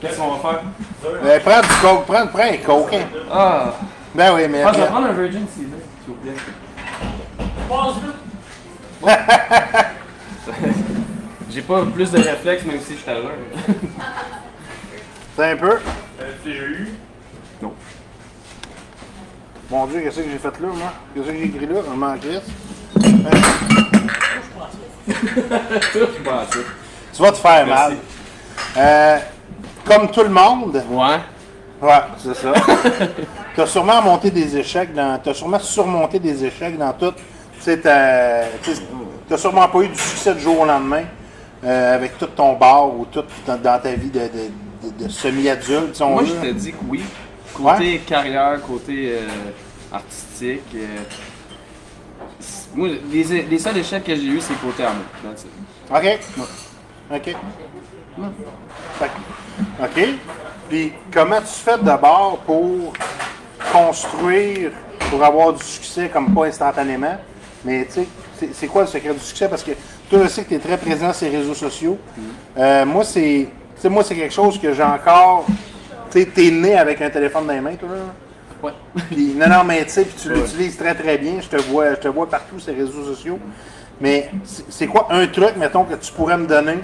Qu'est-ce 0.00 0.16
qu'on 0.18 0.32
va 0.34 0.50
faire? 0.50 0.60
Euh, 1.24 1.40
prends 1.44 1.60
du 1.60 1.68
coke, 1.80 2.06
prends, 2.06 2.26
prends 2.28 2.42
un 2.52 2.56
coke. 2.58 2.94
hein. 2.94 3.06
Ah! 3.32 3.72
Ben 4.14 4.32
oui, 4.34 4.42
mais. 4.48 4.62
Ah, 4.62 4.70
je 4.74 4.80
vais 4.80 4.86
prendre 4.86 5.06
un 5.08 5.12
Virgin 5.12 5.46
Season, 5.48 5.80
s'il 6.04 6.14
vous 6.14 6.20
plaît. 6.20 6.34
J'ai 11.50 11.62
pas 11.62 11.84
plus 11.86 12.10
de 12.10 12.18
réflexes, 12.18 12.64
même 12.64 12.80
si 12.80 12.94
je 12.94 12.98
suis 12.98 13.10
à 13.10 13.14
l'heure. 13.14 13.32
C'est 15.36 15.52
un 15.52 15.56
peu? 15.56 15.78
Euh, 16.20 16.32
CGU. 16.44 16.88
Non. 17.62 17.72
Mon 19.70 19.86
Dieu, 19.86 20.00
qu'est-ce 20.00 20.16
que 20.20 20.30
j'ai 20.30 20.38
fait 20.38 20.60
là, 20.60 20.68
moi? 20.68 20.92
Qu'est-ce 21.14 21.26
que 21.26 21.32
j'ai 21.32 21.44
écrit 21.44 21.66
là? 21.66 21.80
Je 21.88 21.94
m'en 21.96 22.16
crisse. 22.18 22.42
Touche 25.92 26.22
pas 26.24 26.40
à 26.40 26.46
ça. 26.46 26.58
Tu 27.14 27.22
vas 27.22 27.32
te 27.32 27.36
faire 27.36 27.66
mal. 27.66 27.96
Euh, 28.76 29.18
comme 29.84 30.10
tout 30.10 30.22
le 30.22 30.28
monde, 30.28 30.82
Ouais. 30.90 31.18
ouais, 31.80 32.00
c'est 32.18 32.34
ça. 32.34 32.52
tu 33.54 33.60
as 33.60 33.66
sûrement 33.66 34.02
monté 34.02 34.30
des 34.30 34.56
échecs 34.56 34.92
dans. 34.92 35.18
Tu 35.18 35.30
as 35.30 35.34
sûrement 35.34 35.58
surmonté 35.58 36.18
des 36.18 36.44
échecs 36.44 36.76
dans 36.76 36.92
tout. 36.92 37.12
Tu 37.12 37.60
sais, 37.60 37.80
t'as 37.80 38.44
tu 38.62 38.74
sais, 38.74 38.82
t'as 39.28 39.38
sûrement 39.38 39.66
pas 39.68 39.80
eu 39.80 39.88
du 39.88 39.98
succès 39.98 40.34
du 40.34 40.40
jour 40.40 40.60
au 40.60 40.66
lendemain 40.66 41.04
euh, 41.64 41.94
avec 41.94 42.18
tout 42.18 42.26
ton 42.26 42.54
bar 42.54 42.88
ou 42.88 43.04
tout 43.10 43.24
dans, 43.46 43.56
dans 43.60 43.80
ta 43.80 43.92
vie 43.94 44.10
de, 44.10 44.20
de- 44.20 44.88
de- 44.90 45.04
de 45.04 45.08
semi-adulte, 45.08 45.96
si 45.96 46.02
Moi, 46.04 46.22
veut. 46.22 46.28
je 46.28 46.34
te 46.48 46.52
dis 46.52 46.72
que 46.72 46.76
oui. 46.88 47.02
Côté 47.54 47.98
carrière, 47.98 48.60
côté 48.62 49.14
euh, 49.16 49.26
artistique. 49.92 50.62
euh, 50.74 50.86
moi, 52.74 52.88
les, 53.10 53.24
les 53.42 53.58
seuls 53.58 53.78
échecs 53.78 54.04
que 54.04 54.14
j'ai 54.14 54.22
eu, 54.22 54.40
c'est 54.40 54.54
côté 54.60 54.84
amour. 54.84 55.04
OK. 55.90 56.18
OK. 57.12 57.34
OK. 59.82 60.08
Puis, 60.68 60.92
comment 61.12 61.40
tu 61.40 61.46
fais 61.46 61.78
d'abord 61.78 62.38
pour 62.46 62.92
construire, 63.72 64.70
pour 65.10 65.24
avoir 65.24 65.52
du 65.54 65.64
succès, 65.64 66.08
comme 66.12 66.32
pas 66.34 66.46
instantanément, 66.46 67.16
mais 67.64 67.86
tu 67.86 68.06
sais, 68.38 68.48
c'est 68.52 68.66
quoi 68.66 68.82
le 68.82 68.88
secret 68.88 69.14
du 69.14 69.20
succès? 69.20 69.48
Parce 69.48 69.62
que 69.62 69.72
toi, 70.10 70.20
je 70.22 70.28
sais 70.28 70.44
que 70.44 70.48
tu 70.48 70.54
es 70.54 70.58
très 70.58 70.76
présent 70.76 71.12
sur 71.12 71.28
les 71.28 71.36
réseaux 71.38 71.54
sociaux. 71.54 71.98
Euh, 72.56 72.84
moi, 72.84 73.04
c'est 73.04 73.48
tu 73.78 73.82
sais, 73.82 73.88
moi, 73.88 74.02
c'est 74.02 74.16
quelque 74.16 74.34
chose 74.34 74.58
que 74.60 74.72
j'ai 74.72 74.82
encore. 74.82 75.44
Tu 76.10 76.20
sais, 76.20 76.26
t'es 76.26 76.50
né 76.50 76.76
avec 76.76 77.00
un 77.00 77.10
téléphone 77.10 77.46
dans 77.46 77.52
les 77.52 77.60
mains, 77.60 77.76
toi, 77.76 77.88
là. 77.90 77.96
Ouais. 78.60 78.72
Puis, 79.08 79.34
non, 79.36 79.48
non, 79.48 79.62
mais 79.64 79.84
tu 79.84 79.90
sais, 79.90 80.04
puis 80.04 80.16
tu 80.20 80.30
l'utilises 80.30 80.76
très 80.76 80.96
très 80.96 81.16
bien. 81.16 81.34
Je 81.40 81.46
te 81.46 81.62
vois, 81.62 81.90
je 81.90 82.00
te 82.00 82.08
vois 82.08 82.28
partout 82.28 82.58
sur 82.58 82.72
les 82.72 82.80
réseaux 82.82 83.04
sociaux. 83.04 83.38
Mais 84.00 84.30
c'est 84.68 84.88
quoi 84.88 85.06
un 85.10 85.28
truc, 85.28 85.56
mettons, 85.56 85.84
que 85.84 85.94
tu 85.94 86.12
pourrais 86.12 86.36
me 86.36 86.46
donner 86.46 86.78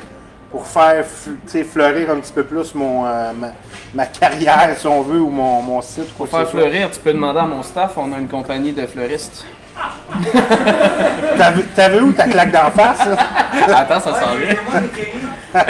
pour 0.53 0.65
faire 0.69 1.05
fleurir 1.05 2.11
un 2.11 2.21
petit 2.21 2.33
peu 2.33 2.45
plus 2.45 2.77
mon, 2.77 3.05
euh, 3.07 3.33
ma, 3.33 3.49
ma 3.93 4.07
carrière, 4.07 4.77
si 4.79 4.87
on 4.87 5.03
veut, 5.03 5.21
ou 5.21 5.31
mon, 5.31 5.63
mon 5.63 5.83
site? 5.83 6.13
Pour 6.15 6.29
faire 6.29 6.49
fleurir, 6.49 6.93
tu 6.93 7.01
peux 7.01 7.13
demander 7.13 7.41
à 7.41 7.47
mon 7.47 7.65
staff, 7.65 7.95
on 7.97 8.13
a 8.13 8.19
une 8.19 8.29
compagnie 8.29 8.73
de 8.73 8.87
fleuristes. 8.87 9.45
T'as 11.37 11.51
vu- 11.53 11.64
T'as 11.75 11.88
vu 11.88 12.01
où 12.01 12.12
ta 12.12 12.25
claque 12.29 12.51
d'en 12.53 12.70
face? 12.70 13.07
là? 13.07 13.16
Attends, 13.79 14.01
ça 14.01 14.20
s'en 14.20 14.35
vient. 14.37 15.64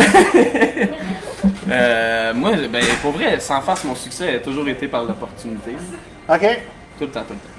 Euh, 1.71 2.35
moi, 2.35 2.53
ben, 2.71 2.85
pour 3.03 3.13
vrai, 3.13 3.39
sans 3.41 3.61
face, 3.63 3.85
mon 3.85 3.95
succès 3.95 4.37
a 4.37 4.39
toujours 4.39 4.69
été 4.69 4.87
par 4.89 5.05
l'opportunité. 5.05 5.73
OK. 6.29 6.41
Tout 6.99 7.05
le 7.05 7.09
temps, 7.11 7.21
tout 7.23 7.33
le 7.33 7.37
temps. 7.37 7.55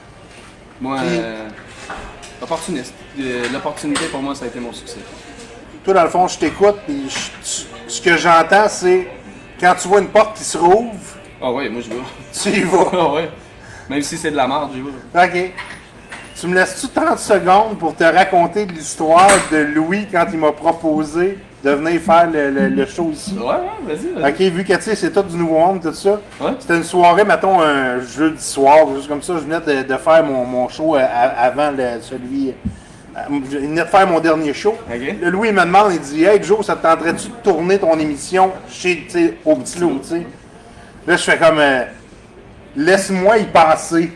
Moi, 0.81 0.99
euh, 1.01 1.47
opportuniste. 2.41 2.93
Euh, 3.19 3.45
L'opportunité, 3.51 4.05
pour 4.07 4.21
moi, 4.21 4.35
ça 4.35 4.45
a 4.45 4.47
été 4.47 4.59
mon 4.59 4.73
succès. 4.73 4.99
Toi, 5.83 5.93
dans 5.93 6.03
le 6.03 6.09
fond, 6.09 6.27
je 6.27 6.37
t'écoute, 6.37 6.75
puis 6.85 7.09
je- 7.09 7.63
ce 7.87 8.01
que 8.01 8.17
j'entends, 8.17 8.67
c'est 8.69 9.07
quand 9.59 9.73
tu 9.79 9.87
vois 9.87 9.99
une 10.01 10.07
porte 10.09 10.37
qui 10.37 10.43
se 10.43 10.57
rouvre, 10.57 10.93
Ah 11.41 11.51
ouais, 11.51 11.69
moi, 11.69 11.81
je 11.81 11.89
vais. 11.89 12.01
tu 12.53 12.59
y 12.59 12.63
vas. 12.63 12.89
Ah 12.93 13.13
ouais. 13.13 13.29
Même 13.89 14.01
si 14.01 14.17
c'est 14.17 14.31
de 14.31 14.35
la 14.35 14.47
merde, 14.47 14.71
j'y 14.73 14.81
vais. 14.81 15.23
OK. 15.47 15.53
Tu 16.39 16.47
me 16.47 16.55
laisses-tu 16.55 16.87
30 16.89 17.17
secondes 17.17 17.77
pour 17.79 17.95
te 17.95 18.03
raconter 18.03 18.65
l'histoire 18.65 19.29
de 19.51 19.57
Louis 19.57 20.05
quand 20.11 20.25
il 20.33 20.37
m'a 20.39 20.51
proposé 20.51 21.37
de 21.63 21.69
venir 21.71 22.01
faire 22.01 22.29
le, 22.29 22.49
le- 22.51 22.67
le 22.67 22.85
show 22.85 23.09
ici? 23.11 23.35
Ouais, 23.39 23.45
ouais, 23.45 23.95
vas-y. 23.95 24.29
OK, 24.31 24.53
vu 24.53 24.63
que 24.65 24.73
tu 24.73 24.81
sais, 24.81 24.95
c'est 24.95 25.11
tout 25.11 25.23
du 25.23 25.37
nouveau 25.37 25.59
monde, 25.59 25.81
tout 25.81 25.93
ça. 25.93 26.19
Ouais. 26.41 26.51
C'était 26.59 26.75
une 26.75 26.83
soirée, 26.83 27.23
mettons, 27.23 27.61
un 27.61 28.01
jeudi 28.01 28.43
soir, 28.43 28.79
juste 28.95 29.07
comme 29.07 29.21
ça. 29.21 29.33
Je 29.35 29.39
venais 29.39 29.61
de, 29.61 29.87
de 29.87 29.97
faire 29.97 30.23
mon, 30.25 30.43
mon 30.45 30.67
show 30.67 30.95
euh, 30.97 31.05
avant 31.37 31.71
le- 31.71 32.01
celui. 32.01 32.49
euh, 33.15 33.19
Je 33.49 33.57
venais 33.57 33.81
de 33.81 33.87
faire 33.87 34.05
mon 34.05 34.19
dernier 34.19 34.53
show. 34.53 34.75
OK. 34.93 35.15
Là, 35.21 35.29
Louis 35.29 35.47
il 35.47 35.53
me 35.55 35.61
demande, 35.61 35.93
il 35.93 35.99
dit 36.01 36.25
Hey 36.25 36.43
Joe, 36.43 36.65
ça 36.65 36.75
te 36.75 36.83
tenterait-tu 36.83 37.29
de 37.29 37.33
tourner 37.43 37.79
ton 37.79 37.97
émission 37.97 38.51
chez, 38.69 39.07
au 39.45 39.55
petit 39.55 39.79
loup, 39.79 39.99
tu 40.03 40.09
sais? 40.09 40.27
Là, 41.07 41.15
je 41.15 41.23
fais 41.23 41.37
comme 41.37 41.59
euh, 41.59 41.83
Laisse-moi 42.75 43.37
y 43.37 43.45
penser. 43.45 44.11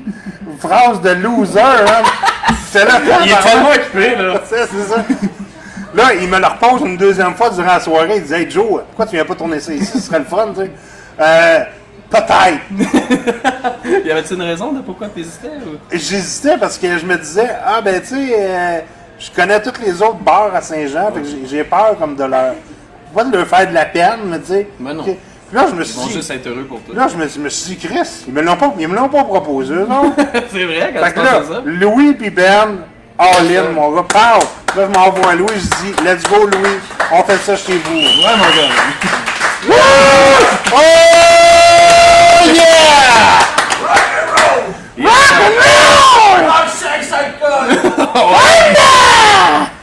Phrase 0.58 1.00
de 1.02 1.10
loser, 1.10 1.60
hein? 1.60 2.02
C'est 2.70 2.84
là, 2.84 2.94
Il 3.24 3.30
est 3.30 3.42
tellement 3.42 3.70
occupé, 3.70 4.16
là. 4.16 4.40
c'est 4.44 4.66
c'est 4.66 4.82
ça. 4.94 5.04
Là, 5.94 6.14
il 6.20 6.28
me 6.28 6.38
le 6.38 6.46
repose 6.46 6.82
une 6.82 6.96
deuxième 6.96 7.34
fois 7.34 7.50
durant 7.50 7.66
la 7.66 7.80
soirée. 7.80 8.16
Il 8.16 8.24
dit 8.24 8.34
Hey 8.34 8.50
Joe, 8.50 8.82
pourquoi 8.88 9.06
tu 9.06 9.14
viens 9.16 9.24
pas 9.24 9.34
tourner 9.34 9.60
ça 9.60 9.72
ici? 9.72 9.86
Ce 9.86 10.00
serait 10.00 10.18
le 10.18 10.24
fun, 10.24 10.48
tu 10.54 10.62
sais. 10.62 10.70
Euh, 11.20 11.60
Peut-être. 12.10 12.60
Y 14.04 14.10
avait-tu 14.10 14.34
une 14.34 14.42
raison 14.42 14.72
de 14.72 14.80
pourquoi 14.80 15.08
tu 15.14 15.20
hésitais? 15.20 15.48
Ou... 15.66 15.76
J'hésitais 15.92 16.56
parce 16.58 16.78
que 16.78 16.96
je 16.98 17.04
me 17.04 17.16
disais 17.18 17.48
Ah, 17.64 17.80
ben, 17.82 18.00
tu 18.00 18.08
sais, 18.08 18.34
euh, 18.38 18.78
je 19.18 19.30
connais 19.30 19.60
tous 19.60 19.78
les 19.84 20.00
autres 20.02 20.16
bars 20.24 20.50
à 20.54 20.60
Saint-Jean. 20.62 21.12
Fait 21.12 21.20
que 21.20 21.46
j'ai- 21.48 21.64
peur 21.64 21.96
comme 21.98 22.16
de 22.16 22.24
leur. 22.24 22.54
Pas 23.14 23.24
de 23.24 23.36
leur 23.36 23.46
faire 23.46 23.68
de 23.68 23.74
la 23.74 23.84
peine, 23.86 24.20
mais 24.26 24.38
tu 24.40 24.46
sais. 24.46 24.68
Mais 24.80 24.94
non. 24.94 25.04
Là, 25.52 25.66
je 25.70 25.74
me 25.74 25.80
Ils 25.82 25.86
suis 25.86 25.96
vont 25.98 26.06
dit. 26.06 26.12
juste 26.12 26.30
être 26.30 26.46
heureux 26.46 26.64
pour 26.68 26.80
toi. 26.82 26.94
Là, 26.94 27.06
je 27.10 27.16
me, 27.16 27.26
je 27.28 27.38
me 27.38 27.48
suis 27.48 27.76
dit, 27.76 27.86
Chris, 27.86 28.08
ils 28.26 28.34
me 28.34 28.42
l'ont 28.42 28.56
pas, 28.56 28.72
ils 28.78 28.86
me 28.88 28.94
l'ont 28.94 29.08
pas 29.08 29.24
proposé, 29.24 29.74
non? 29.74 30.12
c'est 30.52 30.64
vrai, 30.64 30.92
quand 30.94 31.04
Fait 31.04 31.12
tu 31.14 31.18
là, 31.20 31.42
ça. 31.48 31.62
Louis 31.64 32.12
puis 32.14 32.28
Ben, 32.30 32.80
all 33.18 33.46
in, 33.56 33.70
mon 33.72 33.90
gars, 33.92 34.02
pow! 34.02 34.40
Là, 34.76 34.86
je 34.92 34.98
m'envoie 34.98 35.30
à 35.32 35.34
Louis, 35.34 35.48
je 35.54 35.60
dis, 35.86 35.92
let's 36.04 36.22
go, 36.24 36.46
Louis, 36.46 36.76
on 37.12 37.22
fait 37.22 37.38
ça 37.38 37.56
chez 37.56 37.78
vous. 37.78 37.96
Ouais, 37.96 38.36
mon 38.36 38.44
gars. 38.44 39.68
Oh 40.70 40.76
yeah! 42.54 43.38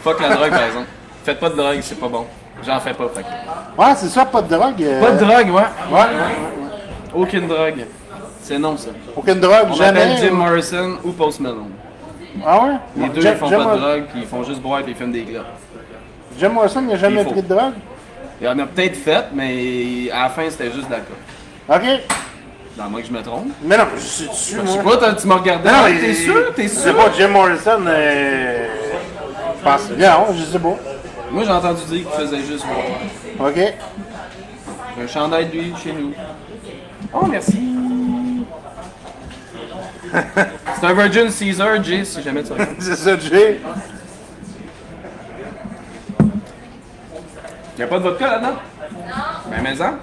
Fuck 0.03 0.21
la 0.21 0.29
drogue, 0.35 0.49
par 0.51 0.63
exemple. 0.63 0.87
Faites 1.23 1.39
pas 1.39 1.49
de 1.49 1.55
drogue, 1.55 1.79
c'est 1.81 1.99
pas 1.99 2.07
bon. 2.07 2.27
J'en 2.65 2.79
fais 2.79 2.93
pas, 2.93 3.05
fait 3.13 3.21
que- 3.21 3.81
Ouais, 3.81 3.93
c'est 3.95 4.07
ça, 4.07 4.25
pas 4.25 4.41
de 4.41 4.55
drogue. 4.55 4.81
euh, 4.81 5.01
Pas 5.01 5.11
de 5.11 5.17
drogue, 5.25 5.49
ouais. 5.53 5.95
Ouais, 5.97 6.05
Aucune 7.13 7.47
drogue. 7.47 7.85
C'est 8.41 8.59
non, 8.59 8.77
ça. 8.77 8.89
aucune 9.15 9.39
drogue, 9.39 9.67
On 9.69 9.73
jamais. 9.73 10.17
Jim 10.17 10.31
Morrison 10.33 10.97
ou 11.03 11.11
Post 11.11 11.39
Malone. 11.39 11.69
Ah 12.45 12.59
ouais? 12.63 12.71
Les 12.97 13.09
deux, 13.09 13.21
ils 13.21 13.35
font 13.35 13.49
pas 13.49 13.55
de 13.75 13.79
drogue, 13.79 14.03
puis 14.11 14.21
ils 14.21 14.27
font 14.27 14.43
juste 14.43 14.61
boire 14.61 14.81
et 14.81 14.83
ils 14.87 14.95
fument 14.95 15.11
des 15.11 15.23
glopes. 15.23 15.45
Jim 16.37 16.49
Morrison, 16.49 16.81
il 16.81 16.87
n'a 16.87 16.97
jamais 16.97 17.21
Il 17.21 17.25
faut. 17.25 17.31
pris 17.31 17.41
de 17.41 17.47
drogue? 17.47 17.73
Il 18.41 18.47
en 18.49 18.59
a 18.59 18.65
peut-être 18.65 18.97
fait, 18.97 19.25
mais 19.33 20.11
à 20.11 20.23
la 20.23 20.29
fin, 20.29 20.43
c'était 20.49 20.65
juste 20.71 20.89
de 20.89 20.95
coke. 20.95 21.81
OK. 21.81 22.01
Dans 22.77 22.89
moi 22.89 22.99
que 23.01 23.07
je 23.07 23.13
me 23.13 23.21
trompe. 23.23 23.47
Mais 23.63 23.77
non, 23.77 23.85
je 23.95 24.01
suis 24.01 24.27
dessus, 24.27 24.57
Je 24.61 24.67
sais 24.67 24.81
moi. 24.83 24.97
pas, 24.97 25.05
t'as- 25.07 25.13
tu 25.13 25.25
m'as 25.27 25.35
regardé. 25.35 25.69
Non, 25.69 25.75
mais- 25.85 25.99
T'es 25.99 26.13
sûr? 26.13 26.53
T'es 26.53 26.67
C'est 26.67 26.89
sûr? 26.89 26.95
pas 26.97 27.05
Jim 27.17 27.29
Morrison, 27.29 27.79
euh... 27.87 28.67
Je 29.59 29.63
pense... 29.63 29.89
Non, 29.91 30.25
je 30.37 30.43
sais 30.43 30.59
pas. 30.59 30.75
Moi, 31.35 31.43
j'ai 31.43 31.51
entendu 31.51 31.83
dire 31.83 32.09
qu'il 32.09 32.21
faisait 32.21 32.43
juste 32.45 32.65
boire. 32.65 33.49
OK. 33.49 33.55
J'ai 34.97 35.03
un 35.03 35.07
chandail 35.07 35.47
de 35.47 35.51
lui 35.51 35.73
chez 35.83 35.91
nous. 35.91 36.13
Oh, 37.13 37.25
merci. 37.25 37.75
C'est 40.13 40.85
un 40.87 40.93
Virgin 40.93 41.29
Caesar, 41.29 41.83
Jay, 41.83 42.05
si 42.05 42.21
jamais 42.23 42.41
tu 42.41 42.53
regardes. 42.53 42.69
C'est 42.79 42.95
ça, 42.95 43.19
Jay. 43.19 43.59
Y'a 47.77 47.87
pas 47.87 47.97
de 47.99 48.03
vodka 48.03 48.27
là-dedans? 48.27 48.55
Ben, 49.51 49.61
mais 49.61 49.81
en. 49.81 49.95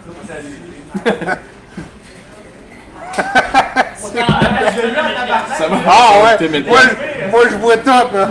Ça 5.57 5.68
va? 5.68 5.77
Ah 5.88 6.12
ouais, 6.25 6.49
moi, 6.68 6.79
je- 6.83 7.31
moi 7.31 7.40
je 7.51 7.57
vois 7.57 7.77
tout. 7.79 7.88
là. 7.88 8.29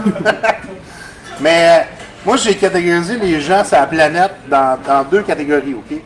Mais 1.40 1.68
euh, 1.68 2.01
moi 2.26 2.38
j'ai 2.38 2.56
catégorisé 2.56 3.18
les 3.18 3.40
gens 3.42 3.64
sur 3.64 3.78
la 3.78 3.88
planète 3.88 4.32
dans, 4.48 4.78
dans 4.86 5.04
deux 5.04 5.24
catégories, 5.24 5.74
ok? 5.76 5.98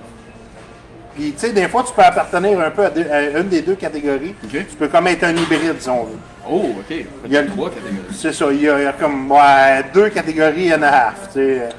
Puis 1.16 1.32
tu 1.32 1.40
sais, 1.40 1.52
des 1.54 1.68
fois 1.70 1.84
tu 1.88 1.94
peux 1.94 2.02
appartenir 2.02 2.60
un 2.60 2.72
peu 2.72 2.86
à, 2.86 2.90
deux- 2.90 3.10
à 3.10 3.40
une 3.40 3.48
des 3.48 3.62
deux 3.62 3.76
catégories. 3.76 4.36
Tu 4.50 4.64
peux 4.78 4.88
comme 4.90 5.08
être 5.08 5.24
un 5.24 5.36
hybride 5.36 5.80
si 5.80 5.90
on 5.90 6.04
veut. 6.04 6.18
Oh, 6.50 6.76
ok. 6.80 6.96
Il 7.26 7.32
y 7.32 7.38
a- 7.38 7.44
trois 7.44 7.70
catégories. 7.70 8.14
C'est 8.14 8.34
ça, 8.34 8.46
il 8.52 8.62
y, 8.62 8.70
a, 8.70 8.80
il 8.80 8.84
y 8.84 8.88
a 8.88 8.94
comme 8.94 9.32
ouais, 9.32 9.84
deux 9.94 10.10
catégories 10.10 10.74
and 10.74 10.84
a 10.84 10.88
half. 10.90 11.30
tu 11.34 11.40
sais. 11.40 11.70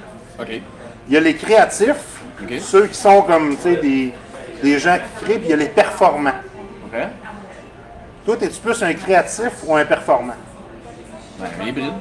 Ok. 0.40 0.48
Il 1.08 1.14
y 1.14 1.16
a 1.16 1.20
les 1.20 1.34
créatifs, 1.36 2.20
ceux 2.60 2.86
qui 2.86 2.94
sont 2.98 3.22
comme 3.22 3.56
tu 3.56 3.62
sais, 3.62 3.76
des, 3.76 4.12
des 4.62 4.78
gens 4.78 4.96
qui 4.96 5.24
créent, 5.24 5.38
puis 5.38 5.46
il 5.48 5.50
y 5.50 5.52
a 5.52 5.56
les 5.56 5.68
performants. 5.68 6.30
Ok. 6.86 6.98
Toi, 8.24 8.36
es-tu 8.40 8.58
plus 8.60 8.82
un 8.82 8.92
créatif 8.94 9.50
ou 9.66 9.76
un 9.76 9.84
performant? 9.84 10.34
Ben, 11.38 11.46
un 11.60 11.66
hybride. 11.68 11.92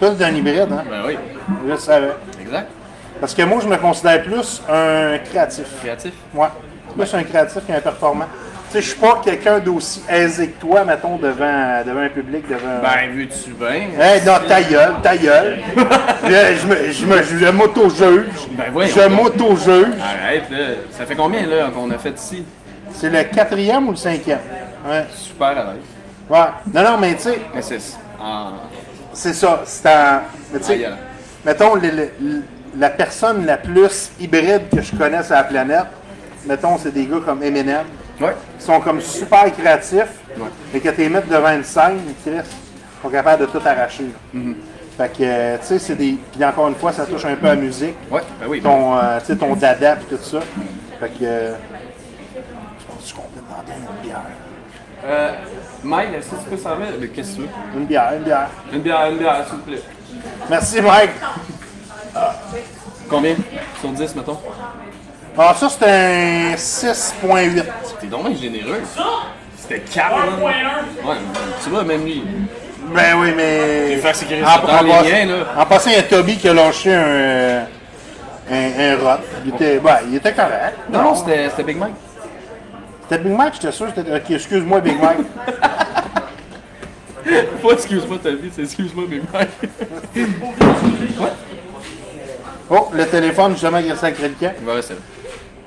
Un 0.20 0.34
hybride, 0.34 0.68
hein? 0.72 0.84
ben 0.88 1.02
oui. 1.06 1.16
Je 1.68 1.76
savais. 1.76 2.12
Exact. 2.40 2.68
Parce 3.20 3.34
que 3.34 3.42
moi, 3.42 3.58
je 3.62 3.68
me 3.68 3.76
considère 3.76 4.22
plus 4.22 4.62
un 4.68 5.18
créatif. 5.18 5.66
Créatif? 5.80 6.12
Moi, 6.32 6.50
plus 6.96 7.14
un 7.14 7.24
créatif 7.24 7.66
qu'un 7.66 7.80
performant. 7.80 8.26
Tu 8.70 8.74
sais, 8.74 8.82
je 8.82 8.88
suis 8.90 8.98
pas 9.00 9.20
quelqu'un 9.24 9.58
d'aussi 9.58 10.02
aisé 10.08 10.50
que 10.50 10.60
toi, 10.60 10.84
mettons, 10.84 11.16
devant, 11.16 11.82
devant 11.86 12.00
un 12.00 12.08
public, 12.10 12.46
devant... 12.46 12.80
Ben, 12.82 13.10
veux-tu 13.16 13.50
bien? 13.52 13.98
Hey, 13.98 14.20
non, 14.26 14.34
ta 14.46 14.62
gueule, 14.62 14.94
ta 15.02 15.16
gueule. 15.16 15.58
je, 16.24 16.92
je 16.92 17.22
je, 17.22 17.38
je 17.46 17.50
m'auto-juge. 17.50 18.26
Ben, 18.52 18.64
voyons 18.70 18.94
je 18.94 19.08
m'auto-juge. 19.08 19.94
Arrête, 20.00 20.50
là. 20.50 20.58
Ça 20.90 21.06
fait 21.06 21.16
combien, 21.16 21.46
là, 21.46 21.70
qu'on 21.74 21.90
a 21.90 21.98
fait 21.98 22.14
ici? 22.20 22.44
C'est 22.92 23.08
le 23.10 23.24
quatrième 23.24 23.88
ou 23.88 23.92
le 23.92 23.96
cinquième? 23.96 24.40
Ouais. 24.86 25.06
Super 25.14 25.48
à 25.48 25.54
l'aise. 25.54 25.82
Ouais. 26.28 26.38
Non, 26.74 26.82
non, 26.90 26.98
mais 26.98 27.14
tu 27.14 27.22
sais. 27.22 27.80
Ah. 28.20 28.52
c'est 29.12 29.32
ça. 29.34 29.62
C'est 29.64 29.88
en... 29.88 30.20
Mais 30.52 30.58
tu 30.60 30.64
sais, 30.66 30.88
mettons, 31.44 31.74
le- 31.74 31.90
le- 31.90 32.10
le- 32.20 32.42
la 32.76 32.90
personne 32.90 33.46
la 33.46 33.56
plus 33.56 34.10
hybride 34.20 34.68
que 34.74 34.80
je 34.82 34.94
connais 34.94 35.22
sur 35.22 35.34
la 35.34 35.44
planète, 35.44 35.86
mettons, 36.46 36.76
c'est 36.78 36.92
des 36.92 37.06
gars 37.06 37.20
comme 37.24 37.42
Eminem. 37.42 37.84
Ouais. 38.20 38.34
qui 38.58 38.64
sont 38.64 38.80
comme 38.80 39.00
super 39.00 39.44
créatifs, 39.56 40.02
Ouais. 40.36 40.46
mais 40.74 40.80
que 40.80 40.88
tu 40.88 41.02
les 41.02 41.08
mets 41.08 41.22
devant 41.22 41.52
une 41.52 41.62
scène, 41.62 41.98
ils 42.26 42.42
sont 43.00 43.08
capables 43.10 43.42
de 43.42 43.46
tout 43.46 43.60
arracher. 43.64 44.06
Mm-hmm. 44.34 44.54
Fait 44.96 45.12
que, 45.16 45.56
tu 45.58 45.64
sais, 45.66 45.78
c'est 45.78 45.94
des. 45.94 46.18
Puis 46.32 46.44
encore 46.44 46.66
une 46.66 46.74
fois, 46.74 46.90
ça 46.92 47.06
touche 47.06 47.24
un 47.26 47.36
peu 47.36 47.46
à 47.46 47.50
la 47.54 47.60
musique, 47.60 47.94
Ouais, 48.10 48.22
ben 48.40 48.46
oui. 48.48 48.60
ton, 48.60 48.96
euh, 48.98 49.20
tu 49.20 49.26
sais, 49.26 49.36
ton 49.36 49.54
dada 49.54 49.92
et 49.94 50.04
tout 50.16 50.20
ça. 50.20 50.40
Fait 50.98 51.08
que. 51.10 51.14
euh, 51.22 51.54
je 52.34 53.14
pense 53.14 53.24
demander 53.36 53.72
une 53.78 54.02
bière? 54.08 54.20
Euh, 55.04 55.32
Mike, 55.82 56.08
est-ce 56.18 56.30
que 56.30 56.36
tu 56.36 56.50
peux 56.50 56.56
servir? 56.56 56.86
Mais 57.00 57.08
Qu'est-ce 57.08 57.30
que 57.30 57.34
tu 57.36 57.40
veux? 57.42 57.48
Une 57.76 57.84
bière, 57.86 58.12
une 58.16 58.22
bière. 58.24 58.48
Une 58.72 58.80
bière, 58.80 59.06
une 59.10 59.18
bière, 59.18 59.44
s'il 59.46 59.56
vous 59.56 59.62
plaît. 59.62 59.82
Merci, 60.50 60.80
Mike. 60.80 61.10
Combien? 63.08 63.36
Sur 63.80 63.90
10, 63.90 64.14
mettons. 64.16 64.38
Alors, 65.36 65.56
ça, 65.56 65.68
c'est 65.68 65.84
un 65.86 66.54
6,8. 66.56 67.64
T'es 68.00 68.06
donc 68.08 68.36
généreux. 68.36 68.82
C'était 69.56 69.80
4, 69.80 70.10
là. 70.10 70.16
Ouais, 70.44 71.14
tu 71.62 71.70
vois, 71.70 71.84
même 71.84 72.04
lui. 72.04 72.24
Ben 72.94 73.16
oui, 73.20 73.32
mais. 73.36 73.96
fait 73.98 74.14
sécuriser 74.14 74.46
en, 74.46 74.78
en 74.78 74.82
les 74.82 74.90
pass- 74.90 75.06
liens, 75.10 75.26
là. 75.26 75.34
en 75.58 75.66
passant, 75.66 75.90
il 75.90 75.96
y 75.96 75.98
a 75.98 76.02
Toby 76.04 76.36
qui 76.38 76.48
a 76.48 76.54
lâché 76.54 76.92
un. 76.94 77.66
Un, 78.50 78.80
un 78.80 78.96
rot. 78.96 79.20
Il 79.44 79.54
était, 79.54 79.78
il 80.08 80.14
était 80.16 80.32
correct. 80.32 80.74
Non, 80.90 81.02
non, 81.02 81.14
c'était 81.14 81.50
c'était 81.50 81.64
Big 81.64 81.76
Mike. 81.76 81.92
C'était 83.08 83.22
Big 83.22 83.32
Mike, 83.32 83.54
j'étais 83.54 83.72
sûr. 83.72 83.86
Ok, 83.88 84.30
excuse-moi, 84.30 84.80
Big 84.80 85.00
Mike. 85.00 85.18
Pas 87.62 87.72
excuse-moi 87.72 88.18
ta 88.22 88.30
vie, 88.30 88.50
c'est 88.54 88.62
excuse-moi 88.62 89.04
mes 89.08 89.16
mères. 89.32 89.46
Oh, 92.70 92.88
le 92.92 93.06
téléphone, 93.06 93.52
justement, 93.52 93.78
y 93.78 93.90
a 93.90 93.96
5 93.96 94.14
crédits. 94.14 94.46
Il 94.60 94.66
va 94.66 94.74
rester 94.74 94.94
là. 94.94 95.00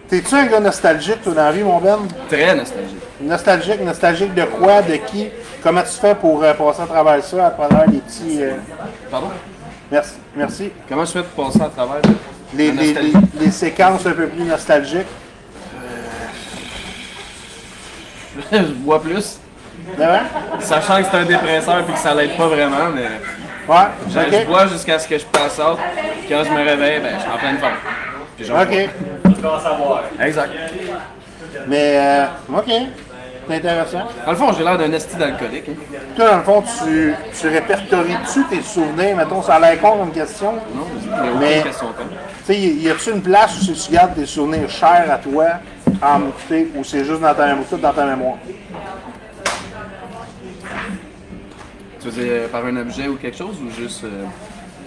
T'es-tu 0.08 0.36
un 0.36 0.46
gars 0.46 0.60
nostalgique, 0.60 1.22
toi, 1.24 1.34
dans 1.34 1.44
la 1.44 1.52
vie, 1.52 1.64
mon 1.64 1.80
Ben? 1.80 2.00
Très 2.28 2.54
nostalgique. 2.56 2.98
Nostalgique, 3.22 3.82
nostalgique 3.82 4.34
de 4.34 4.44
quoi, 4.44 4.82
de 4.82 4.96
qui? 4.96 5.30
Comment 5.64 5.82
tu 5.84 5.92
fais 6.00 6.16
pour 6.16 6.44
euh, 6.44 6.54
passer 6.54 6.82
à 6.82 6.86
travers 6.86 7.24
ça, 7.24 7.48
à 7.48 7.52
travers 7.52 7.86
les 7.90 8.00
petits. 8.00 8.42
euh, 8.44 8.56
Pardon? 9.10 9.30
Merci. 9.92 10.14
Merci. 10.36 10.72
Comment 10.90 11.06
je 11.06 11.12
fais 11.12 11.24
pour 11.24 11.46
passer 11.46 11.62
à 11.62 11.70
travers 11.70 12.02
Les, 12.56 12.72
la 12.72 12.82
les, 12.82 12.88
nostalgie? 12.94 13.14
les- 13.40 13.46
les 13.46 13.52
séquences 13.52 14.06
un 14.06 14.12
peu 14.12 14.28
plus 14.28 14.44
nostalgiques? 14.44 15.08
Je 18.52 18.58
bois 18.76 19.02
plus. 19.02 19.40
C'est 19.98 20.06
vrai? 20.06 20.22
Sachant 20.60 20.98
que 21.02 21.08
c'est 21.12 21.18
un 21.18 21.26
dépresseur 21.26 21.80
et 21.80 21.92
que 21.92 21.98
ça 21.98 22.14
l'aide 22.14 22.36
pas 22.38 22.48
vraiment, 22.48 22.90
mais 22.94 23.04
Ouais. 23.68 23.86
je, 24.10 24.46
bois 24.48 24.68
jusqu'à 24.68 24.98
ce 25.00 25.08
que 25.08 25.18
je 25.18 25.26
passe 25.26 25.60
out. 25.60 25.78
Quand 26.28 26.44
je 26.44 26.50
me 26.50 26.64
réveille, 26.64 27.00
ben, 27.00 27.14
je 27.16 27.22
suis 27.22 27.32
en 27.32 27.38
pleine 27.38 27.58
forme. 27.58 27.74
Puis 28.36 28.46
j'en. 28.46 28.62
Ok. 28.62 28.70
Tu. 28.70 30.24
Exact. 30.24 30.50
Mais, 31.68 31.98
euh, 31.98 32.26
ok. 32.58 32.72
C'est 33.48 33.56
intéressant. 33.58 34.04
Dans 34.26 34.32
le 34.32 34.38
fond, 34.38 34.54
j'ai 34.58 34.64
l'air 34.64 34.78
d'un 34.78 34.92
esti 34.94 35.16
d'alcoolique. 35.18 35.66
hein. 35.70 35.98
Toi, 36.16 36.30
dans 36.32 36.38
le 36.38 36.44
fond, 36.44 36.64
tu, 36.86 37.14
tu 37.40 37.48
répertories-tu 37.50 38.44
tes 38.46 38.62
souvenirs? 38.62 39.16
Mettons, 39.18 39.42
ça 39.42 39.56
a 39.56 39.60
l'air 39.60 39.80
con 39.82 39.98
comme 39.98 40.12
question. 40.12 40.54
Non, 40.54 40.88
Mais-. 41.40 41.64
Tu 41.64 41.74
sais, 42.46 42.56
y 42.58 42.84
y 42.84 42.90
a-tu 42.90 43.12
une 43.12 43.22
place 43.22 43.62
où 43.68 43.74
tu 43.74 43.92
gardes 43.92 44.16
tes 44.16 44.26
souvenirs 44.26 44.70
chers 44.70 45.06
à 45.12 45.18
toi, 45.18 45.46
en 46.02 46.28
écouter, 46.28 46.72
ou 46.76 46.84
c'est 46.84 47.06
juste 47.06 47.22
dans 47.22 47.34
ta, 47.34 47.56
tout 47.70 47.78
dans 47.78 47.94
ta 47.94 48.06
mémoire? 48.06 48.38
Tu 52.00 52.10
veux 52.10 52.24
dire 52.24 52.50
par 52.50 52.66
un 52.66 52.78
objet 52.78 53.08
ou 53.08 53.16
quelque 53.16 53.38
chose 53.38 53.58
ou 53.62 53.70
juste 53.80 54.04
euh, 54.04 54.24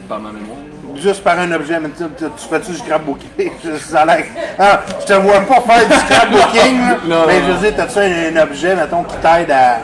par 0.09 0.19
ma 0.19 0.33
mémoire? 0.33 0.59
Juste 0.97 1.23
par 1.23 1.39
un 1.39 1.51
objet, 1.53 1.79
mais 1.79 1.91
tu, 1.91 2.05
tu, 2.19 2.25
tu 2.25 2.49
fais-tu 2.49 2.73
du 2.73 2.79
scrapbooking? 2.79 3.51
Ça 3.79 4.05
Ah, 4.59 4.83
je 5.01 5.07
te 5.07 5.13
vois 5.15 5.41
pas 5.41 5.61
faire 5.61 5.89
du 5.89 5.95
scrapbooking. 5.95 6.81
Non, 7.07 7.25
mais 7.27 7.41
non, 7.41 7.47
je 7.47 7.53
veux 7.53 7.59
dire, 7.61 7.77
t'as-tu 7.77 7.99
un, 7.99 8.37
un 8.37 8.43
objet, 8.43 8.75
mettons, 8.75 9.05
qui 9.05 9.17
t'aide 9.17 9.51
à. 9.51 9.79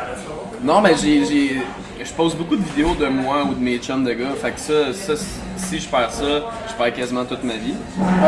Non, 0.62 0.80
mais 0.80 0.94
j'ai, 0.96 1.62
je 2.04 2.12
pose 2.12 2.34
beaucoup 2.34 2.56
de 2.56 2.62
vidéos 2.62 2.94
de 2.94 3.06
moi 3.06 3.44
ou 3.44 3.54
de 3.54 3.60
mes 3.60 3.78
chums 3.78 4.04
de 4.04 4.12
gars. 4.12 4.32
Fait 4.40 4.52
que 4.52 4.60
ça, 4.60 4.92
ça 4.92 5.14
si 5.56 5.78
je 5.78 5.88
perds 5.88 6.12
ça, 6.12 6.42
je 6.68 6.74
perds 6.74 6.92
quasiment 6.94 7.24
toute 7.24 7.44
ma 7.44 7.54
vie. 7.54 7.74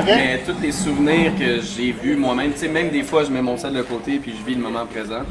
Mais 0.04 0.40
tous 0.46 0.60
les 0.60 0.72
souvenirs 0.72 1.32
que 1.38 1.60
j'ai 1.60 1.92
vus 1.92 2.16
moi-même, 2.16 2.52
tu 2.52 2.58
sais, 2.58 2.68
même 2.68 2.90
des 2.90 3.02
fois, 3.02 3.24
je 3.24 3.30
mets 3.30 3.42
mon 3.42 3.56
sel 3.56 3.72
de 3.72 3.82
côté 3.82 4.18
puis 4.18 4.34
je 4.38 4.44
vis 4.44 4.54
le 4.54 4.62
moment 4.62 4.86
présent. 4.86 5.22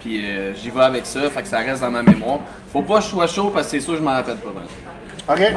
Puis 0.00 0.24
euh, 0.24 0.54
j'y 0.54 0.70
vais 0.70 0.82
avec 0.82 1.06
ça, 1.06 1.28
fait 1.30 1.42
que 1.42 1.48
ça 1.48 1.58
reste 1.58 1.80
dans 1.80 1.90
ma 1.90 2.02
mémoire. 2.02 2.40
Faut 2.72 2.82
pas 2.82 2.98
que 2.98 3.04
je 3.04 3.08
sois 3.08 3.26
chaud 3.26 3.50
parce 3.52 3.66
que 3.66 3.72
c'est 3.72 3.80
sûr 3.80 3.94
que 3.94 3.98
je 3.98 4.04
m'en 4.04 4.12
rappelle 4.12 4.36
pas. 4.36 4.50
vraiment. 5.34 5.56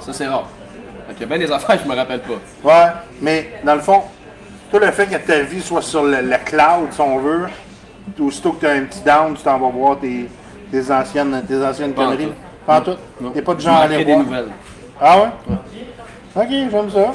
Ça, 0.00 0.12
c'est 0.12 0.26
rare. 0.26 0.48
Fait 1.08 1.14
qu'il 1.14 1.22
y 1.22 1.24
a 1.24 1.36
bien 1.36 1.46
des 1.46 1.52
affaires 1.52 1.76
que 1.76 1.84
je 1.84 1.88
me 1.88 1.94
rappelle 1.94 2.20
pas. 2.20 2.40
Ouais, 2.64 2.90
mais 3.22 3.54
dans 3.64 3.74
le 3.74 3.80
fond, 3.80 4.02
tout 4.70 4.78
le 4.78 4.90
fait 4.90 5.06
que 5.06 5.16
ta 5.16 5.40
vie 5.40 5.62
soit 5.62 5.82
sur 5.82 6.02
le, 6.02 6.20
le 6.20 6.36
cloud, 6.44 6.88
si 6.90 7.00
on 7.00 7.18
veut, 7.18 7.46
aussitôt 8.20 8.52
que 8.52 8.60
tu 8.60 8.66
as 8.66 8.72
un 8.72 8.84
petit 8.84 9.00
down, 9.00 9.34
tu 9.34 9.42
t'en 9.42 9.58
vas 9.58 9.68
voir 9.68 9.98
tes, 9.98 10.28
tes 10.70 10.90
anciennes, 10.90 11.42
tes 11.46 11.64
anciennes 11.64 11.92
Pas 11.92 12.04
conneries. 12.06 12.26
tout. 12.26 12.32
Pas 12.66 12.78
en 12.78 12.82
tout? 12.82 12.96
T'es 13.34 13.42
pas 13.42 13.54
de 13.54 13.60
genre 13.60 13.76
à 13.76 13.80
aller 13.82 13.94
crée 13.94 14.04
voir? 14.04 14.18
des 14.18 14.24
nouvelles. 14.24 14.48
Ah 15.00 15.18
ouais? 15.18 15.28
Ok, 16.36 16.48
j'aime 16.50 16.90
ça. 16.90 17.12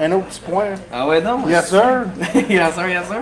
Un, 0.00 0.12
autre 0.12 0.26
petit 0.26 0.40
point. 0.40 0.64
Ah 0.92 1.06
ouais, 1.08 1.20
non? 1.20 1.46
Yes, 1.48 1.68
sir. 1.68 2.04
yes, 2.48 2.74
sir, 2.74 2.88
yes, 2.88 3.06
sir. 3.08 3.16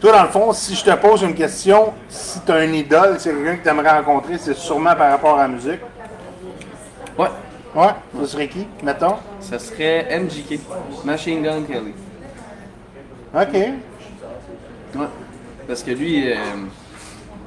Toi, 0.00 0.12
dans 0.12 0.22
le 0.24 0.28
fond, 0.28 0.52
si 0.52 0.74
je 0.74 0.84
te 0.84 0.94
pose 0.96 1.22
une 1.22 1.34
question, 1.34 1.92
si 2.08 2.40
tu 2.40 2.52
as 2.52 2.56
un 2.56 2.72
idole, 2.72 3.16
c'est 3.18 3.30
quelqu'un 3.30 3.56
que 3.56 3.62
tu 3.62 3.68
aimerais 3.68 3.98
rencontrer, 3.98 4.36
c'est 4.38 4.54
sûrement 4.54 4.94
par 4.94 5.10
rapport 5.10 5.38
à 5.38 5.42
la 5.42 5.48
musique. 5.48 5.80
Ouais. 7.18 7.28
Ouais, 7.74 7.88
ce 8.20 8.26
serait 8.26 8.48
qui, 8.48 8.66
mettons? 8.82 9.16
Ça 9.40 9.58
serait 9.58 10.06
MGK, 10.18 10.60
Machine 11.04 11.42
Gun 11.42 11.62
Kelly. 11.62 11.92
Ok. 13.34 13.72
Ouais. 14.96 15.06
Parce 15.68 15.82
que 15.82 15.90
lui, 15.90 16.30
euh, 16.30 16.34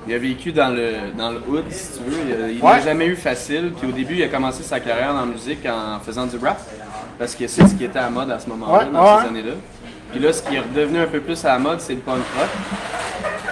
il 0.08 0.14
a 0.14 0.18
vécu 0.18 0.52
dans 0.52 0.70
le, 0.70 0.92
dans 1.18 1.32
le 1.32 1.38
hood, 1.48 1.66
si 1.70 1.98
tu 1.98 2.04
veux. 2.10 2.18
Il 2.52 2.60
n'a 2.60 2.66
Ouais. 2.76 2.82
jamais 2.82 3.06
eu 3.08 3.16
facile. 3.16 3.72
Puis 3.80 3.88
au 3.90 3.92
début, 3.92 4.16
il 4.16 4.24
a 4.24 4.28
commencé 4.28 4.64
sa 4.64 4.80
carrière 4.80 5.14
dans 5.14 5.22
la 5.22 5.26
musique 5.26 5.66
en 5.66 6.00
faisant 6.00 6.26
du 6.26 6.38
rap. 6.38 6.60
Parce 7.18 7.36
que 7.36 7.48
c'est 7.48 7.68
ce 7.68 7.76
qui 7.76 7.84
était 7.84 8.00
à 8.00 8.04
la 8.04 8.10
mode 8.10 8.32
à 8.32 8.40
ce 8.40 8.48
moment-là, 8.50 8.86
Ouais, 8.86 8.92
dans 8.92 9.22
ces 9.22 9.28
années-là. 9.28 9.54
Puis 10.12 10.20
là, 10.20 10.34
ce 10.34 10.42
qui 10.42 10.56
est 10.56 10.60
redevenu 10.60 11.00
un 11.00 11.08
peu 11.08 11.20
plus 11.20 11.44
à 11.46 11.50
la 11.54 11.60
mode, 11.60 11.82
c'est 11.82 11.94
le 11.94 12.00
punk 12.00 12.16
rock. 12.38 12.50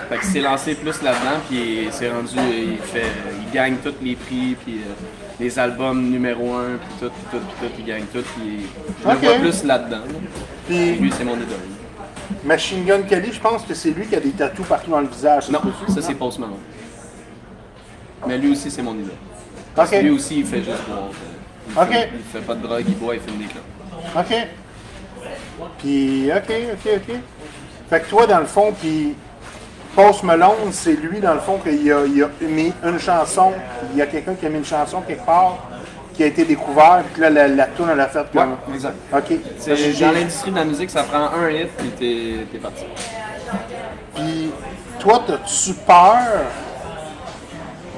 Fait 0.09 0.17
qu'il 0.19 0.29
s'est 0.29 0.39
lancé 0.39 0.73
plus 0.75 1.01
là-dedans, 1.01 1.39
puis 1.49 1.83
il 1.85 1.91
s'est 1.91 2.09
rendu, 2.09 2.29
il 2.37 2.77
fait, 2.77 3.11
il 3.45 3.53
gagne 3.53 3.75
tous 3.83 3.93
les 4.01 4.15
prix, 4.15 4.55
puis 4.65 4.75
euh, 4.77 4.93
les 5.37 5.59
albums 5.59 6.01
numéro 6.09 6.53
un, 6.55 6.77
puis 6.79 6.87
tout, 7.01 7.09
puis 7.11 7.25
tout, 7.39 7.45
puis 7.59 7.67
tout, 7.67 7.73
il 7.79 7.85
gagne 7.85 8.05
tout, 8.13 8.21
puis 8.21 8.65
je 9.03 9.09
le 9.09 9.15
vois 9.17 9.33
plus 9.39 9.63
là-dedans. 9.65 9.97
là. 9.97 10.19
Puis 10.65 10.91
Lui, 10.95 11.11
c'est 11.15 11.25
mon 11.25 11.33
idole. 11.35 11.47
Machine 12.47 12.85
Gun 12.85 13.01
Kelly, 13.01 13.33
je 13.33 13.41
pense 13.41 13.63
que 13.63 13.73
c'est 13.73 13.89
lui 13.89 14.07
qui 14.07 14.15
a 14.15 14.21
des 14.21 14.31
tatous 14.31 14.65
partout 14.65 14.89
dans 14.89 15.01
le 15.01 15.07
visage. 15.07 15.49
Non, 15.49 15.59
ça 15.89 16.01
c'est 16.01 16.15
Post 16.15 16.39
Malone. 16.39 16.55
Mais 18.25 18.37
lui 18.37 18.53
aussi, 18.53 18.71
c'est 18.71 18.81
mon 18.81 18.93
idole. 18.93 19.11
Ok. 19.77 19.91
Lui 20.01 20.11
aussi, 20.11 20.39
il 20.39 20.45
fait 20.45 20.63
juste 20.63 20.87
boire. 20.87 21.09
Il 21.69 21.77
Ok. 21.77 21.91
Fait, 21.91 22.09
il 22.13 22.23
fait 22.23 22.39
pas 22.39 22.55
de 22.55 22.61
drogue, 22.61 22.85
il 22.87 22.95
boit, 22.95 23.15
il 23.15 23.21
fume 23.21 23.37
des 23.37 23.45
clopes. 23.45 23.63
OK. 24.17 24.47
Puis, 25.79 26.31
OK, 26.31 26.53
OK, 26.73 26.91
OK. 26.95 27.15
Fait 27.89 27.99
que 27.99 28.09
toi, 28.09 28.25
dans 28.25 28.39
le 28.39 28.45
fond, 28.45 28.73
puis 28.79 29.13
Post 29.93 30.23
Malone, 30.23 30.71
c'est 30.71 30.93
lui, 30.93 31.19
dans 31.19 31.33
le 31.33 31.41
fond, 31.41 31.57
qu'il 31.57 31.91
a, 31.91 32.05
il 32.05 32.23
a 32.23 32.29
mis 32.41 32.71
une 32.81 32.97
chanson, 32.97 33.51
il 33.91 33.97
y 33.97 34.01
a 34.01 34.07
quelqu'un 34.07 34.35
qui 34.35 34.45
a 34.45 34.49
mis 34.49 34.59
une 34.59 34.65
chanson 34.65 35.01
quelque 35.01 35.25
part, 35.25 35.66
qui 36.18 36.24
a 36.24 36.26
été 36.26 36.43
découvert, 36.43 37.03
puis 37.13 37.22
là, 37.22 37.30
la, 37.30 37.47
la 37.47 37.65
tourne, 37.68 37.91
elle 37.93 37.99
a 37.99 38.07
fait 38.07 38.26
comme... 38.34 38.49
Ouais, 38.68 38.74
exact. 38.74 38.95
OK. 39.13 39.38
C'est- 39.59 39.99
Dans 40.01 40.11
l'industrie 40.11 40.51
de 40.51 40.55
la 40.57 40.65
musique, 40.65 40.89
ça 40.89 41.03
prend 41.03 41.30
un 41.39 41.49
hit, 41.51 41.70
puis 41.78 41.89
t'es 41.89 42.45
t'es 42.51 42.57
parti. 42.57 42.84
Puis, 44.15 44.49
toi, 44.99 45.22
t'as-tu 45.28 45.74
peur 45.86 46.18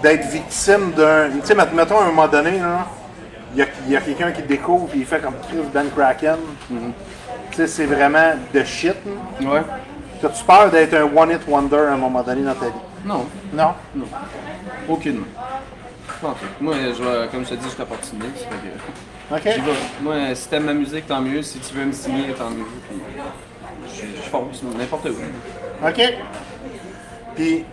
d'être 0.04 0.28
victime 0.28 0.92
d'un... 0.92 1.30
Tu 1.30 1.46
sais, 1.46 1.56
met- 1.56 1.64
mettons, 1.74 2.00
à 2.00 2.04
un 2.04 2.08
moment 2.08 2.28
donné, 2.28 2.60
il 3.56 3.60
y 3.90 3.96
a, 3.96 4.00
a 4.00 4.02
quelqu'un 4.02 4.32
qui 4.32 4.42
te 4.44 4.48
découvre, 4.48 4.88
puis 4.88 5.00
il 5.00 5.06
fait 5.06 5.20
comme 5.22 5.36
Chris 5.48 5.58
Ben 5.74 5.86
Kraken. 5.96 6.38
Tu 6.70 6.76
sais, 7.56 7.68
c'est 7.68 7.86
vraiment 7.86 8.34
de 8.54 8.64
shit. 8.66 8.96
là. 9.42 9.50
Ouais. 9.50 9.62
T'as-tu 10.22 10.44
peur 10.44 10.70
d'être 10.70 10.94
un 10.94 11.04
one-hit 11.16 11.42
wonder 11.48 11.78
à 11.90 11.94
un 11.94 11.98
moment 11.98 12.22
donné 12.22 12.42
dans 12.44 12.54
ta 12.54 12.66
vie? 12.66 12.72
Non, 13.06 13.26
Non? 13.54 13.72
non. 13.96 14.06
Aucunement. 14.90 15.26
Pas 16.22 16.28
en 16.30 16.34
tout. 16.34 16.46
Moi, 16.60 16.76
je 16.98 17.04
vais, 17.04 17.28
comme 17.30 17.44
je 17.46 17.50
te 17.52 17.56
dis, 17.56 17.66
je 17.66 17.70
suis 17.70 17.82
opportuniste. 17.82 18.48
que 18.50 19.36
OK. 19.36 19.42
j'y 19.44 19.62
vais. 19.62 19.72
Moi, 20.02 20.16
si 20.36 20.48
t'aimes 20.50 20.66
ma 20.66 20.74
musique, 20.74 21.08
tant 21.08 21.22
mieux. 21.22 21.42
Si 21.42 21.60
tu 21.60 21.74
veux 21.76 21.86
me 21.86 21.92
signer, 21.94 22.34
tant 22.34 22.50
mieux. 22.50 22.66
Puis, 22.90 23.00
je, 23.96 24.18
je 24.18 24.30
fonce, 24.30 24.62
n'importe 24.64 25.06
où. 25.10 25.88
OK. 25.88 26.02
Puis... 27.36 27.64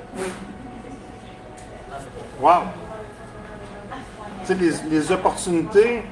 Wow! 2.40 2.62
Tu 4.46 4.46
sais, 4.46 4.54
les, 4.54 4.72
les 4.90 5.12
opportunités, 5.12 6.02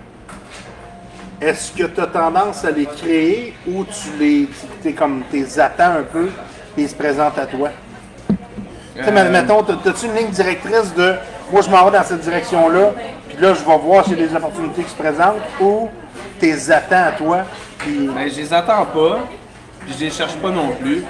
est-ce 1.41 1.70
que 1.72 1.85
tu 1.85 2.01
as 2.01 2.07
tendance 2.07 2.64
à 2.64 2.70
les 2.70 2.87
créer 2.87 3.55
ou 3.68 3.85
tu 3.85 4.18
les... 4.18 4.49
T'es 4.82 4.93
comme... 4.93 5.22
T'es 5.30 5.61
attends 5.61 5.99
un 5.99 6.03
peu 6.03 6.30
et 6.76 6.82
ils 6.82 6.89
se 6.89 6.95
présentent 6.95 7.39
à 7.39 7.47
toi? 7.47 7.70
Tu 8.28 9.05
sais, 9.05 9.11
Euh, 9.11 9.30
mettons, 9.30 9.62
t'as-tu 9.62 10.07
une 10.07 10.14
ligne 10.14 10.30
directrice 10.30 10.95
de 10.95 11.14
moi 11.53 11.62
je 11.62 11.70
m'en 11.70 11.84
vais 11.84 11.97
dans 11.99 12.05
cette 12.05 12.20
direction-là, 12.20 12.92
puis 13.28 13.36
là 13.38 13.55
je 13.55 13.64
vais 13.64 13.78
voir 13.78 14.05
s'il 14.05 14.18
y 14.18 14.22
a 14.22 14.26
des 14.26 14.34
opportunités 14.36 14.82
qui 14.82 14.90
se 14.90 14.97
présentent, 14.97 15.40
ou 15.61 15.88
tes 16.38 16.70
attends 16.70 17.05
à 17.05 17.12
toi, 17.12 17.45
puis 17.78 18.09
Ben, 18.14 18.28
je 18.30 18.36
les 18.36 18.53
attends 18.53 18.86
pas, 18.86 19.18
puis 19.80 19.95
je 19.99 20.05
les 20.05 20.11
cherche 20.11 20.34
pas 20.36 20.51
non 20.51 20.70
plus. 20.80 21.05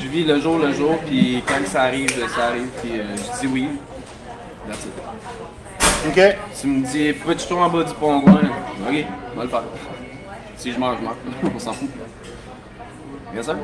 Je 0.00 0.08
vis 0.08 0.24
le 0.24 0.40
jour 0.40 0.58
le 0.58 0.72
jour, 0.72 0.98
puis 1.06 1.42
quand 1.46 1.54
ça 1.66 1.82
arrive, 1.84 2.10
ça 2.10 2.46
arrive, 2.48 2.68
puis 2.82 3.00
euh, 3.00 3.04
je 3.16 3.40
dis 3.40 3.52
oui. 3.52 3.68
That's 4.68 4.84
it. 4.84 6.08
ok, 6.08 6.36
Tu 6.60 6.66
me 6.66 6.86
dis, 6.86 7.12
peux-tu 7.12 7.46
tourner 7.46 7.64
en 7.64 7.70
bas 7.70 7.84
du 7.84 7.94
pont 7.94 8.18
Ok, 8.18 8.24
on 9.34 9.36
va 9.38 9.42
le 9.44 9.48
faire. 9.48 9.62
Si 10.56 10.72
je 10.72 10.78
meurs, 10.78 10.96
je 10.98 11.04
meurs. 11.04 11.16
on 11.54 11.58
s'en 11.58 11.72
fout. 11.72 11.88
Bien 13.32 13.42
sûr. 13.42 13.56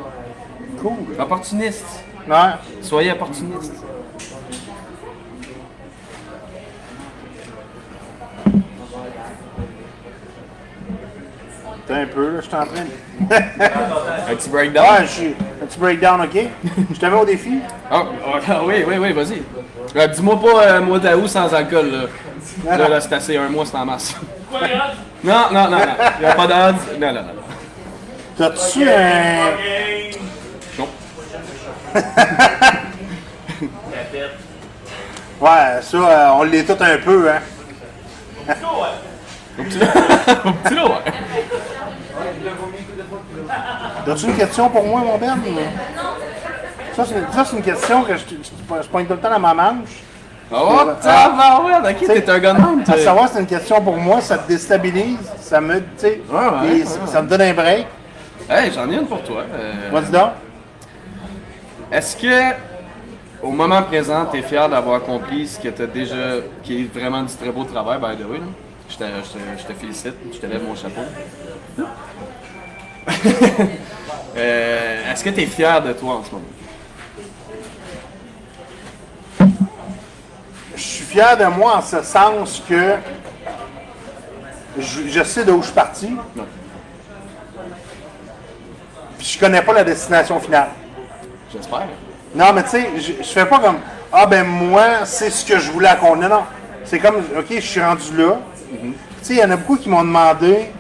cool. 0.81 0.93
Opportuniste. 1.19 2.05
Ouais. 2.29 2.37
Soyez 2.83 3.13
opportuniste. 3.13 3.73
T'as 11.91 11.97
un 11.97 12.07
peu, 12.07 12.35
là, 12.35 12.41
je 12.41 12.47
suis 12.47 12.55
en 12.55 12.67
train 12.67 12.85
de... 12.85 14.31
Un 14.31 14.37
petit 14.37 14.49
breakdown. 14.49 14.87
Ouais, 14.87 15.07
je. 15.09 15.25
Un 15.61 15.67
petit 15.67 15.79
breakdown, 15.81 16.21
ok? 16.21 16.39
Je 16.95 17.01
te 17.01 17.07
mets 17.07 17.17
au 17.17 17.25
défi? 17.25 17.59
Ah, 17.91 18.05
ah, 18.49 18.61
oui, 18.65 18.85
oui, 18.87 18.95
oui, 18.97 19.13
vas-y. 19.13 19.43
Euh, 19.97 20.07
Dis-moi 20.07 20.41
pas 20.41 20.63
euh, 20.63 20.81
mois 20.83 21.01
d'août 21.01 21.27
sans 21.27 21.53
alcool, 21.53 21.91
là? 21.91 22.79
Là, 22.79 22.89
là 22.89 23.01
c'est 23.01 23.13
assez, 23.13 23.37
un 23.37 23.49
mois, 23.49 23.67
c'est 23.67 23.77
en 23.77 23.87
mars. 23.87 24.15
non, 25.25 25.35
non, 25.51 25.65
non, 25.65 25.79
non. 25.79 25.79
Il 26.21 26.21
n'y 26.21 26.27
a 26.27 26.35
pas 26.37 26.47
d'odds. 26.47 26.79
Non, 27.01 27.13
non, 27.13 27.23
non. 27.23 27.33
T'as-tu 28.39 28.89
un. 28.89 29.51
Chaud. 30.77 30.89
La 31.93 32.03
tête. 34.13 34.31
Ouais, 35.41 35.83
ça, 35.83 35.97
euh, 35.97 36.31
on 36.35 36.45
l'est 36.45 36.63
tout 36.63 36.81
un 36.85 36.99
peu, 36.99 37.33
hein. 37.33 37.41
Au 39.59 39.63
petit 39.65 39.79
Au 40.45 40.53
petit 40.53 40.75
lot, 40.77 40.87
ouais. 40.87 41.13
T'as-tu 44.05 44.27
une 44.27 44.37
question 44.37 44.69
pour 44.69 44.85
moi, 44.85 45.01
mon 45.01 45.19
Ben? 45.19 45.37
Ça, 46.95 47.05
c'est 47.05 47.33
ça, 47.35 47.45
c'est 47.45 47.57
une 47.57 47.63
question 47.63 48.03
que 48.03 48.15
je, 48.17 48.21
je, 48.29 48.83
je 48.83 48.89
pointe 48.89 49.07
tout 49.07 49.15
le 49.15 49.19
temps 49.21 49.31
dans 49.31 49.39
ma 49.39 49.55
manche. 49.55 50.03
Oh, 50.53 50.81
tabarouette, 51.01 51.97
ok, 52.03 52.07
t'es 52.09 52.29
un 52.31 52.39
gars 52.41 52.53
de 52.55 52.59
même. 52.61 52.85
À 52.89 52.99
savoir, 52.99 53.29
c'est 53.29 53.39
une 53.41 53.47
question 53.47 53.81
pour 53.81 53.97
moi, 53.97 54.21
ça 54.21 54.37
te 54.39 54.49
déstabilise, 54.49 55.19
ça 55.41 55.61
me, 55.61 55.79
tu 55.79 55.85
sais, 55.99 56.21
Ouais, 56.29 56.39
ouais, 56.39 56.45
et 56.69 56.81
ouais, 56.81 56.85
ça- 56.85 57.01
ouais. 57.01 57.07
ça 57.07 57.23
me 57.23 57.29
donne 57.29 57.43
un 57.43 57.55
break. 57.55 57.87
Hey, 58.49 58.73
j'en 58.73 58.91
ai 58.91 58.95
une 58.97 59.07
pour 59.07 59.23
toi. 59.23 59.43
Euh, 59.55 59.73
Vas-y 59.93 60.11
donc. 60.11 60.31
Est-ce 61.93 62.17
que, 62.17 62.55
au 63.43 63.51
moment 63.53 63.81
présent, 63.83 64.27
tu 64.31 64.39
es 64.39 64.43
fier 64.43 64.69
d'avoir 64.69 64.97
accompli 64.97 65.47
ce 65.47 65.61
que 65.61 65.69
tu 65.69 65.83
as 65.83 65.87
déjà, 65.87 66.17
qui 66.65 66.81
est 66.83 66.93
vraiment 66.99 67.23
du 67.23 67.33
très 67.33 67.51
beau 67.51 67.63
travail, 67.63 67.99
by 67.99 68.21
the 68.21 68.27
way, 68.29 68.39
là? 68.39 68.45
Je 68.89 68.97
te, 68.97 69.05
je, 69.05 69.31
te, 69.33 69.39
je 69.61 69.67
te 69.67 69.73
félicite, 69.79 70.15
je 70.33 70.39
te 70.39 70.47
lève 70.47 70.65
mon 70.67 70.75
chapeau. 70.75 71.03
Euh, 74.37 75.13
Est-ce 75.13 75.25
que 75.25 75.31
tu 75.31 75.41
es 75.43 75.47
fier 75.47 75.83
de 75.83 75.93
toi 75.93 76.15
en 76.15 76.25
ce 76.25 76.31
moment? 76.31 76.45
Je 80.77 80.81
suis 80.83 81.05
fier 81.05 81.37
de 81.37 81.45
moi 81.47 81.77
en 81.79 81.83
ce 81.83 82.01
sens 82.03 82.63
que 82.67 82.95
je, 84.79 85.09
je 85.09 85.23
sais 85.25 85.45
d'où 85.45 85.61
je 85.61 85.67
suis 85.67 85.75
parti. 85.75 86.11
Non. 86.37 86.47
Puis 89.19 89.35
je 89.35 89.39
connais 89.41 89.63
pas 89.63 89.73
la 89.75 89.85
destination 89.85 90.39
finale. 90.41 90.69
J'espère. 91.53 91.89
Non, 92.35 92.53
mais 92.55 92.63
tu 92.63 92.71
sais, 92.71 92.91
je, 92.97 93.13
je 93.25 93.29
fais 93.29 93.45
pas 93.47 93.59
comme 93.59 93.79
Ah 94.13 94.27
ben 94.27 94.45
moi, 94.47 95.05
c'est 95.05 95.31
ce 95.31 95.45
que 95.45 95.59
je 95.59 95.71
voulais 95.73 95.89
accomplir. 95.89 96.29
Non, 96.29 96.37
non. 96.37 96.43
C'est 96.85 97.01
comme 97.01 97.17
OK, 97.17 97.47
je 97.51 97.61
suis 97.61 97.83
rendu 97.83 98.17
là. 98.17 98.39
Tu 98.71 98.95
sais, 99.23 99.35
il 99.35 99.39
y 99.41 99.45
en 99.45 99.51
a 99.51 99.57
beaucoup 99.57 99.77
qui 99.77 99.89
m'ont 99.89 100.05
demandé. 100.05 100.71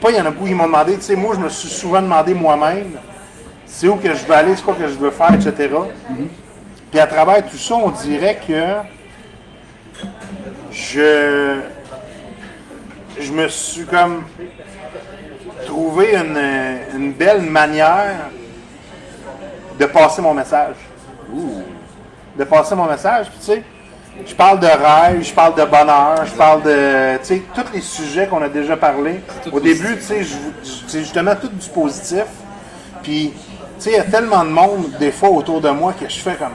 Pas 0.00 0.10
il 0.10 0.16
y 0.16 0.20
en 0.20 0.26
a 0.26 0.30
beaucoup 0.30 0.46
qui 0.46 0.54
m'ont 0.54 0.66
demandé, 0.66 0.96
tu 0.96 1.02
sais, 1.02 1.16
moi 1.16 1.34
je 1.34 1.40
me 1.40 1.48
suis 1.48 1.68
souvent 1.68 2.02
demandé 2.02 2.34
moi-même 2.34 2.98
c'est 3.66 3.88
où 3.88 3.96
que 3.96 4.14
je 4.14 4.24
veux 4.24 4.34
aller, 4.34 4.56
c'est 4.56 4.64
quoi 4.64 4.74
que 4.74 4.88
je 4.88 4.94
veux 4.94 5.10
faire, 5.10 5.34
etc. 5.34 5.68
Puis 6.90 6.98
à 6.98 7.06
travers 7.06 7.44
tout 7.46 7.58
ça, 7.58 7.74
on 7.74 7.90
dirait 7.90 8.38
que 8.46 8.76
je 10.70 11.60
je 13.18 13.32
me 13.32 13.48
suis 13.48 13.84
comme 13.84 14.24
trouvé 15.66 16.16
une, 16.16 16.38
une 16.94 17.12
belle 17.12 17.42
manière 17.42 18.30
de 19.78 19.84
passer 19.86 20.22
mon 20.22 20.32
message. 20.32 20.76
De 22.38 22.44
passer 22.44 22.74
mon 22.74 22.86
message. 22.86 23.26
Puis 23.30 23.38
tu 23.38 23.44
sais, 23.44 23.62
je 24.24 24.34
parle 24.34 24.60
de 24.60 24.66
rêve, 24.66 25.22
je 25.22 25.32
parle 25.32 25.54
de 25.54 25.64
bonheur, 25.64 26.24
je 26.26 26.32
parle 26.32 26.62
de, 26.62 27.16
tu 27.18 27.24
sais, 27.24 27.42
tous 27.54 27.64
les 27.74 27.80
sujets 27.80 28.26
qu'on 28.26 28.42
a 28.42 28.48
déjà 28.48 28.76
parlé. 28.76 29.20
Au 29.52 29.60
début, 29.60 29.96
tu 29.96 30.02
sais, 30.02 30.22
je- 30.24 30.36
c'est 30.86 31.00
justement 31.00 31.34
tout 31.34 31.48
du 31.48 31.68
positif. 31.68 32.24
Puis, 33.02 33.32
tu 33.34 33.40
sais, 33.78 33.90
il 33.90 33.96
y 33.96 34.00
a 34.00 34.04
tellement 34.04 34.44
de 34.44 34.50
monde, 34.50 34.90
des 34.98 35.12
fois, 35.12 35.30
autour 35.30 35.60
de 35.60 35.70
moi, 35.70 35.92
que 35.98 36.08
je 36.08 36.18
fais 36.18 36.34
comme 36.34 36.52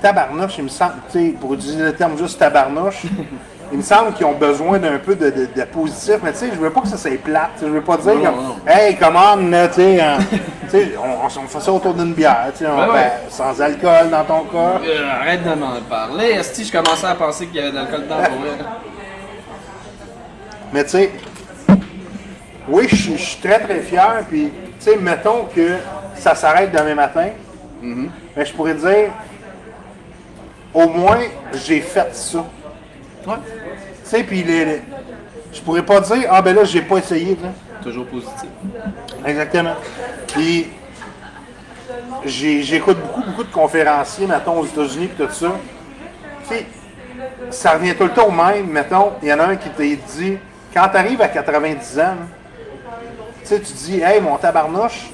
tabarnouche, 0.00 0.54
il 0.58 0.64
me 0.64 0.68
semble, 0.68 0.94
tu 1.12 1.18
sais, 1.18 1.34
pour 1.38 1.54
utiliser 1.54 1.82
le 1.82 1.94
terme 1.94 2.16
juste 2.16 2.38
tabarnouche, 2.38 3.02
il 3.72 3.78
me 3.78 3.82
semble 3.82 4.12
qu'ils 4.14 4.26
ont 4.26 4.32
besoin 4.34 4.78
d'un 4.78 4.98
peu 4.98 5.14
de, 5.14 5.30
de- 5.30 5.46
de 5.54 5.64
positif, 5.64 6.16
mais 6.22 6.32
tu 6.32 6.38
sais, 6.38 6.50
je 6.52 6.58
veux 6.58 6.70
pas 6.70 6.80
que 6.80 6.88
ça 6.88 6.96
soit 6.96 7.16
plate. 7.22 7.50
Je 7.60 7.66
veux 7.66 7.80
pas 7.82 7.96
dire 7.98 8.14
Non, 8.16 8.24
comme, 8.24 8.34
non, 8.36 8.42
non. 8.42 8.56
hey, 8.66 8.96
comment, 8.96 9.36
là, 9.36 9.68
tu 9.68 9.74
sais, 9.74 10.00
hein, 10.00 10.18
on, 11.02 11.26
on 11.26 11.46
fait 11.46 11.60
ça 11.60 11.72
autour 11.72 11.94
d'une 11.94 12.12
bière, 12.12 12.48
tu 12.52 12.64
sais, 12.64 12.70
Ouais, 12.70 13.12
sans 13.28 13.60
alcool 13.60 14.10
dans 14.10 14.24
ton 14.24 14.44
cas. 14.44 14.80
Euh, 14.84 15.08
arrête 15.20 15.44
de 15.44 15.54
m'en 15.54 15.80
parler. 15.88 16.26
Est-ce 16.30 16.58
que 16.60 16.66
je 16.66 16.72
commençais 16.72 17.06
à 17.06 17.14
penser 17.14 17.46
qu'il 17.46 17.56
y 17.56 17.60
avait 17.60 17.70
de 17.70 17.76
l'alcool 17.76 18.02
dedans 18.02 18.16
pour 18.16 18.40
vrai? 18.40 18.50
Mais 20.72 20.84
tu 20.84 20.90
sais, 20.90 21.10
oui, 22.68 22.86
je 22.88 22.96
suis- 23.16 23.38
très 23.40 23.58
très 23.60 23.80
fier. 23.80 24.24
Puis, 24.28 24.50
tu 24.80 24.90
sais, 24.90 24.96
mettons 24.96 25.44
que 25.54 25.76
ça 26.16 26.34
s'arrête 26.34 26.70
demain 26.72 26.94
matin, 26.94 27.28
mais 27.82 28.44
je 28.44 28.52
pourrais 28.52 28.74
dire, 28.74 29.10
au 30.74 30.88
moins, 30.88 31.18
j'ai 31.54 31.80
fait 31.80 32.14
ça. 32.14 32.44
Ouais. 33.26 33.34
Sais, 34.10 34.24
puis 34.24 34.42
les, 34.42 34.64
les- 34.64 34.82
je 35.52 35.60
pourrais 35.60 35.84
pas 35.84 36.00
dire, 36.00 36.26
ah 36.30 36.42
ben 36.42 36.54
là, 36.56 36.64
j'ai 36.64 36.82
pas 36.82 36.96
essayé. 36.96 37.38
là. 37.40 37.50
Toujours 37.80 38.06
positif. 38.06 38.48
Exactement. 39.24 39.74
Puis, 40.26 40.66
j'écoute 42.24 42.98
beaucoup, 42.98 43.22
beaucoup 43.22 43.44
de 43.44 43.52
conférenciers, 43.52 44.26
mettons, 44.26 44.58
aux 44.58 44.66
États-Unis, 44.66 45.06
puis 45.16 45.26
tout 45.26 45.32
ça. 45.32 45.52
Tu 46.48 46.54
sais, 46.56 46.66
ça 47.50 47.70
revient 47.74 47.94
tout 47.94 48.02
le 48.04 48.10
temps 48.10 48.26
au 48.26 48.30
même. 48.32 48.66
Mettons, 48.66 49.12
il 49.22 49.28
y 49.28 49.32
en 49.32 49.38
a 49.38 49.44
un 49.46 49.56
qui 49.56 49.68
t'a 49.70 49.84
dit, 49.84 50.38
quand 50.74 50.88
tu 50.88 50.96
arrives 50.96 51.22
à 51.22 51.28
90 51.28 52.00
ans, 52.00 52.16
tu 53.42 53.46
sais, 53.46 53.60
tu 53.60 53.72
dis, 53.72 54.00
hey, 54.00 54.20
mon 54.20 54.36
tabarnouche, 54.38 55.10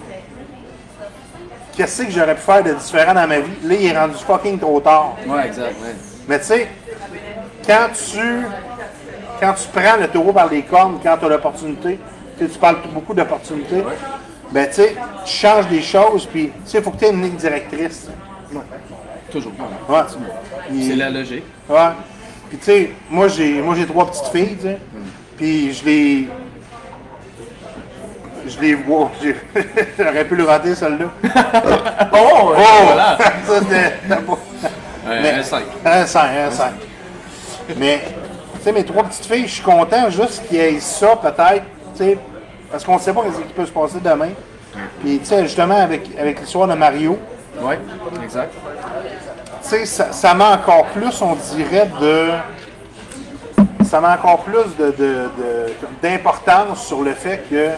qu'est-ce 1.77 2.03
que 2.05 2.11
j'aurais 2.11 2.35
pu 2.35 2.41
faire 2.41 2.63
de 2.65 2.73
différent 2.73 3.13
dans 3.13 3.27
ma 3.29 3.41
vie? 3.41 3.53
Là, 3.63 3.75
il 3.79 3.87
est 3.93 3.99
rendu 3.99 4.15
fucking 4.27 4.59
trop 4.59 4.81
tard. 4.81 5.17
Ouais, 5.27 5.47
exact. 5.49 5.77
Ouais. 5.83 5.95
Mais 6.29 6.39
tu 6.39 6.47
sais, 6.47 6.69
quand 7.67 7.89
tu, 7.93 8.21
quand 9.41 9.55
tu 9.55 9.69
prends 9.73 9.97
le 10.01 10.09
taureau 10.09 10.33
par 10.33 10.49
les 10.51 10.63
cornes, 10.63 10.99
quand 11.03 11.17
tu 11.19 11.25
as 11.25 11.29
l'opportunité, 11.29 11.99
tu 12.39 12.47
parles 12.61 12.77
beaucoup 12.93 13.15
d'opportunités, 13.15 13.83
ben 14.51 14.67
tu 14.69 14.75
sais, 14.75 14.95
tu 15.25 15.33
changes 15.33 15.67
des 15.69 15.83
choses, 15.83 16.27
puis 16.27 16.53
il 16.75 16.83
faut 16.83 16.91
que 16.91 16.99
tu 16.99 17.05
aies 17.07 17.11
une 17.11 17.23
ligne 17.23 17.37
directrice. 17.37 18.09
Toujours. 19.31 19.53
Ouais. 19.89 19.99
Puis- 20.69 20.89
C'est 20.89 20.97
la 20.97 21.11
logique. 21.11 21.45
Ouais. 21.69 21.89
Puis 22.49 22.59
tu 22.59 22.65
sais, 22.65 22.91
moi 23.11 23.27
j'ai 23.29 23.61
moi 23.61 23.75
j'ai 23.75 23.87
trois 23.87 24.07
petites 24.07 24.27
filles, 24.29 24.57
tu 24.57 24.63
sais. 24.63 24.79
Puis 25.37 25.73
je 25.73 25.85
les 25.85 26.29
je 28.49 28.61
les 28.61 28.75
vois. 28.75 29.11
J'aurais 29.99 30.25
pu 30.25 30.37
le 30.37 30.45
rater 30.45 30.75
celle-là. 30.75 31.07
Oh! 32.13 32.53
Oh! 32.57 32.63
Voilà! 32.87 33.19
Ça 33.47 33.59
c'était. 33.61 33.95
Un, 35.09 35.39
un 35.39 35.43
cinq. 35.43 35.65
Un 35.85 36.07
5, 36.07 36.31
un 36.37 36.51
5. 36.51 36.73
Mais, 37.77 38.01
sais, 38.67 38.73
mes 38.73 38.85
trois 38.85 39.05
petites 39.05 39.27
filles, 39.27 39.47
je 39.47 39.55
suis 39.55 39.63
content 39.63 40.11
juste 40.11 40.47
qu'il 40.49 40.57
y 40.59 40.61
ait 40.61 40.81
ça, 40.81 41.17
peut-être, 41.17 41.65
tu 41.97 42.05
sais, 42.05 42.19
parce 42.71 42.85
qu'on 42.85 42.95
ne 42.97 43.01
sait 43.01 43.13
pas 43.13 43.23
ce 43.35 43.41
qui 43.43 43.53
peut 43.53 43.67
se 43.67 43.71
passer 43.73 43.99
demain. 44.03 44.31
Puis, 45.01 45.19
tu 45.21 45.25
sais, 45.27 45.43
justement, 45.45 45.77
avec, 45.81 46.09
avec 46.19 46.41
l'histoire 46.41 46.69
de 46.69 46.75
Mario, 46.75 47.19
exact. 48.23 48.53
tu 49.63 49.69
sais, 49.69 49.87
ça, 49.87 50.13
ça 50.13 50.35
met 50.35 50.45
encore 50.45 50.85
plus, 50.87 51.23
on 51.23 51.35
dirait, 51.55 51.89
de. 52.01 52.31
Ça 53.85 54.01
met 54.01 54.09
encore 54.09 54.41
plus 54.41 54.77
de, 54.79 54.87
de- 54.87 55.31
de- 55.39 55.73
d'importance 56.03 56.85
sur 56.87 57.03
le 57.03 57.13
fait 57.15 57.45
que 57.49 57.69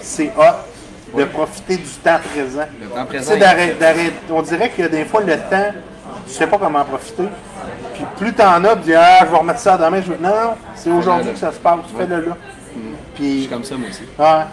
c'est 0.00 0.32
hot 0.38 1.18
de 1.18 1.24
profiter 1.24 1.76
du 1.76 1.82
temps 2.04 2.18
présent. 2.32 2.66
Le 2.80 2.86
temps 2.88 3.04
Tu 3.10 3.18
sais, 3.24 4.12
on 4.30 4.42
dirait 4.42 4.68
que 4.70 4.82
des 4.82 5.04
fois, 5.04 5.20
le 5.22 5.36
temps, 5.36 5.72
tu 6.26 6.32
sais 6.32 6.46
pas 6.46 6.56
comment 6.58 6.78
en 6.80 6.84
profiter. 6.84 7.24
Puis 7.98 8.06
plus 8.18 8.32
t'en 8.34 8.64
as, 8.64 8.76
tu 8.76 8.82
dis, 8.82 8.94
ah, 8.94 9.18
je 9.24 9.30
vais 9.30 9.36
remettre 9.36 9.58
ça 9.60 9.76
demain. 9.76 10.00
Je... 10.00 10.12
Non, 10.12 10.28
non, 10.28 10.54
c'est 10.74 10.90
aujourd'hui 10.90 11.32
que 11.32 11.38
ça 11.38 11.52
se 11.52 11.58
passe. 11.58 11.80
Fais-le 11.96 12.20
là. 12.26 12.36
Je 12.74 12.80
Puis, 13.14 13.40
suis 13.40 13.48
comme 13.48 13.64
ça, 13.64 13.76
moi 13.76 13.88
aussi. 13.88 14.02
ouais. 14.18 14.44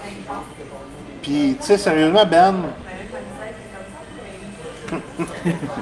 Puis, 1.22 1.56
tu 1.60 1.66
sais, 1.68 1.78
sérieusement, 1.78 2.26
Ben, 2.26 2.56
tu 5.18 5.24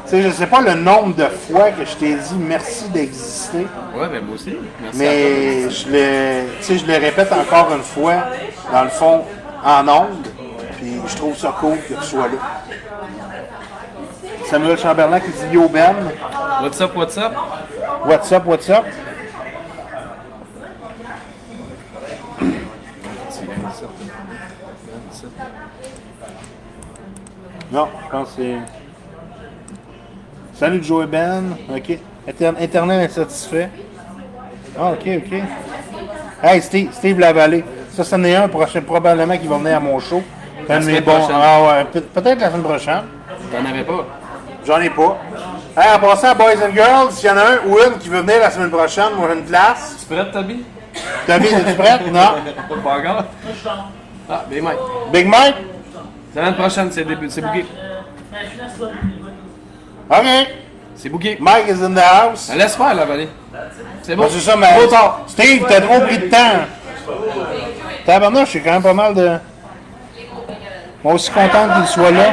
sais, 0.05 0.21
je 0.21 0.29
sais 0.29 0.47
pas 0.47 0.61
le 0.61 0.75
nombre 0.75 1.15
de 1.15 1.25
fois 1.25 1.71
que 1.71 1.83
je 1.85 1.95
t'ai 1.95 2.15
dit 2.15 2.35
merci 2.37 2.87
d'exister, 2.89 3.67
Ouais, 3.95 4.07
ben 4.09 4.23
moi 4.25 4.35
aussi. 4.35 4.55
Merci 4.81 4.95
à 5.01 5.03
mais 5.03 5.69
je 5.69 5.89
le, 5.89 6.43
tu 6.59 6.63
sais, 6.63 6.77
je 6.77 6.85
le 6.85 6.93
répète 6.97 7.31
encore 7.33 7.73
une 7.75 7.83
fois, 7.83 8.13
dans 8.71 8.83
le 8.83 8.89
fond, 8.89 9.23
en 9.63 9.87
ondes, 9.89 10.27
puis 10.77 10.93
je 11.05 11.15
trouve 11.17 11.37
ça 11.37 11.53
cool 11.59 11.77
que 11.87 11.93
tu 11.95 12.03
sois 12.03 12.27
là. 12.29 12.37
Samuel 14.53 14.77
Chamberlain 14.77 15.19
qui 15.19 15.31
dit 15.31 15.51
Yo 15.53 15.67
Ben. 15.67 15.95
What's 16.61 16.79
up, 16.79 16.95
what's 16.95 17.17
up? 17.17 17.33
what's 18.05 18.31
up, 18.31 18.45
what's 18.45 18.69
up? 18.69 18.85
Non, 27.71 27.87
je 28.05 28.09
pense 28.11 28.29
que 28.35 28.41
c'est. 28.43 28.57
Salut 30.53 30.83
Joe 30.83 31.03
et 31.05 31.07
Ben. 31.07 31.55
Ok. 31.75 31.97
Inter- 32.27 32.53
Internet 32.59 33.09
insatisfait. 33.11 33.69
Ah, 34.79 34.91
ok, 34.91 35.07
ok. 35.17 35.33
Hey, 36.43 36.61
Steve, 36.61 36.91
Steve 36.93 37.19
Lavallée. 37.19 37.63
Ça, 37.91 38.03
c'en 38.03 38.23
est 38.23 38.35
un 38.35 38.47
prochain, 38.47 38.81
probablement 38.81 39.37
qui 39.37 39.47
va 39.47 39.57
venir 39.57 39.77
à 39.77 39.79
mon 39.79 39.99
show. 39.99 40.21
Un 40.69 40.79
de 40.79 40.85
mes 40.85 41.01
bons. 41.01 41.27
Ah 41.31 41.61
ouais, 41.63 41.85
peut- 41.85 42.01
peut-être 42.01 42.39
la 42.39 42.49
semaine 42.49 42.63
prochaine. 42.63 43.03
T'en 43.51 43.65
avais 43.69 43.83
pas? 43.83 44.05
J'en 44.65 44.79
ai 44.81 44.89
pas. 44.89 45.17
Hey, 45.75 45.95
en 45.95 45.99
passant, 45.99 46.35
Boys 46.35 46.63
and 46.63 46.73
Girls, 46.73 47.11
s'il 47.11 47.27
y 47.29 47.31
en 47.31 47.37
a 47.37 47.41
un 47.41 47.57
ou 47.67 47.77
une 47.79 47.97
qui 47.99 48.09
veut 48.09 48.21
venir 48.21 48.39
la 48.39 48.51
semaine 48.51 48.69
prochaine, 48.69 49.13
moi 49.17 49.27
j'ai 49.31 49.39
une 49.39 49.45
place. 49.45 49.95
Tu 49.99 50.13
prêtes, 50.13 50.31
Toby? 50.31 50.63
Toby, 51.27 51.47
es-tu 51.47 51.73
prête? 51.75 52.01
Non? 52.11 52.19
Pas 52.83 52.97
encore? 52.97 53.23
Ah, 54.29 54.45
Big 54.49 54.61
Mike. 54.61 54.77
Big 55.11 55.27
Mike? 55.27 55.55
Semaine 56.33 56.55
prochaine, 56.55 56.91
c'est 56.91 57.03
début, 57.03 57.29
c'est 57.29 57.41
booké. 57.41 57.65
OK. 60.09 60.25
C'est 60.95 61.09
booké. 61.09 61.37
Mike 61.39 61.67
is 61.67 61.83
in 61.83 61.93
the 61.93 61.99
house. 61.99 62.49
Ben, 62.49 62.57
Laisse 62.57 62.75
faire, 62.75 62.93
la 62.93 63.05
vallée. 63.05 63.29
C'est 64.03 64.15
bon. 64.15 64.23
Bon, 64.23 64.29
c'est 64.31 64.39
ça, 64.39 64.55
mais. 64.55 64.77
Trop 64.77 64.87
tard. 64.87 65.21
Steve, 65.27 65.65
t'as 65.67 65.81
trop 65.81 65.99
pris 66.01 66.17
de 66.19 66.29
temps. 66.29 66.65
Tabarnouche, 68.05 68.45
je 68.45 68.49
suis 68.49 68.61
quand 68.61 68.71
même 68.71 68.83
pas 68.83 68.93
mal 68.93 69.13
de. 69.13 69.37
Moi 71.03 71.13
aussi 71.15 71.31
content 71.31 71.67
qu'il 71.75 71.87
soit 71.87 72.11
là. 72.11 72.25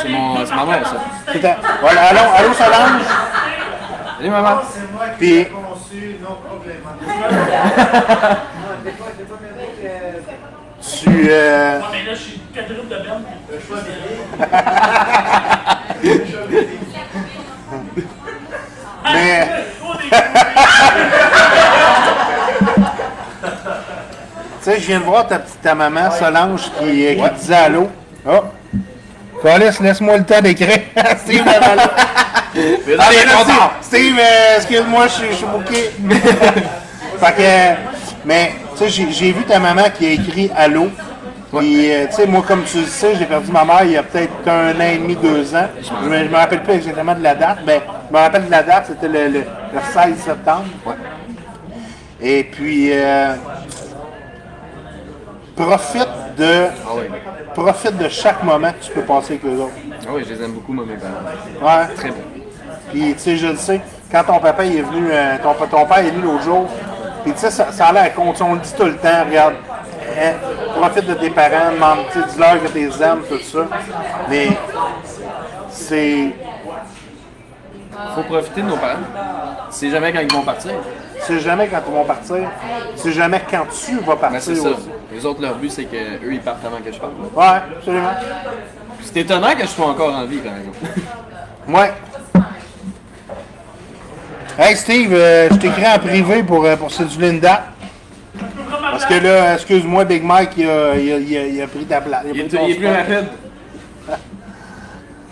C'est 0.00 0.08
mon, 0.08 0.46
c'est 0.46 0.54
ma 0.54 0.64
mère, 0.64 0.86
ça. 0.86 0.96
C'est 1.32 1.40
Voilà, 1.80 2.02
allô 2.02 2.52
Solange. 2.54 3.02
Salut, 4.18 4.30
maman. 4.30 4.60
Puis, 5.18 5.46
tu. 10.80 11.28
Euh, 11.30 11.80
Mais 11.92 12.04
là, 12.04 12.14
je 12.14 12.18
suis 12.18 12.38
quadruple 12.54 12.88
de 12.88 12.96
Ben. 12.96 13.22
mais. 19.12 19.48
Tu 24.62 24.70
sais, 24.70 24.78
je 24.80 24.86
viens 24.86 25.00
de 25.00 25.04
voir 25.04 25.26
ta 25.26 25.40
petite 25.40 25.60
ta 25.60 25.74
maman, 25.74 26.08
Solange, 26.12 26.70
qui, 26.78 27.06
euh, 27.06 27.14
qui 27.14 27.30
disait 27.40 27.54
allô. 27.54 27.90
Oh! 28.24 28.44
Colis, 29.42 29.80
laisse-moi 29.80 30.18
le 30.18 30.24
temps 30.24 30.40
d'écrire. 30.40 30.80
Steve. 31.24 31.42
Mais 31.44 32.94
Ah, 32.98 33.08
mais 33.10 33.24
trop 33.30 33.44
tard. 33.44 33.72
Steve, 33.80 34.00
Steve, 34.14 34.18
euh, 34.20 34.56
excuse-moi, 34.56 35.06
je 35.08 35.34
suis- 35.34 35.44
bouqué. 35.46 35.90
fait 37.18 37.32
que, 37.36 38.26
mais, 38.26 38.52
tu 38.76 38.84
sais, 38.84 38.88
j'ai- 38.88 39.10
j'ai 39.12 39.32
vu 39.32 39.42
ta 39.44 39.58
maman 39.58 39.84
qui 39.96 40.06
a 40.06 40.10
écrit 40.10 40.50
Allô. 40.56 40.88
Puis, 41.54 41.92
euh, 41.92 42.06
tu 42.08 42.14
sais, 42.16 42.26
moi, 42.26 42.42
comme 42.46 42.62
tu 42.64 42.78
le 42.78 42.86
sais, 42.86 43.14
j'ai 43.18 43.26
perdu 43.26 43.50
ma 43.52 43.64
mère 43.64 43.82
il 43.84 43.90
y 43.92 43.96
a 43.96 44.02
peut-être 44.02 44.32
un 44.46 44.74
an 44.74 44.80
et 44.80 44.96
demi, 44.98 45.16
deux 45.16 45.54
ans. 45.54 45.66
Je 45.82 46.08
me, 46.08 46.18
je 46.24 46.28
me 46.30 46.36
rappelle 46.36 46.62
plus 46.62 46.74
exactement 46.74 47.14
de 47.14 47.22
la 47.22 47.34
date. 47.34 47.58
Ben, 47.66 47.80
je 48.08 48.16
me 48.16 48.22
rappelle 48.22 48.46
de 48.46 48.50
la 48.50 48.62
date, 48.62 48.84
c'était 48.88 49.08
le, 49.08 49.28
le- 49.28 49.40
le 49.40 49.80
16 49.92 50.16
septembre. 50.24 50.64
Et 52.22 52.44
puis, 52.44 52.90
euh, 52.92 53.34
profite 55.56 56.08
de, 56.36 56.66
profite 57.54 57.96
de 57.96 58.08
chaque 58.08 58.42
moment 58.42 58.70
que 58.72 58.84
tu 58.84 58.92
peux 58.92 59.02
passer 59.02 59.34
avec 59.34 59.44
eux 59.44 59.60
autres. 59.60 59.72
Ah 60.06 60.10
oui, 60.14 60.24
je 60.28 60.34
les 60.34 60.42
aime 60.42 60.52
beaucoup, 60.52 60.72
moi, 60.72 60.84
mes 60.86 60.96
parents. 60.96 61.78
Ouais. 61.78 61.94
Très 61.94 62.08
bon. 62.08 62.16
Puis, 62.90 63.14
tu 63.14 63.18
sais, 63.18 63.36
je 63.36 63.46
le 63.48 63.56
sais, 63.56 63.80
quand 64.10 64.24
ton 64.24 64.38
papa 64.38 64.64
il 64.64 64.78
est 64.78 64.82
venu, 64.82 65.08
euh, 65.10 65.36
ton, 65.42 65.54
ton 65.66 65.86
père 65.86 65.98
est 65.98 66.10
venu 66.10 66.22
l'autre 66.22 66.42
jour, 66.42 66.68
puis 67.22 67.32
tu 67.32 67.38
sais, 67.38 67.50
ça, 67.50 67.72
ça 67.72 67.86
a 67.86 67.92
l'air 67.92 68.14
con, 68.14 68.34
on 68.40 68.54
le 68.54 68.60
dit 68.60 68.74
tout 68.76 68.84
le 68.84 68.96
temps, 68.96 69.24
regarde, 69.26 69.54
hein, 70.20 70.32
profite 70.76 71.06
de 71.06 71.14
tes 71.14 71.30
parents, 71.30 71.96
dis-leur 72.14 72.62
que 72.62 72.68
t'es 72.68 73.02
aimes, 73.02 73.22
tout 73.28 73.38
ça. 73.40 73.66
Mais, 74.28 74.48
c'est, 75.70 76.34
Faut 78.14 78.22
profiter 78.22 78.62
de 78.62 78.66
nos 78.68 78.76
parents. 78.76 78.98
C'est 79.70 79.90
jamais 79.90 80.12
quand 80.12 80.20
ils 80.20 80.32
vont 80.32 80.42
partir. 80.42 80.72
c'est 81.20 81.40
jamais 81.40 81.68
quand 81.68 81.80
ils 81.86 81.92
vont 81.92 82.04
partir, 82.04 82.36
c'est 82.96 83.12
jamais 83.12 83.40
quand 83.50 83.64
tu 83.70 83.92
vas 83.96 84.00
Mais 84.00 84.16
partir 84.16 84.30
Ben, 84.32 84.40
c'est 84.40 84.54
ça. 84.56 84.68
aussi. 84.70 84.88
Les 85.12 85.26
autres, 85.26 85.40
leur 85.42 85.54
but, 85.56 85.70
c'est 85.70 85.84
qu'eux, 85.84 86.32
ils 86.32 86.40
partent 86.40 86.64
avant 86.64 86.78
que 86.78 86.90
je 86.92 86.98
parte. 86.98 87.12
Ouais, 87.34 87.76
absolument. 87.76 88.10
C'est 89.02 89.20
étonnant 89.20 89.52
que 89.54 89.62
je 89.62 89.66
sois 89.68 89.86
encore 89.86 90.14
en 90.14 90.24
vie, 90.24 90.38
par 90.38 90.54
exemple. 90.56 90.78
Ouais. 91.68 91.92
Hey 94.58 94.76
Steve, 94.76 95.12
euh, 95.14 95.48
je 95.50 95.56
t'écris 95.56 95.86
en 95.86 95.98
privé 95.98 96.42
pour, 96.42 96.64
euh, 96.64 96.76
pour 96.76 96.90
séduire 96.90 97.30
une 97.30 97.40
date. 97.40 97.62
Parce 98.90 99.06
que 99.06 99.14
là, 99.14 99.54
excuse-moi, 99.54 100.04
Big 100.04 100.22
Mike, 100.24 100.50
il 100.56 100.68
a, 100.68 100.96
il 100.96 101.12
a- 101.12 101.16
il 101.18 101.36
a- 101.36 101.46
il 101.46 101.62
a 101.62 101.66
pris 101.68 101.84
ta 101.84 102.00
place. 102.00 102.24
Il 102.34 102.40
est 102.40 102.44
plus 102.74 102.88
rapide. 102.88 103.28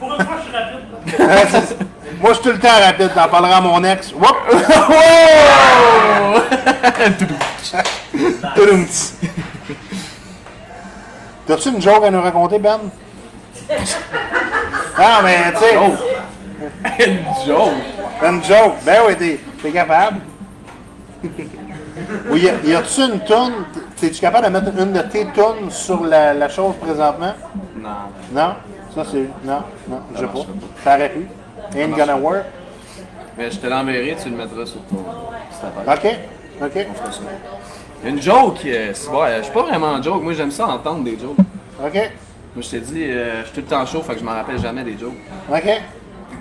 Pour 0.00 0.12
une 0.14 0.24
fois, 0.24 0.36
je 0.38 0.42
suis 0.48 0.56
rapide. 0.56 0.84
Moi, 2.20 2.30
je 2.30 2.34
suis 2.34 2.42
tout 2.42 2.50
le 2.50 2.58
temps 2.58 2.80
rapide, 2.84 3.10
t'en 3.14 3.28
parleras 3.28 3.58
à 3.58 3.60
mon 3.60 3.84
ex. 3.84 4.12
Whoop! 4.12 4.36
T'as-tu 11.46 11.68
une 11.70 11.80
joke 11.82 12.04
à 12.04 12.10
nous 12.10 12.20
raconter, 12.22 12.58
Ben? 12.58 12.78
Ah, 15.02 15.20
mais 15.24 15.38
tu 15.52 15.58
sais, 15.60 15.76
Une 17.08 17.24
joke? 17.46 17.70
une 18.22 18.44
joke. 18.44 18.74
Ben 18.84 18.98
oui, 19.08 19.16
t'es, 19.16 19.40
t'es 19.62 19.70
capable. 19.70 20.20
Oui, 22.30 22.48
y 22.64 22.74
a-tu 22.74 23.00
une 23.02 23.20
toune? 23.20 23.64
T'es-tu 24.00 24.20
capable 24.20 24.46
de 24.46 24.50
mettre 24.52 24.68
une 24.78 24.92
de 24.92 25.00
tes 25.02 25.26
tunes 25.32 25.70
sur 25.70 26.02
la, 26.04 26.32
la 26.34 26.48
chose 26.48 26.74
présentement? 26.80 27.34
Non. 27.76 27.88
Non? 28.32 28.54
Ça, 28.94 29.04
c'est. 29.10 29.28
Non, 29.44 29.62
non, 29.88 30.00
je 30.14 30.18
sais 30.20 30.26
pas. 30.26 30.38
Ça 30.84 30.94
aurait 30.96 31.08
pu. 31.10 31.26
Ain't 31.76 31.96
gonna 31.96 32.16
work. 32.16 32.44
Mais 33.38 33.50
je 33.50 33.58
te 33.58 33.66
l'enverrai, 33.66 34.16
tu 34.20 34.28
le 34.30 34.36
mettras 34.36 34.66
sur 34.66 34.80
ton. 34.82 34.96
OK? 34.98 36.16
OK? 36.62 36.86
On 36.90 36.94
fera 36.94 37.12
ça. 37.12 37.20
Une 38.04 38.20
joke, 38.20 38.60
euh, 38.66 38.90
c'est 38.94 39.10
bon, 39.10 39.22
euh, 39.22 39.38
je 39.38 39.42
suis 39.44 39.52
pas 39.52 39.62
vraiment 39.62 39.88
un 39.94 40.02
joke. 40.02 40.22
Moi, 40.22 40.32
j'aime 40.32 40.50
ça 40.50 40.66
entendre 40.66 41.04
des 41.04 41.18
jokes. 41.18 41.36
OK? 41.84 41.94
Moi, 41.94 42.62
je 42.62 42.68
t'ai 42.70 42.80
dit, 42.80 43.04
euh, 43.04 43.40
je 43.42 43.46
suis 43.46 43.54
tout 43.54 43.60
le 43.60 43.66
temps 43.66 43.86
chaud, 43.86 44.02
fait 44.02 44.14
que 44.14 44.20
je 44.20 44.24
m'en 44.24 44.32
rappelle 44.32 44.58
jamais 44.58 44.82
des 44.82 44.96
jokes. 44.98 45.14
OK? 45.50 45.62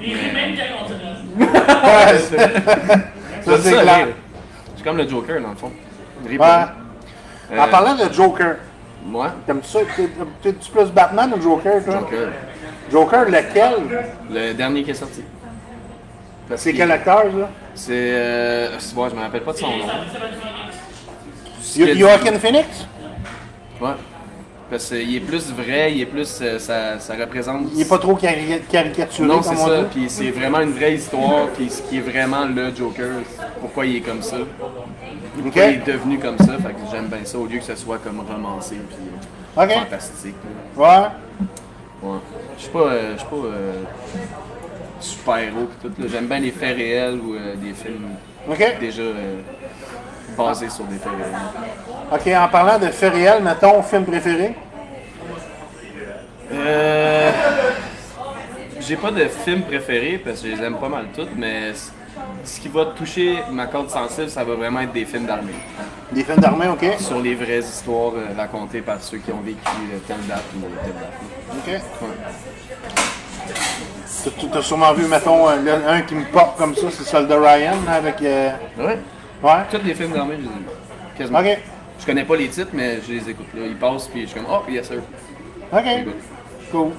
Il 0.01 0.13
rit 0.15 0.31
même 0.33 0.55
quand 0.55 0.85
on 0.85 0.87
te 0.87 0.93
rit. 0.93 0.99
Ouais, 1.39 2.17
ça, 2.17 2.37
J'aime 3.45 3.61
c'est 3.61 3.75
ça, 3.75 3.81
clair. 3.81 3.95
rire. 3.97 4.07
Je 4.71 4.75
suis 4.75 4.83
comme 4.83 4.97
le 4.97 5.07
Joker, 5.07 5.41
dans 5.41 5.49
le 5.49 5.55
fond. 5.55 5.71
Ouais. 6.25 6.37
Euh, 6.39 7.59
En 7.59 7.67
parlant 7.67 7.95
de 7.95 8.11
Joker, 8.13 8.55
Moi, 9.09 9.31
t'aimes 9.45 9.63
ça? 9.63 9.79
T'es- 9.95 10.09
T'es-tu 10.41 10.71
plus 10.71 10.85
Batman 10.91 11.33
ou 11.35 11.41
Joker, 11.41 11.83
toi? 11.83 11.93
Joker. 12.01 12.29
Joker, 12.91 13.25
lequel? 13.25 13.73
Le 14.31 14.53
dernier 14.53 14.83
qui 14.83 14.91
est 14.91 14.95
sorti. 14.95 15.23
C'est 16.55 16.73
quel 16.73 16.91
acteur, 16.91 17.23
ça? 17.23 17.49
C'est. 17.75 17.91
Euh, 17.93 18.77
bon, 18.93 19.09
je 19.09 19.15
me 19.15 19.21
rappelle 19.21 19.41
pas 19.41 19.53
de 19.53 19.57
son 19.57 19.67
nom. 19.67 19.85
Joaquin 21.95 22.39
Phoenix? 22.39 22.67
Ouais. 23.81 23.89
Parce 24.69 24.89
qu'il 24.89 25.15
est 25.15 25.19
plus 25.19 25.51
vrai, 25.51 25.91
il 25.93 26.01
est 26.01 26.05
plus. 26.05 26.39
euh, 26.41 26.59
ça, 26.59 26.99
ça 26.99 27.15
représente. 27.15 27.67
Il 27.73 27.81
est 27.81 27.89
pas 27.89 27.97
trop 27.97 28.15
cari- 28.15 28.61
caricaturé, 28.71 29.27
Non, 29.27 29.41
c'est 29.41 29.55
ça. 29.55 29.83
Puis 29.91 30.05
c'est 30.09 30.29
vraiment 30.31 30.59
une 30.61 30.71
vraie 30.73 30.93
histoire. 30.93 31.47
Puis 31.55 31.69
ce 31.69 31.81
qui 31.81 31.97
est 31.97 32.01
vraiment 32.01 32.45
le 32.45 32.73
Joker, 32.75 33.09
pourquoi 33.61 33.85
il 33.87 33.95
est 33.97 34.01
comme 34.01 34.21
ça. 34.21 34.37
Pourquoi 35.41 35.65
il 35.65 35.75
est 35.75 35.85
devenu 35.87 36.19
comme 36.19 36.37
ça. 36.37 36.57
Fait 36.57 36.73
que 36.73 36.79
j'aime 36.91 37.07
bien 37.07 37.19
ça 37.25 37.37
au 37.39 37.45
lieu 37.47 37.57
que 37.57 37.63
ce 37.65 37.75
soit 37.75 37.97
comme 37.97 38.19
romancé. 38.19 38.75
Puis 38.75 38.97
euh, 39.57 39.67
fantastique. 39.79 40.35
Ouais. 40.77 40.85
Ouais. 42.03 42.17
Je 42.57 42.61
suis 42.63 42.71
pas, 42.71 42.79
euh, 42.79 43.13
je 43.13 43.19
suis 43.19 43.27
pas 43.29 43.35
euh, 43.35 43.73
super-héros. 44.99 45.67
J'aime 46.07 46.27
bien 46.27 46.39
les 46.39 46.51
faits 46.51 46.75
réels 46.77 47.19
ou 47.19 47.33
euh, 47.33 47.55
des 47.55 47.73
films 47.73 48.09
déjà 48.79 49.01
euh, 50.43 50.47
basés 50.47 50.69
sur 50.69 50.85
des 50.85 50.97
faits 50.97 51.11
réels. 51.11 51.35
OK, 52.11 52.27
en 52.45 52.47
parlant 52.49 52.79
de 52.79 52.87
faits 52.91 53.13
réels, 53.13 53.43
mettons, 53.43 53.81
film 53.83 54.05
préféré? 54.05 54.55
Euh, 56.51 57.31
J'ai 58.79 58.95
pas 58.95 59.11
de 59.11 59.25
film 59.25 59.61
préféré 59.63 60.19
parce 60.23 60.41
que 60.41 60.49
je 60.49 60.55
les 60.55 60.63
aime 60.63 60.77
pas 60.77 60.89
mal 60.89 61.05
toutes, 61.15 61.35
mais 61.35 61.73
ce 62.43 62.59
qui 62.59 62.67
va 62.69 62.85
toucher 62.85 63.37
ma 63.51 63.67
corde 63.67 63.89
sensible, 63.89 64.29
ça 64.29 64.43
va 64.43 64.55
vraiment 64.55 64.79
être 64.81 64.91
des 64.93 65.05
films 65.05 65.25
d'armée. 65.25 65.53
Des 66.11 66.23
films 66.23 66.39
d'armée, 66.39 66.67
OK? 66.67 66.85
Sur 66.99 67.19
les 67.19 67.35
vraies 67.35 67.59
histoires 67.59 68.13
euh, 68.15 68.25
racontées 68.35 68.81
par 68.81 68.99
ceux 69.01 69.17
qui 69.19 69.31
ont 69.31 69.41
vécu 69.45 69.59
euh, 69.67 69.97
telle 70.07 70.25
date 70.27 70.43
ou 70.57 70.61
telle 70.83 70.93
date. 70.93 71.81
OK. 71.81 71.81
T'as- 74.23 74.47
T'as 74.53 74.61
sûrement 74.61 74.93
vu, 74.93 75.05
mettons, 75.05 75.47
un, 75.47 75.57
le- 75.57 75.87
un 75.87 76.01
qui 76.01 76.15
me 76.15 76.25
pop 76.25 76.55
comme 76.57 76.75
ça, 76.75 76.87
c'est 76.89 77.03
celui 77.03 77.27
de 77.27 77.33
Ryan, 77.35 77.77
avec... 77.87 78.21
euh, 78.23 78.49
Ouais. 78.79 78.97
Ouais? 79.41 79.51
Tous 79.71 79.81
les 79.85 79.93
films 79.93 80.11
d'armée, 80.13 80.35
je 80.37 80.41
les 80.43 80.47
aime. 80.47 80.63
Quasiment. 81.17 81.39
OK. 81.39 81.57
Je 81.99 82.05
connais 82.05 82.23
pas 82.23 82.35
les 82.35 82.47
titres, 82.47 82.71
mais 82.73 82.99
je 83.05 83.11
les 83.13 83.29
écoute. 83.29 83.47
Là. 83.53 83.61
Ils 83.65 83.75
passent, 83.75 84.07
puis 84.07 84.21
je 84.21 84.27
suis 84.27 84.39
comme, 84.39 84.49
oh, 84.49 84.61
yes 84.69 84.87
sir. 84.87 85.01
OK. 85.71 85.83
Cool. 86.71 86.91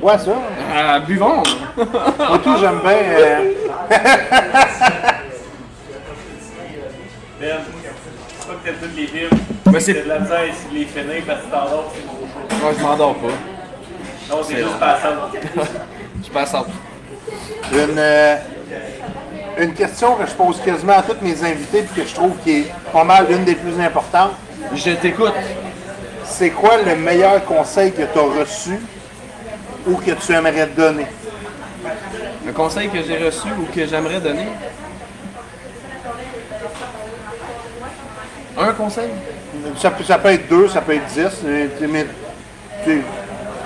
Ouais, 0.00 0.18
ça. 0.18 0.30
Ah, 0.74 1.00
buvons! 1.00 1.42
Moi, 1.76 2.38
tout, 2.44 2.56
j'aime 2.60 2.80
bien... 2.80 2.92
euh, 2.92 3.52
Ben, 7.40 7.56
je 7.60 8.42
crois 8.42 8.54
que 8.56 8.64
t'aimes 8.68 8.76
tous 8.90 8.96
les 8.96 9.06
films. 9.06 9.30
Mais 9.72 9.80
c'est- 9.80 9.94
T'as 9.94 10.02
de 10.02 10.08
la 10.08 10.18
misère 10.20 10.38
à 10.38 10.44
les 10.72 10.84
finir 10.84 11.22
parce 11.26 11.40
que 11.42 11.50
t'endors, 11.50 11.92
c'est 11.94 12.02
chaud. 12.02 12.60
Moi, 12.62 12.72
je 12.76 12.82
m'endors 12.82 13.14
pas. 13.16 13.28
Non, 14.30 14.42
c'est 14.42 14.56
juste 14.56 14.78
passable. 14.78 15.16
Je 16.24 16.30
passe 16.30 16.52
à 16.54 16.64
Une, 17.72 17.98
euh, 17.98 18.36
une 19.58 19.74
question 19.74 20.14
que 20.14 20.26
je 20.26 20.32
pose 20.32 20.60
quasiment 20.64 20.98
à 20.98 21.02
tous 21.02 21.16
mes 21.20 21.42
invités 21.44 21.82
puis 21.82 22.02
que 22.02 22.08
je 22.08 22.14
trouve 22.14 22.32
qui 22.44 22.60
est 22.60 22.72
pas 22.92 23.04
mal 23.04 23.26
l'une 23.28 23.44
des 23.44 23.56
plus 23.56 23.78
importantes. 23.80 24.32
Je 24.74 24.92
t'écoute. 24.92 25.34
C'est 26.24 26.50
quoi 26.50 26.76
le 26.82 26.94
meilleur 26.94 27.44
conseil 27.44 27.92
que 27.92 28.02
tu 28.02 28.18
as 28.18 28.40
reçu 28.40 28.78
ou 29.86 29.96
que 29.96 30.12
tu 30.12 30.32
aimerais 30.32 30.66
donner? 30.66 31.06
Un 32.48 32.52
conseil 32.52 32.88
que 32.88 33.02
j'ai 33.02 33.18
reçu 33.18 33.48
ou 33.58 33.64
que 33.74 33.86
j'aimerais 33.86 34.20
donner? 34.20 34.48
Un 38.56 38.72
conseil? 38.72 39.10
Ça 39.78 39.90
peut, 39.90 40.04
ça 40.04 40.18
peut 40.18 40.32
être 40.32 40.48
2, 40.48 40.68
ça 40.68 40.80
peut 40.80 40.94
être 40.94 41.06
10, 41.06 41.44
mais, 41.88 42.06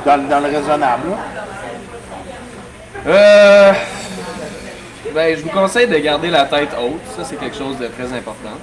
dans, 0.07 0.29
dans 0.29 0.41
le 0.41 0.57
raisonnable. 0.57 1.11
là. 1.11 1.17
Euh, 3.05 3.73
ben, 5.15 5.37
je 5.37 5.43
vous 5.43 5.51
conseille 5.51 5.87
de 5.87 5.97
garder 5.97 6.31
la 6.31 6.45
tête 6.45 6.71
haute. 6.79 7.01
Ça, 7.17 7.25
c'est 7.25 7.37
quelque 7.37 7.57
chose 7.57 7.79
de 7.79 7.87
très 7.87 8.13
important. 8.13 8.57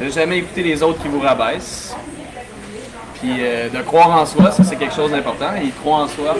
Ne 0.00 0.10
jamais 0.10 0.38
écouter 0.38 0.62
les 0.62 0.82
autres 0.82 1.02
qui 1.02 1.08
vous 1.08 1.20
rabaissent. 1.20 1.94
Puis 3.14 3.32
euh, 3.38 3.68
de 3.70 3.82
croire 3.82 4.10
en 4.10 4.26
soi, 4.26 4.50
ça, 4.50 4.62
c'est 4.62 4.76
quelque 4.76 4.94
chose 4.94 5.10
d'important. 5.10 5.50
Il 5.62 5.72
croit 5.72 5.98
en 5.98 6.08
soi, 6.08 6.36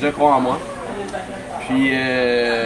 je 0.00 0.08
crois 0.08 0.34
en 0.34 0.40
moi. 0.40 0.58
Puis 1.68 1.90
euh, 1.92 2.62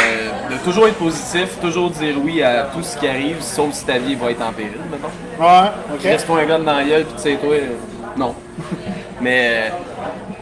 de 0.50 0.56
toujours 0.64 0.86
être 0.86 0.96
positif, 0.96 1.60
toujours 1.60 1.90
dire 1.90 2.14
oui 2.22 2.42
à 2.42 2.64
tout 2.72 2.82
ce 2.82 2.96
qui 2.96 3.06
arrive, 3.06 3.40
sauf 3.40 3.72
si 3.72 3.84
ta 3.84 3.98
vie 3.98 4.14
va 4.14 4.30
être 4.30 4.42
en 4.42 4.52
péril, 4.52 4.78
mettons. 4.90 5.44
Ouais, 5.44 5.68
ok. 5.92 6.02
Reste-toi 6.02 6.40
un 6.40 6.46
gars 6.46 6.58
dans 6.58 6.76
la 6.76 6.84
gueule, 6.84 7.04
puis 7.04 7.14
tu 7.16 7.22
sais, 7.22 7.36
toi, 7.36 7.54
euh, 7.54 7.68
non. 8.16 8.34
Mais, 9.20 9.72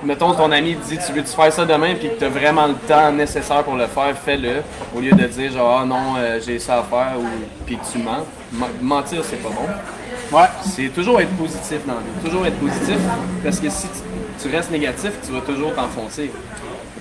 mettons, 0.04 0.32
ton 0.34 0.50
ami 0.52 0.74
te 0.76 0.84
dit, 0.88 0.98
tu 1.04 1.12
veux-tu 1.12 1.30
faire 1.34 1.52
ça 1.52 1.64
demain, 1.64 1.94
puis 1.94 2.08
que 2.10 2.14
tu 2.18 2.24
as 2.24 2.28
vraiment 2.28 2.66
le 2.66 2.74
temps 2.74 3.12
nécessaire 3.12 3.62
pour 3.64 3.74
le 3.76 3.86
faire, 3.86 4.16
fais-le. 4.24 4.62
Au 4.96 5.00
lieu 5.00 5.12
de 5.12 5.24
dire, 5.26 5.52
genre, 5.52 5.80
ah 5.82 5.86
non, 5.86 6.14
euh, 6.18 6.40
j'ai 6.44 6.58
ça 6.58 6.78
à 6.78 6.82
faire, 6.82 7.12
ou 7.18 7.24
puis 7.66 7.76
que 7.76 7.84
tu 7.92 7.98
mens. 7.98 8.24
Men- 8.52 8.68
Mentir, 8.80 9.22
c'est 9.24 9.42
pas 9.42 9.50
bon. 9.50 10.36
Ouais. 10.36 10.46
C'est 10.62 10.88
toujours 10.94 11.20
être 11.20 11.30
positif 11.36 11.78
dans 11.86 11.94
la 11.94 12.00
vie. 12.00 12.24
Toujours 12.28 12.46
être 12.46 12.58
positif, 12.58 12.96
parce 13.42 13.58
que 13.60 13.68
si 13.70 13.86
tu, 13.88 14.48
tu 14.48 14.54
restes 14.56 14.70
négatif, 14.70 15.12
tu 15.24 15.32
vas 15.32 15.40
toujours 15.40 15.74
t'enfoncer. 15.74 16.30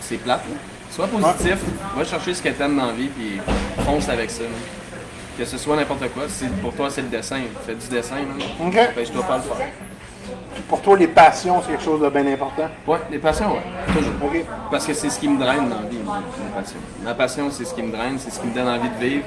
C'est 0.02 0.18
plate. 0.18 0.42
là. 0.50 0.56
Sois 0.92 1.08
positif, 1.08 1.56
va 1.96 2.04
chercher 2.04 2.34
ce 2.34 2.42
que 2.42 2.50
t'aimes 2.50 2.76
dans 2.78 2.88
la 2.88 2.94
vie, 2.94 3.08
puis 3.10 3.40
fonce 3.86 4.10
avec 4.10 4.30
ça. 4.32 4.44
Que 5.38 5.46
ce 5.46 5.58
soit 5.58 5.76
n'importe 5.78 6.10
quoi. 6.14 6.24
Si 6.28 6.46
pour 6.62 6.74
toi 6.74 6.90
c'est 6.90 7.02
le 7.02 7.08
dessin, 7.08 7.38
fais 7.66 7.76
du 7.76 7.88
dessin. 7.88 8.16
là. 8.16 8.46
Ok. 8.68 8.76
Empêche-toi 8.92 9.24
pas 9.24 9.38
de 9.38 9.44
le 9.44 9.56
faire. 9.56 9.68
Pour 10.68 10.82
toi, 10.82 10.98
les 10.98 11.08
passions, 11.08 11.62
c'est 11.62 11.72
quelque 11.72 11.84
chose 11.84 12.02
de 12.02 12.10
bien 12.10 12.28
important. 12.34 12.68
Ouais, 12.88 13.00
les 13.12 13.18
passions, 13.20 13.52
ouais. 13.54 13.62
Toujours. 13.94 14.14
Ok. 14.24 14.46
Parce 14.72 14.86
que 14.86 14.94
c'est 14.94 15.10
ce 15.10 15.20
qui 15.20 15.28
me 15.28 15.40
draine 15.40 15.70
dans 15.70 15.82
la 15.82 15.88
vie, 15.88 15.98
moi, 16.04 16.18
ma 16.54 16.62
passion. 16.62 16.78
Ma 17.04 17.14
passion, 17.14 17.50
c'est 17.52 17.66
ce 17.66 17.74
qui 17.74 17.82
me 17.84 17.92
draine, 17.92 18.18
c'est 18.20 18.30
ce 18.32 18.40
qui 18.40 18.48
me 18.48 18.54
donne 18.54 18.68
envie 18.68 18.90
de 18.90 18.96
vivre. 18.96 19.26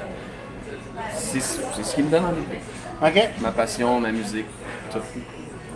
C'est 1.14 1.40
ce 1.40 1.94
qui 1.94 2.02
me 2.02 2.10
donne 2.10 2.24
envie 2.24 2.42
de 2.42 2.50
vivre. 2.50 2.62
Ok. 3.04 3.30
Ma 3.40 3.50
passion, 3.50 3.98
ma 4.00 4.10
musique, 4.12 4.46
tout. 4.92 4.98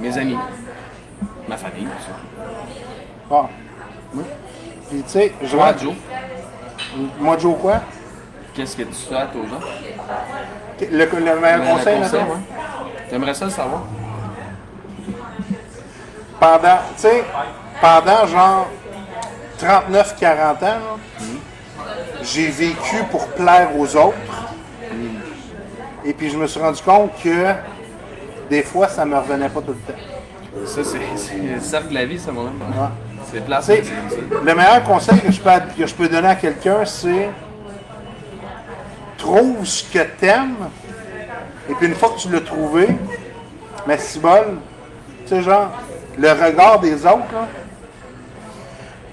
Mes 0.00 0.16
amis, 0.18 0.36
ma 1.48 1.57
famille, 1.57 1.88
surtout. 2.04 2.50
Bon. 3.30 3.46
Puis, 4.90 5.02
tu 5.02 5.09
sais, 5.09 5.32
je 5.42 5.57
vois. 5.57 5.76
Joe, 5.76 5.94
Moi, 7.18 7.36
Joe, 7.38 7.57
quoi? 7.61 7.80
Qu'est-ce 8.54 8.76
que 8.76 8.82
tu 8.82 8.94
souhaites 8.94 9.28
aux 9.34 9.46
gens? 9.48 9.61
Le, 10.80 10.88
le 11.04 11.40
meilleur 11.40 11.64
conseil, 11.64 11.98
mettons? 12.00 12.16
ouais. 12.18 12.40
T'aimerais 13.11 13.34
ça 13.34 13.46
le 13.46 13.50
savoir? 13.50 13.82
Pendant, 16.39 16.78
tu 16.97 17.03
sais, 17.03 17.24
pendant 17.80 18.26
genre 18.26 18.68
39-40 19.61 20.64
ans, 20.64 20.99
j'ai 22.22 22.49
vécu 22.49 22.97
pour 23.11 23.28
plaire 23.28 23.70
aux 23.78 23.97
autres. 23.97 24.16
Et 26.05 26.12
puis, 26.12 26.30
je 26.30 26.37
me 26.37 26.47
suis 26.47 26.61
rendu 26.61 26.82
compte 26.82 27.11
que 27.22 27.53
des 28.49 28.62
fois, 28.62 28.89
ça 28.89 29.05
me 29.05 29.16
revenait 29.16 29.49
pas 29.49 29.61
tout 29.61 29.72
le 29.72 29.93
temps. 29.93 30.66
Ça, 30.66 30.82
c'est 30.84 30.99
le 30.99 31.61
cercle 31.61 31.89
de 31.89 31.95
la 31.95 32.05
vie, 32.05 32.18
ça, 32.18 32.32
mon 32.32 32.43
homme. 32.43 32.62
C'est 33.32 33.45
place, 33.45 33.68
le 33.68 34.55
meilleur 34.55 34.84
conseil 34.84 35.20
que 35.20 35.32
je 35.32 35.41
peux, 35.41 35.51
que 35.76 35.87
je 35.87 35.95
peux 35.95 36.09
donner 36.09 36.28
à 36.28 36.37
quelqu'un, 36.37 36.84
c'est 36.84 37.28
trouve 39.18 39.66
ce 39.66 39.82
que 39.84 39.99
t'aimes, 40.18 40.68
et 41.68 41.74
puis 41.74 41.89
une 41.89 41.95
fois 41.95 42.11
que 42.11 42.20
tu 42.20 42.30
l'as 42.30 42.41
trouvé, 42.41 42.89
mais 43.87 43.99
si 43.99 44.20
bol, 44.20 44.59
tu 45.24 45.28
sais, 45.28 45.43
genre, 45.43 45.70
le 46.18 46.30
regard 46.32 46.80
des 46.80 47.04
autres, 47.04 47.32
là, 47.32 47.46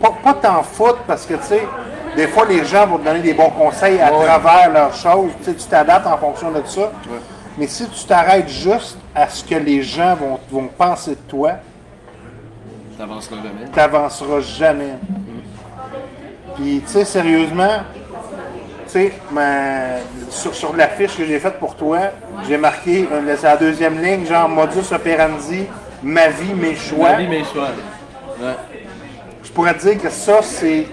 pas, 0.01 0.13
pas 0.23 0.33
t'en 0.33 0.63
foutre 0.63 0.99
parce 1.07 1.25
que, 1.25 1.35
tu 1.35 1.43
sais, 1.43 1.67
des 2.15 2.27
fois, 2.27 2.45
les 2.45 2.63
gens 2.65 2.85
vont 2.87 2.97
te 2.97 3.05
donner 3.05 3.21
des 3.21 3.33
bons 3.33 3.49
conseils 3.49 3.99
à 4.01 4.13
Ouais. 4.13 4.25
travers 4.25 4.69
leurs 4.71 4.93
choses, 4.93 5.31
tu 5.39 5.45
sais, 5.45 5.53
tu 5.55 5.65
t'adaptes 5.65 6.05
en 6.07 6.17
fonction 6.17 6.51
de 6.51 6.61
ça. 6.65 6.91
Mais 7.57 7.67
si 7.67 7.87
tu 7.87 8.05
t'arrêtes 8.05 8.49
juste 8.49 8.97
à 9.15 9.27
ce 9.29 9.43
que 9.43 9.55
les 9.55 9.81
gens 9.83 10.15
vont, 10.15 10.39
vont 10.51 10.67
penser 10.67 11.11
de 11.11 11.21
toi, 11.27 11.51
T'avanceras 12.97 13.35
jamais. 13.37 13.69
t'avanceras 13.73 14.39
jamais. 14.41 14.93
Puis, 16.55 16.81
tu 16.85 16.91
sais, 16.91 17.05
sérieusement, 17.05 17.79
tu 18.85 18.91
sais, 18.91 19.13
ma- 19.31 19.99
sur, 20.29 20.53
sur 20.53 20.75
l'affiche 20.75 21.17
que 21.17 21.25
j'ai 21.25 21.39
faite 21.39 21.57
pour 21.59 21.75
toi, 21.75 21.97
j'ai 22.47 22.57
marqué, 22.57 23.07
euh, 23.11 23.35
c'est 23.37 23.47
la 23.47 23.57
deuxième 23.57 23.99
ligne, 24.01 24.25
genre 24.25 24.47
modus 24.49 24.91
operandi, 24.91 25.65
ma 26.03 26.27
vie, 26.27 26.53
mes 26.53 26.75
choix. 26.75 27.11
Ma 27.11 27.17
vie, 27.17 27.27
mes 27.27 27.43
choix. 27.43 27.69
Ouais. 28.39 28.55
Je 29.43 29.51
pourrais 29.51 29.73
te 29.73 29.87
dire 29.87 30.01
que 30.01 30.09
ça, 30.09 30.41
c'est. 30.41 30.87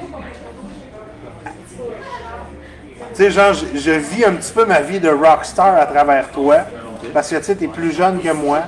Tu 3.14 3.16
sais, 3.26 3.30
genre, 3.30 3.52
je, 3.52 3.78
je 3.78 3.90
vis 3.90 4.24
un 4.24 4.32
petit 4.34 4.52
peu 4.52 4.64
ma 4.64 4.80
vie 4.80 5.00
de 5.00 5.10
rockstar 5.10 5.76
à 5.76 5.86
travers 5.86 6.28
toi. 6.30 6.58
Parce 7.12 7.30
que, 7.30 7.36
tu 7.36 7.44
sais, 7.44 7.54
t'es 7.56 7.66
plus 7.66 7.92
jeune 7.92 8.20
que 8.20 8.32
moi. 8.32 8.60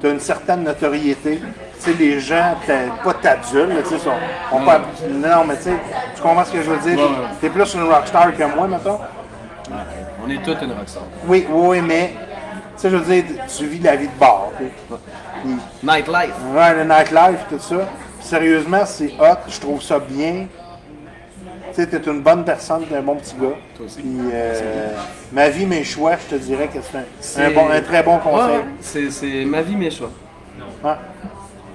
T'as 0.00 0.10
une 0.10 0.20
certaine 0.20 0.62
notoriété. 0.62 1.40
Tu 1.40 1.44
sais, 1.78 1.92
les 1.98 2.20
gens, 2.20 2.56
t'es 2.66 2.88
pas 3.02 3.14
t'adultes, 3.14 3.82
tu 3.84 3.88
sais, 3.88 3.98
sont, 3.98 4.10
ont 4.52 4.64
pas. 4.64 4.80
Non, 5.08 5.44
mais 5.46 5.56
tu 5.56 5.62
sais, 5.64 5.76
tu 6.14 6.22
comprends 6.22 6.44
ce 6.44 6.52
que 6.52 6.62
je 6.62 6.70
veux 6.70 6.78
dire? 6.78 6.98
Ouais, 6.98 7.04
ouais. 7.04 7.28
T'es 7.40 7.48
plus 7.48 7.74
une 7.74 7.84
rockstar 7.84 8.36
que 8.36 8.44
moi, 8.44 8.66
mettons. 8.66 8.98
On 10.24 10.30
est 10.30 10.42
toutes 10.42 10.60
une 10.62 10.72
rockstar. 10.72 11.04
Oui, 11.26 11.46
oui, 11.50 11.80
mais. 11.80 12.14
Tu 12.76 12.82
sais, 12.82 12.90
je 12.90 12.96
veux 12.96 13.14
dire, 13.14 13.24
tu 13.56 13.66
vis 13.66 13.80
la 13.80 13.96
vie 13.96 14.06
de 14.06 14.18
bar. 14.18 14.48
Nightlife. 15.82 16.34
Ouais, 16.54 16.74
le 16.74 16.84
nightlife, 16.84 17.44
tout 17.48 17.58
ça. 17.58 17.88
Sérieusement, 18.20 18.84
c'est 18.84 19.12
hot, 19.20 19.38
je 19.48 19.60
trouve 19.60 19.82
ça 19.82 19.98
bien. 19.98 20.46
Tu 21.74 21.74
sais, 21.74 21.86
t'es 21.86 22.10
une 22.10 22.22
bonne 22.22 22.44
personne, 22.44 22.84
t'es 22.86 22.96
un 22.96 23.02
bon 23.02 23.16
petit 23.16 23.34
gars. 23.40 23.56
Toi 23.76 23.86
aussi. 23.86 24.00
Puis, 24.00 24.10
euh, 24.32 24.90
ma 25.32 25.48
vie, 25.48 25.66
mes 25.66 25.84
choix, 25.84 26.12
je 26.16 26.34
te 26.36 26.40
dirais 26.42 26.66
que 26.68 26.78
c'est 26.82 26.98
un, 26.98 27.02
C'est- 27.20 27.44
un 27.44 27.50
bon, 27.50 27.70
un 27.70 27.80
très 27.80 28.02
bon 28.02 28.18
conseil. 28.18 28.56
Ouais. 28.56 28.64
C'est 28.80 29.10
c'est 29.10 29.44
ma 29.44 29.62
vie, 29.62 29.76
mes 29.76 29.90
choix. 29.90 30.10
Ouais. 30.82 30.92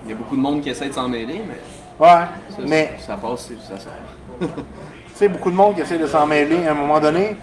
Il 0.05 0.09
y 0.09 0.14
a 0.14 0.16
beaucoup 0.16 0.36
de 0.36 0.41
monde 0.41 0.61
qui 0.61 0.70
essaie 0.70 0.89
de 0.89 0.93
s'en 0.93 1.07
mêler, 1.07 1.41
mais 1.47 2.05
Ouais. 2.05 2.24
ça, 2.49 2.57
Mais, 2.68 2.93
ça 3.05 3.16
passe, 3.16 3.47
c'est- 3.47 3.74
ça 3.74 3.80
sort. 3.80 3.93
tu 4.41 4.47
sais, 5.16 5.28
beaucoup 5.30 5.51
de 5.51 5.55
monde 5.55 5.76
qui 5.76 5.82
essaie 5.82 5.97
de 5.97 6.07
s'en 6.07 6.26
mêler. 6.26 6.68
À 6.68 6.72
un 6.72 6.76
moment 6.76 6.99
donné, 6.99 7.38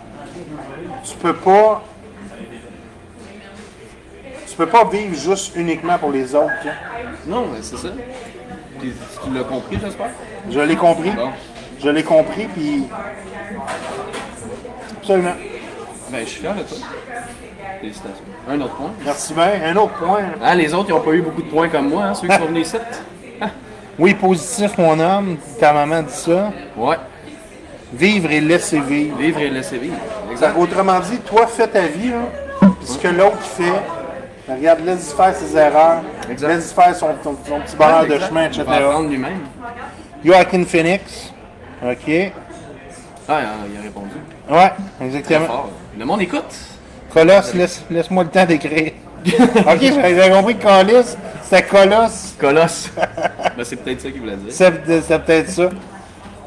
tu 1.04 1.16
peux 1.16 1.34
pas. 1.34 1.82
Peux 4.61 4.66
pas 4.66 4.84
vivre 4.84 5.14
juste 5.14 5.56
uniquement 5.56 5.96
pour 5.96 6.11
les 6.11 6.34
autres. 6.34 6.52
sais. 6.62 6.68
Non, 7.26 7.46
mais 7.50 7.61
c'est 7.62 7.78
ça. 7.78 7.88
Puis, 8.78 8.92
tu 9.24 9.32
l'as 9.32 9.44
compris, 9.44 9.78
j'espère? 9.82 10.11
Je 10.50 10.61
l'ai 10.61 10.76
compris. 10.76 11.12
Bon. 11.12 11.30
Je 11.82 11.88
l'ai 11.88 12.02
compris, 12.02 12.44
puis. 12.44 12.84
Absolument. 14.98 15.32
Ben, 16.11 16.20
je 16.20 16.28
suis 16.28 16.40
fier 16.42 16.54
de 16.54 16.61
toi. 16.61 16.76
Félicitations. 17.80 18.24
Un 18.50 18.61
autre 18.61 18.74
point. 18.74 18.90
Merci 19.02 19.32
bien. 19.32 19.50
Un 19.64 19.76
autre 19.76 19.94
point. 19.94 20.24
Ah, 20.44 20.54
les 20.54 20.74
autres, 20.74 20.90
ils 20.90 20.92
n'ont 20.92 21.00
pas 21.00 21.12
eu 21.12 21.22
beaucoup 21.22 21.40
de 21.40 21.48
points 21.48 21.70
comme 21.70 21.88
moi, 21.88 22.04
hein, 22.04 22.12
ceux 22.14 22.28
qui 22.28 22.36
sont 22.36 22.44
venus 22.44 22.66
ici. 22.66 22.76
Oui, 23.98 24.12
positif, 24.12 24.76
mon 24.76 25.00
homme. 25.00 25.38
Ta 25.58 25.72
maman 25.72 26.02
dit 26.02 26.12
ça. 26.12 26.52
Ouais. 26.76 26.96
Vivre 27.94 28.30
et 28.30 28.42
laisser 28.42 28.80
vivre. 28.80 29.16
Vivre 29.16 29.40
et 29.40 29.48
laisser 29.48 29.78
vivre. 29.78 29.96
Exact. 30.30 30.54
autrement 30.58 31.00
dit, 31.00 31.16
toi, 31.20 31.46
fais 31.46 31.66
ta 31.66 31.86
vie, 31.86 32.11
là. 32.11 32.28
Puis 32.61 32.88
ce 32.88 32.98
que 32.98 33.08
l'autre 33.08 33.40
fait, 33.40 33.99
regarde, 34.57 34.80
laisse-y 34.84 35.16
faire 35.16 35.34
ses 35.34 35.57
erreurs. 35.57 36.03
Laisse-y 36.28 36.74
faire 36.74 36.94
son, 36.96 37.09
son- 37.22 37.36
son 37.46 37.61
petit 37.61 37.76
bonheur 37.76 38.07
de 38.07 38.18
chemin, 38.18 38.42
Il 38.44 38.46
etc. 38.46 38.62
va 38.66 38.76
apprendre 38.76 39.09
lui-même. 39.09 39.40
Joaquin 40.24 40.64
Phoenix. 40.64 41.32
OK. 41.82 42.32
Ah, 43.28 43.40
il 43.70 43.78
a 43.78 43.82
répondu. 43.82 44.11
Ouais, 44.48 44.72
exactement. 45.01 45.46
fort. 45.46 45.70
Le 45.98 46.05
monde 46.05 46.22
écoute. 46.22 46.55
Colosse, 47.12 47.55
laisse, 47.55 47.84
laisse-moi 47.90 48.24
le 48.24 48.30
temps 48.30 48.44
d'écrire. 48.44 48.92
OK, 49.26 49.80
j'avais 49.80 50.30
compris 50.30 50.57
que 50.57 50.62
Colosse, 50.62 51.16
c'était 51.42 51.62
Colosse. 51.62 52.34
Colosse. 52.38 52.90
ben, 52.96 53.64
c'est 53.64 53.76
peut-être 53.76 54.01
ça 54.01 54.11
qu'il 54.11 54.20
voulait 54.20 54.36
dire. 54.36 54.53
C'est 54.53 55.03
c'est 55.03 55.18
peut-être 55.18 55.51
ça. 55.51 55.68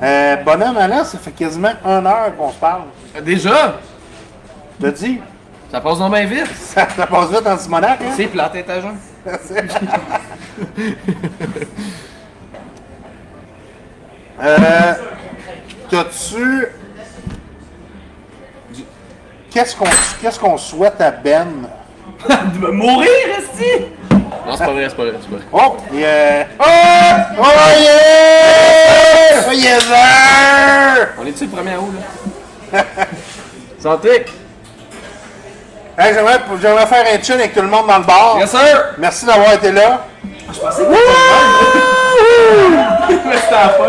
Euh, 0.02 0.36
bonhomme, 0.38 0.78
ça 1.06 1.18
fait 1.20 1.32
quasiment 1.32 1.72
une 1.86 2.08
heure 2.08 2.36
qu'on 2.38 2.52
se 2.52 2.58
parle. 2.58 2.84
Déjà! 3.24 3.76
T'as 4.82 4.92
dit? 4.92 5.22
Ça 5.74 5.82
passe 5.82 5.98
donc 5.98 6.14
bien 6.14 6.26
vite. 6.26 6.56
Ça, 6.56 6.88
ça 6.96 7.08
passe 7.08 7.32
vite 7.32 7.48
en 7.48 7.58
Simonac, 7.58 8.00
hein? 8.00 8.14
C'est 8.16 8.28
plate, 8.28 8.56
être 8.58 8.70
agent. 8.70 8.94
Euh, 14.40 14.94
T'as-tu. 15.90 16.68
Qu'est-ce 19.50 19.76
qu'on 19.76 19.86
qu'est-ce 20.22 20.40
qu'on 20.40 20.58
souhaite 20.58 21.02
à 21.02 21.10
Ben? 21.10 21.68
De 22.54 22.60
me 22.60 22.72
mourir, 22.72 23.10
Esti! 23.40 23.86
Non, 24.12 24.56
c'est 24.56 24.66
pas 24.66 24.72
vrai, 24.74 24.90
c'est 24.90 24.96
pas 24.96 25.06
vrai, 25.06 25.14
c'est 25.22 25.30
pas 25.30 25.38
vrai. 25.38 25.46
Oh! 25.54 25.78
Yeah! 25.92 26.48
Oh! 26.60 26.64
Oh 27.40 27.44
yeah! 27.80 29.42
Oh 29.48 29.52
sir! 29.54 31.10
On 31.20 31.26
est-tu 31.26 31.46
le 31.46 31.50
premier 31.50 31.78
août, 31.78 31.94
là? 32.74 32.84
Santé! 33.80 34.26
Hey, 35.96 36.12
j'aimerais, 36.16 36.40
j'aimerais 36.60 36.88
faire 36.88 37.06
un 37.06 37.22
chin 37.22 37.36
avec 37.36 37.54
tout 37.54 37.62
le 37.62 37.68
monde 37.68 37.86
dans 37.86 38.00
le 38.00 38.04
bar. 38.04 38.38
Yes, 38.40 38.50
sir! 38.50 38.96
Merci 38.98 39.28
d'avoir 39.28 39.54
été 39.54 39.72
là. 39.72 40.06
Mais 43.10 43.38
c'était 43.38 43.54
à 43.54 43.68
la 43.68 43.70
fin. 43.70 43.88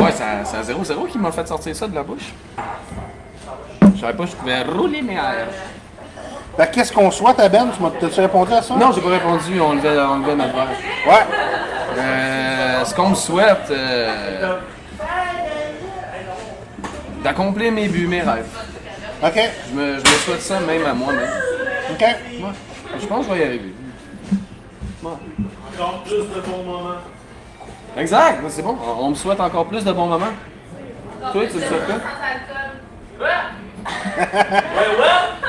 Ouais, 0.00 0.12
c'est 0.14 0.56
un 0.56 0.62
0-0 0.62 1.08
qui 1.08 1.18
m'a 1.18 1.32
fait 1.32 1.48
sortir 1.48 1.74
ça 1.74 1.88
de 1.88 1.94
la 1.94 2.02
bouche. 2.02 2.34
Je 3.94 4.00
savais 4.00 4.12
pas 4.12 4.24
que 4.24 4.30
je 4.30 4.36
pouvais 4.36 4.62
rouler 4.62 5.00
mes 5.00 5.14
airs. 5.14 5.48
Que 6.58 6.64
qu'est-ce 6.74 6.92
qu'on 6.92 7.10
souhaite 7.10 7.40
à 7.40 7.48
Ben? 7.48 7.68
Tu 7.74 7.82
m'as, 7.82 7.90
t'as-tu 7.98 8.20
répondu 8.20 8.52
à 8.52 8.60
ça? 8.60 8.74
Non, 8.74 8.92
j'ai 8.92 9.00
pas 9.00 9.08
répondu, 9.08 9.58
on 9.60 9.72
levait, 9.72 9.98
on 9.98 10.18
levait 10.18 10.34
notre 10.34 10.52
verre. 10.52 10.68
Ouais. 11.06 11.26
Euh, 11.98 12.84
ce 12.84 12.94
qu'on 12.94 13.08
me 13.10 13.14
souhaite, 13.14 13.70
euh, 13.70 14.56
d'accomplir 17.22 17.72
mes 17.72 17.88
buts, 17.88 18.06
mes 18.06 18.22
rêves. 18.22 18.48
OK. 19.22 19.38
Je 19.68 19.74
me, 19.74 19.94
je 19.94 20.00
me 20.00 20.04
souhaite 20.04 20.42
ça 20.42 20.60
même 20.60 20.84
à 20.86 20.94
moi-même. 20.94 21.30
OK. 21.90 22.00
Ouais. 22.00 22.16
Je 23.00 23.06
pense 23.06 23.26
que 23.26 23.32
je 23.32 23.38
vais 23.38 23.44
y 23.44 23.48
arriver. 23.48 23.74
Encore 25.04 26.02
plus 26.04 26.16
de 26.18 26.40
bons 26.40 26.62
moments. 26.64 26.96
Exact, 27.96 28.42
c'est 28.48 28.62
bon. 28.62 28.76
On, 28.82 29.06
on 29.06 29.10
me 29.10 29.14
souhaite 29.14 29.40
encore 29.40 29.66
plus 29.66 29.84
de 29.84 29.92
bons 29.92 30.06
moments. 30.06 30.26
Toi, 31.32 31.46
tu 31.46 31.58
le 31.58 31.66
souhaites 31.66 31.86
quoi? 31.86 31.96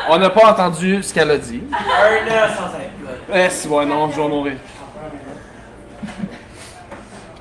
On 0.10 0.18
n'a 0.18 0.30
pas 0.30 0.52
entendu 0.52 1.02
ce 1.04 1.14
qu'elle 1.14 1.32
a 1.32 1.38
dit. 1.38 1.64
Un 1.72 1.76
an 1.76 2.48
sans 2.56 2.66
alcool. 2.66 3.20
Eh, 3.34 3.50
si, 3.50 3.68
ouais, 3.68 3.86
non, 3.86 4.10
je 4.12 4.20
vais 4.20 4.28
mourir. 4.28 4.58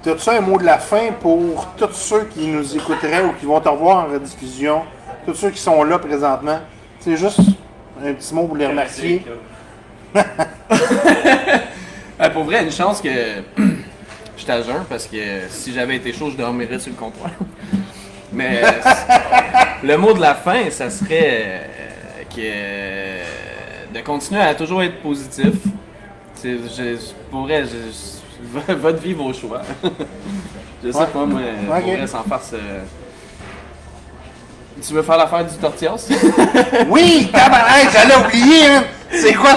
T'as-tu 0.03 0.31
un 0.31 0.41
mot 0.41 0.59
de 0.59 0.65
la 0.65 0.79
fin 0.79 1.13
pour 1.21 1.67
tous 1.77 1.93
ceux 1.93 2.25
qui 2.25 2.47
nous 2.47 2.75
écouteraient 2.77 3.23
ou 3.23 3.33
qui 3.35 3.45
vont 3.45 3.61
te 3.61 3.69
revoir 3.69 4.07
en 4.07 4.13
rediffusion? 4.13 4.81
Tous 5.27 5.35
ceux 5.35 5.51
qui 5.51 5.61
sont 5.61 5.83
là 5.85 5.99
présentement? 5.99 6.59
C'est 7.01 7.17
juste 7.19 7.41
un 8.03 8.15
petit 8.15 8.35
mot 8.35 8.47
pour 8.47 8.57
les 8.57 8.67
remercier. 8.67 9.23
Eh, 10.17 12.29
pour 12.33 12.45
vrai, 12.45 12.65
une 12.65 12.73
chance 12.73 13.03
que 13.03 13.11
j'étais 14.39 14.53
à 14.53 14.63
jeun 14.63 14.85
parce 14.89 15.07
que 15.07 15.17
si 15.51 15.75
j'avais 15.75 15.97
été 15.97 16.15
chaud, 16.15 16.31
je 16.31 16.37
dormirais 16.37 16.79
sur 16.79 16.93
le 16.93 16.97
comptoir. 16.99 17.31
Mais 18.33 18.63
euh, 18.65 18.71
le 19.83 19.97
mot 19.99 20.15
de 20.15 20.21
la 20.21 20.35
fin, 20.35 20.71
ça 20.71 20.89
serait 20.89 21.69
euh, 22.33 23.23
que 23.93 23.99
de 23.99 24.03
continuer 24.03 24.41
à 24.41 24.55
toujours 24.55 24.83
être 24.83 25.03
positif. 25.03 25.53
C'est, 26.37 26.57
je, 26.57 26.97
pour 27.31 27.43
vrai, 27.43 27.65
je- 27.65 28.20
votre 28.53 28.99
vie, 28.99 29.13
vos 29.15 29.33
choix. 29.33 29.63
je 30.85 30.91
sais 30.91 30.99
Ouais. 30.99 31.07
pas, 31.07 31.25
moi, 31.27 31.41
pour 31.67 31.77
Ok. 31.77 31.83
vrai, 31.85 32.07
sans 32.07 32.23
farce. 32.25 32.51
euh, 32.55 32.81
Tu 34.87 34.93
veux 34.95 35.03
faire 35.03 35.17
l'affaire 35.19 35.45
du 35.45 35.55
tortillas? 35.57 36.09
Oui! 36.89 37.29
Tabarnak, 37.33 37.89
j'allais 37.93 38.17
oublier, 38.27 38.67
hein! 38.67 38.85
C'est 39.13 39.35
quoi, 39.35 39.51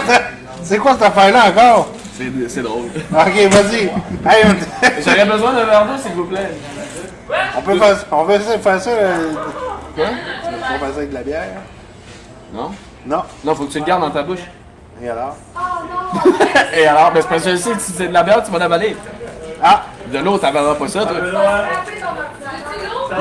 c'est 0.64 0.78
quoi 0.78 0.94
cette 0.94 1.04
affaire-là 1.04 1.50
encore? 1.50 1.90
c'est, 2.48 2.62
drôle. 2.62 2.86
Ok, 3.12 3.52
vas-y. 3.52 3.90
J'aurais 5.06 5.26
besoin 5.26 5.54
d'un 5.54 5.66
verre 5.66 5.86
d'eau, 5.86 5.98
s'il 6.02 6.12
vous 6.14 6.26
plaît. 6.26 6.52
on 7.58 7.62
peut 7.62 7.78
faire, 7.78 8.06
on 8.12 8.26
peut 8.26 8.34
essayer 8.34 8.58
de 8.58 8.62
faire 8.62 8.82
ça. 8.82 8.90
euh, 8.92 9.34
Quoi? 9.96 10.06
Tu 10.46 10.52
veux 10.54 10.60
pas 10.60 10.68
faire 10.80 10.90
ça 10.94 10.98
avec 10.98 11.10
de 11.10 11.14
la 11.16 11.24
bière? 11.24 11.44
Non? 12.54 12.72
Non. 13.06 13.24
Non, 13.44 13.56
faut 13.56 13.66
que 13.66 13.72
tu 13.72 13.80
le 13.80 13.86
gardes 13.86 14.02
dans 14.02 14.12
ta 14.12 14.24
bouche. 14.24 14.40
Et 15.02 15.10
alors? 15.10 15.36
Et 16.76 16.88
alors, 16.88 17.12
ben 17.12 17.22
c'est 17.22 17.28
parce 17.30 17.44
que 17.44 17.56
si 17.56 17.70
c'est 17.80 18.08
de 18.08 18.14
la 18.14 18.24
bière, 18.24 18.44
tu 18.44 18.52
vas 18.52 18.60
l'avaler. 18.60 18.96
Ah! 19.62 19.84
De 20.12 20.20
l'eau, 20.20 20.38
t'avaleras 20.38 20.76
pas 20.76 20.88
ça, 20.88 21.06
toi. 21.06 21.16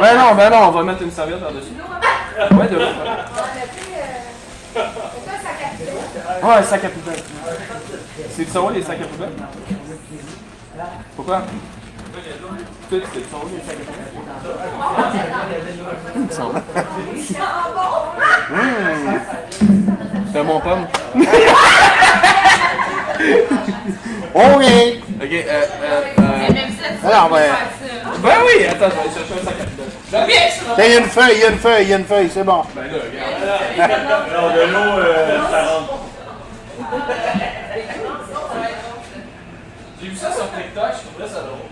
Ben 0.00 0.18
non, 0.18 0.34
ben 0.34 0.50
non, 0.50 0.68
on 0.68 0.70
va 0.72 0.82
mettre 0.82 1.02
une 1.02 1.10
serviette 1.10 1.40
par-dessus. 1.40 1.72
Ouais, 2.50 2.68
de 2.68 2.74
l'eau. 2.76 2.86
Ouais, 6.42 6.54
un 6.54 6.62
sac 6.62 6.84
à 6.84 6.88
poubelle? 6.88 7.22
C'est 8.30 8.48
ça, 8.48 8.60
les 8.74 8.82
sacs 8.82 9.00
à 9.00 9.04
poubelle? 9.04 9.32
Pourquoi? 11.16 11.38
Toi, 11.38 11.48
c'est 12.90 13.00
ça, 13.00 13.36
les 13.52 13.62
sacs 13.62 13.78
à 13.80 13.84
poubelle? 13.86 14.12
Il 16.16 16.22
me 16.22 16.30
semble. 16.30 16.62
C'est 20.32 20.38
un 20.38 20.44
bon 20.44 20.60
pomme. 20.60 20.86
Ok! 24.34 24.64
Ok, 25.22 25.30
euh, 25.30 25.64
euh, 25.82 26.02
euh. 26.18 27.06
Alors, 27.06 27.28
ben, 27.28 27.52
Ben 28.22 28.38
oui, 28.46 28.64
attends, 28.64 28.86
je 28.86 29.08
vais 29.08 29.14
chercher 29.14 29.34
un 29.40 29.44
sac 29.44 29.54
à 29.60 29.64
tiens, 30.74 30.84
il 30.84 30.90
y 30.90 30.96
a 30.96 30.98
une 30.98 31.06
feuille, 31.06 31.34
il 31.34 31.40
y 31.40 31.44
a 31.44 31.48
une 31.50 31.58
feuille, 31.58 31.82
il 31.84 31.88
y 31.88 31.92
a 31.92 31.98
une 31.98 32.04
feuille, 32.04 32.30
c'est 32.32 32.44
bon. 32.44 32.62
Ben 32.74 32.82
là, 32.82 32.98
regarde. 33.76 34.22
alors 34.30 34.52
de 34.52 34.60
l'eau, 34.72 35.00
euh, 35.00 35.38
ça 35.50 35.62
rentre. 35.64 35.94
J'ai 40.02 40.08
vu 40.08 40.16
ça 40.16 40.32
sur 40.32 40.50
TikTok, 40.50 40.84
je 40.92 41.10
trouvais 41.10 41.28
ça 41.28 41.40
drôle. 41.40 41.68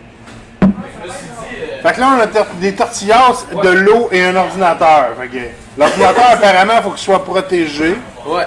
Je 1.03 1.09
me 1.09 1.13
suis 1.13 1.27
dit. 1.27 1.57
euh, 1.63 1.83
Fait 1.83 1.95
que 1.95 2.01
là, 2.01 2.07
on 2.17 2.21
a 2.21 2.45
des 2.61 2.75
tortillas, 2.75 3.47
de 3.63 3.69
l'eau 3.71 4.09
et 4.13 4.25
un 4.25 4.37
ordinateur. 4.37 5.09
Fait 5.19 5.29
que 5.29 5.39
l'ordinateur, 5.81 6.25
apparemment, 6.33 6.73
il 6.77 6.83
faut 6.83 6.91
qu'il 6.91 6.99
soit 7.05 7.25
protégé. 7.25 7.97
Ouais. 8.27 8.45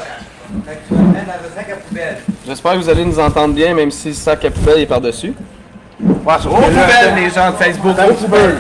Tu 0.88 0.94
vas 0.94 1.02
le 1.02 1.08
mettre 1.08 1.26
dans 1.26 1.32
un 1.34 1.56
sac 1.56 1.70
à 1.72 1.76
poubelle. 1.76 2.18
J'espère 2.48 2.72
que 2.74 2.78
vous 2.78 2.90
allez 2.90 3.06
nous 3.06 3.20
entendre 3.20 3.54
bien, 3.54 3.74
même 3.74 3.92
si 3.92 4.10
le 4.10 4.14
sac 4.14 4.46
à 4.46 4.52
poubelle 4.52 4.80
est 4.82 4.86
par-dessus. 4.86 5.34
Ouais, 6.00 6.34
sauf 6.42 6.46
Aux 6.54 6.56
poubelles, 6.62 7.14
les 7.16 7.30
gens 7.30 7.52
de 7.52 7.56
Facebook, 7.58 7.96
aux 8.10 8.14
poubelles. 8.14 8.58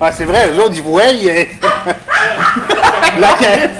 Ah, 0.00 0.10
c'est 0.10 0.24
vrai, 0.24 0.50
eux 0.52 0.58
autres, 0.60 0.74
ils 0.74 0.82
voient. 0.82 1.04
ils- 1.06 1.28
La 3.20 3.28
caisse. 3.34 3.70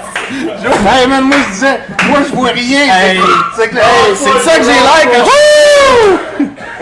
Hey, 0.87 1.07
man, 1.07 1.23
moi, 1.25 1.37
je 1.47 1.51
disais, 1.53 1.79
moi, 2.07 2.19
je 2.27 2.33
vois 2.35 2.49
rien. 2.49 2.81
Hey. 2.81 3.19
c'est 3.55 3.69
que, 3.69 3.75
Hey, 3.75 4.15
c'est 4.15 4.33
de 4.33 4.39
ça 4.39 4.57
que 4.57 4.63
j'ai 4.63 4.69
l'air 4.69 5.03
quand 5.03 5.25
je. 5.25 5.29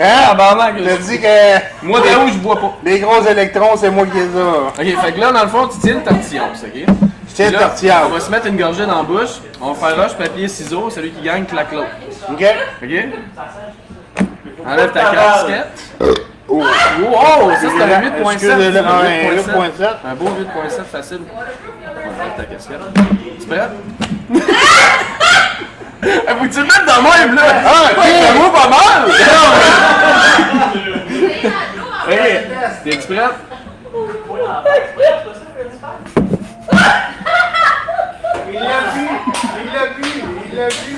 Hein? 0.00 0.26
Tabarnak, 0.28 0.74
Je 0.78 0.84
te 0.96 1.02
dis 1.02 1.20
que 1.20 1.86
Moi, 1.86 2.00
de 2.00 2.06
où 2.24 2.28
je 2.28 2.38
bois 2.38 2.56
pas. 2.56 2.76
les 2.84 2.98
gros 2.98 3.22
électrons, 3.22 3.76
c'est 3.76 3.90
moi 3.90 4.06
qui 4.06 4.16
les 4.16 4.24
ai. 4.24 4.94
Ok, 4.96 5.02
fait 5.04 5.12
que 5.12 5.20
là, 5.20 5.32
dans 5.32 5.42
le 5.42 5.48
fond, 5.48 5.68
tu 5.68 5.78
tiens 5.80 5.94
le 5.94 6.02
tortillon, 6.02 6.44
ok? 6.44 6.70
Je 6.74 7.34
tiens 7.34 7.46
Puis 7.46 7.54
là, 7.54 7.60
tortillard. 7.60 8.02
On 8.06 8.10
va 8.10 8.20
se 8.20 8.30
mettre 8.30 8.46
une 8.46 8.56
gorgée 8.56 8.86
dans 8.86 8.96
la 8.96 9.02
bouche. 9.02 9.40
On 9.60 9.72
va 9.72 9.88
faire 9.88 10.02
roche, 10.02 10.16
papier, 10.16 10.48
ciseaux. 10.48 10.90
Celui 10.90 11.10
qui 11.10 11.22
gagne, 11.22 11.44
claque 11.44 11.72
l'autre. 11.72 11.88
OK? 12.30 12.44
Ok? 12.82 12.90
Enlève 14.66 14.92
ta 14.92 15.00
casquette. 15.04 15.82
Oh, 16.48 16.60
oh, 16.60 17.50
ça 17.50 17.60
c'est 17.60 17.82
un 17.82 18.00
8.7. 18.00 18.32
Excusez-le, 18.32 18.72
c'est 18.72 18.78
un 18.78 18.84
un 18.84 19.02
8.7. 19.04 19.78
8.7. 19.78 19.86
Un 20.04 20.14
beau 20.14 20.26
8.7 20.26 20.84
facile. 20.90 21.20
Enlève 21.86 22.36
ta 22.36 22.44
casquette. 22.44 22.80
Tu 23.40 23.46
prêt? 23.46 23.68
Eh, 26.04 26.34
Faut 26.34 26.44
que 26.44 26.52
tu 26.52 26.58
le 26.60 26.66
mettes 26.66 26.84
dans 26.86 26.96
le 26.96 27.02
même 27.02 27.34
là! 27.36 27.42
Ah, 27.64 27.90
ok. 27.92 28.02
Ça 28.02 28.32
vaut 28.32 28.50
pas 28.50 28.68
mal! 28.68 29.10
Ok, 32.04 32.10
t'es-tu? 32.84 33.14
Il 38.48 38.54
l'a 38.54 38.80
vu, 38.92 39.06
il 39.64 39.72
l'a 39.72 39.84
vu, 39.86 40.08
il 40.50 40.56
l'a 40.56 40.68
vu. 40.68 40.96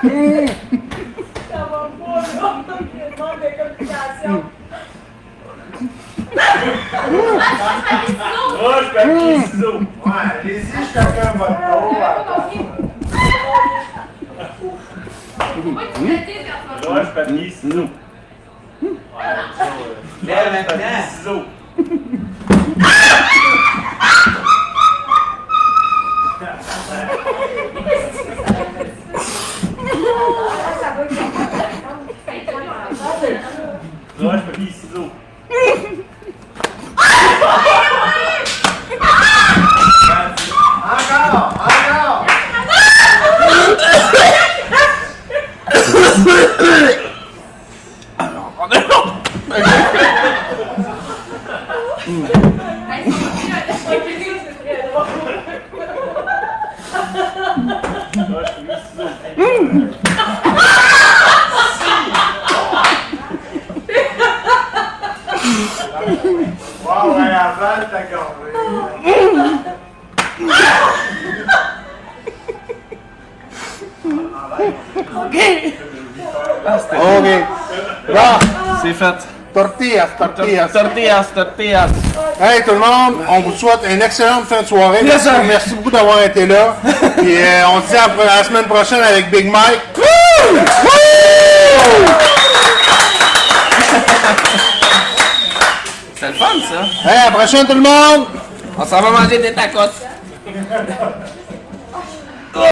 Roche, 0.00 0.77
papier, 8.98 9.40
ciseaux. 9.50 9.80
Ouais, 10.04 10.12
allez-y, 10.42 10.92
chacun 10.92 11.32
votre 11.36 11.58
tour. 11.70 11.96
Roche, 16.88 17.14
papier, 17.14 17.50
ciseaux. 17.50 17.88
Lève 20.24 20.52
maintenant. 20.52 21.02
Ciseaux. 21.16 21.44
Roche, 34.20 34.42
papier, 34.46 34.72
ciseaux. 34.72 35.10
Encore, 40.90 41.52
encore. 41.58 42.26
OK! 75.16 75.38
OK. 76.98 77.44
Bon, 78.08 78.38
C'est 78.82 78.94
fait. 78.94 79.28
Tortillas, 80.18 80.68
tortillas. 80.68 81.26
Tortillas. 81.34 81.88
Hey 82.40 82.62
tout 82.62 82.72
le 82.72 82.78
monde, 82.78 83.24
on 83.28 83.40
vous 83.40 83.52
souhaite 83.52 83.80
une 83.88 84.02
excellente 84.02 84.44
fin 84.46 84.62
de 84.62 84.66
soirée. 84.66 85.04
Yes, 85.04 85.04
merci, 85.04 85.28
sir. 85.28 85.44
merci 85.46 85.74
beaucoup 85.74 85.90
d'avoir 85.90 86.22
été 86.22 86.46
là. 86.46 86.76
Puis 87.16 87.36
euh, 87.36 87.68
on 87.68 87.80
se 87.82 87.88
dit 87.88 87.96
à 87.96 88.36
la 88.36 88.44
semaine 88.44 88.64
prochaine 88.66 89.02
avec 89.02 89.30
Big 89.30 89.50
Mike. 89.50 89.80
C'est 96.14 96.28
le 96.28 96.34
fun, 96.34 96.46
ça. 96.68 97.08
Hey, 97.10 97.18
à 97.18 97.24
la 97.26 97.30
prochaine 97.30 97.66
tout 97.66 97.74
le 97.74 97.80
monde! 97.80 98.26
On 98.76 98.84
s'en 98.84 99.00
va 99.00 99.10
manger 99.10 99.38
des 99.38 99.52
tacos. 99.52 99.78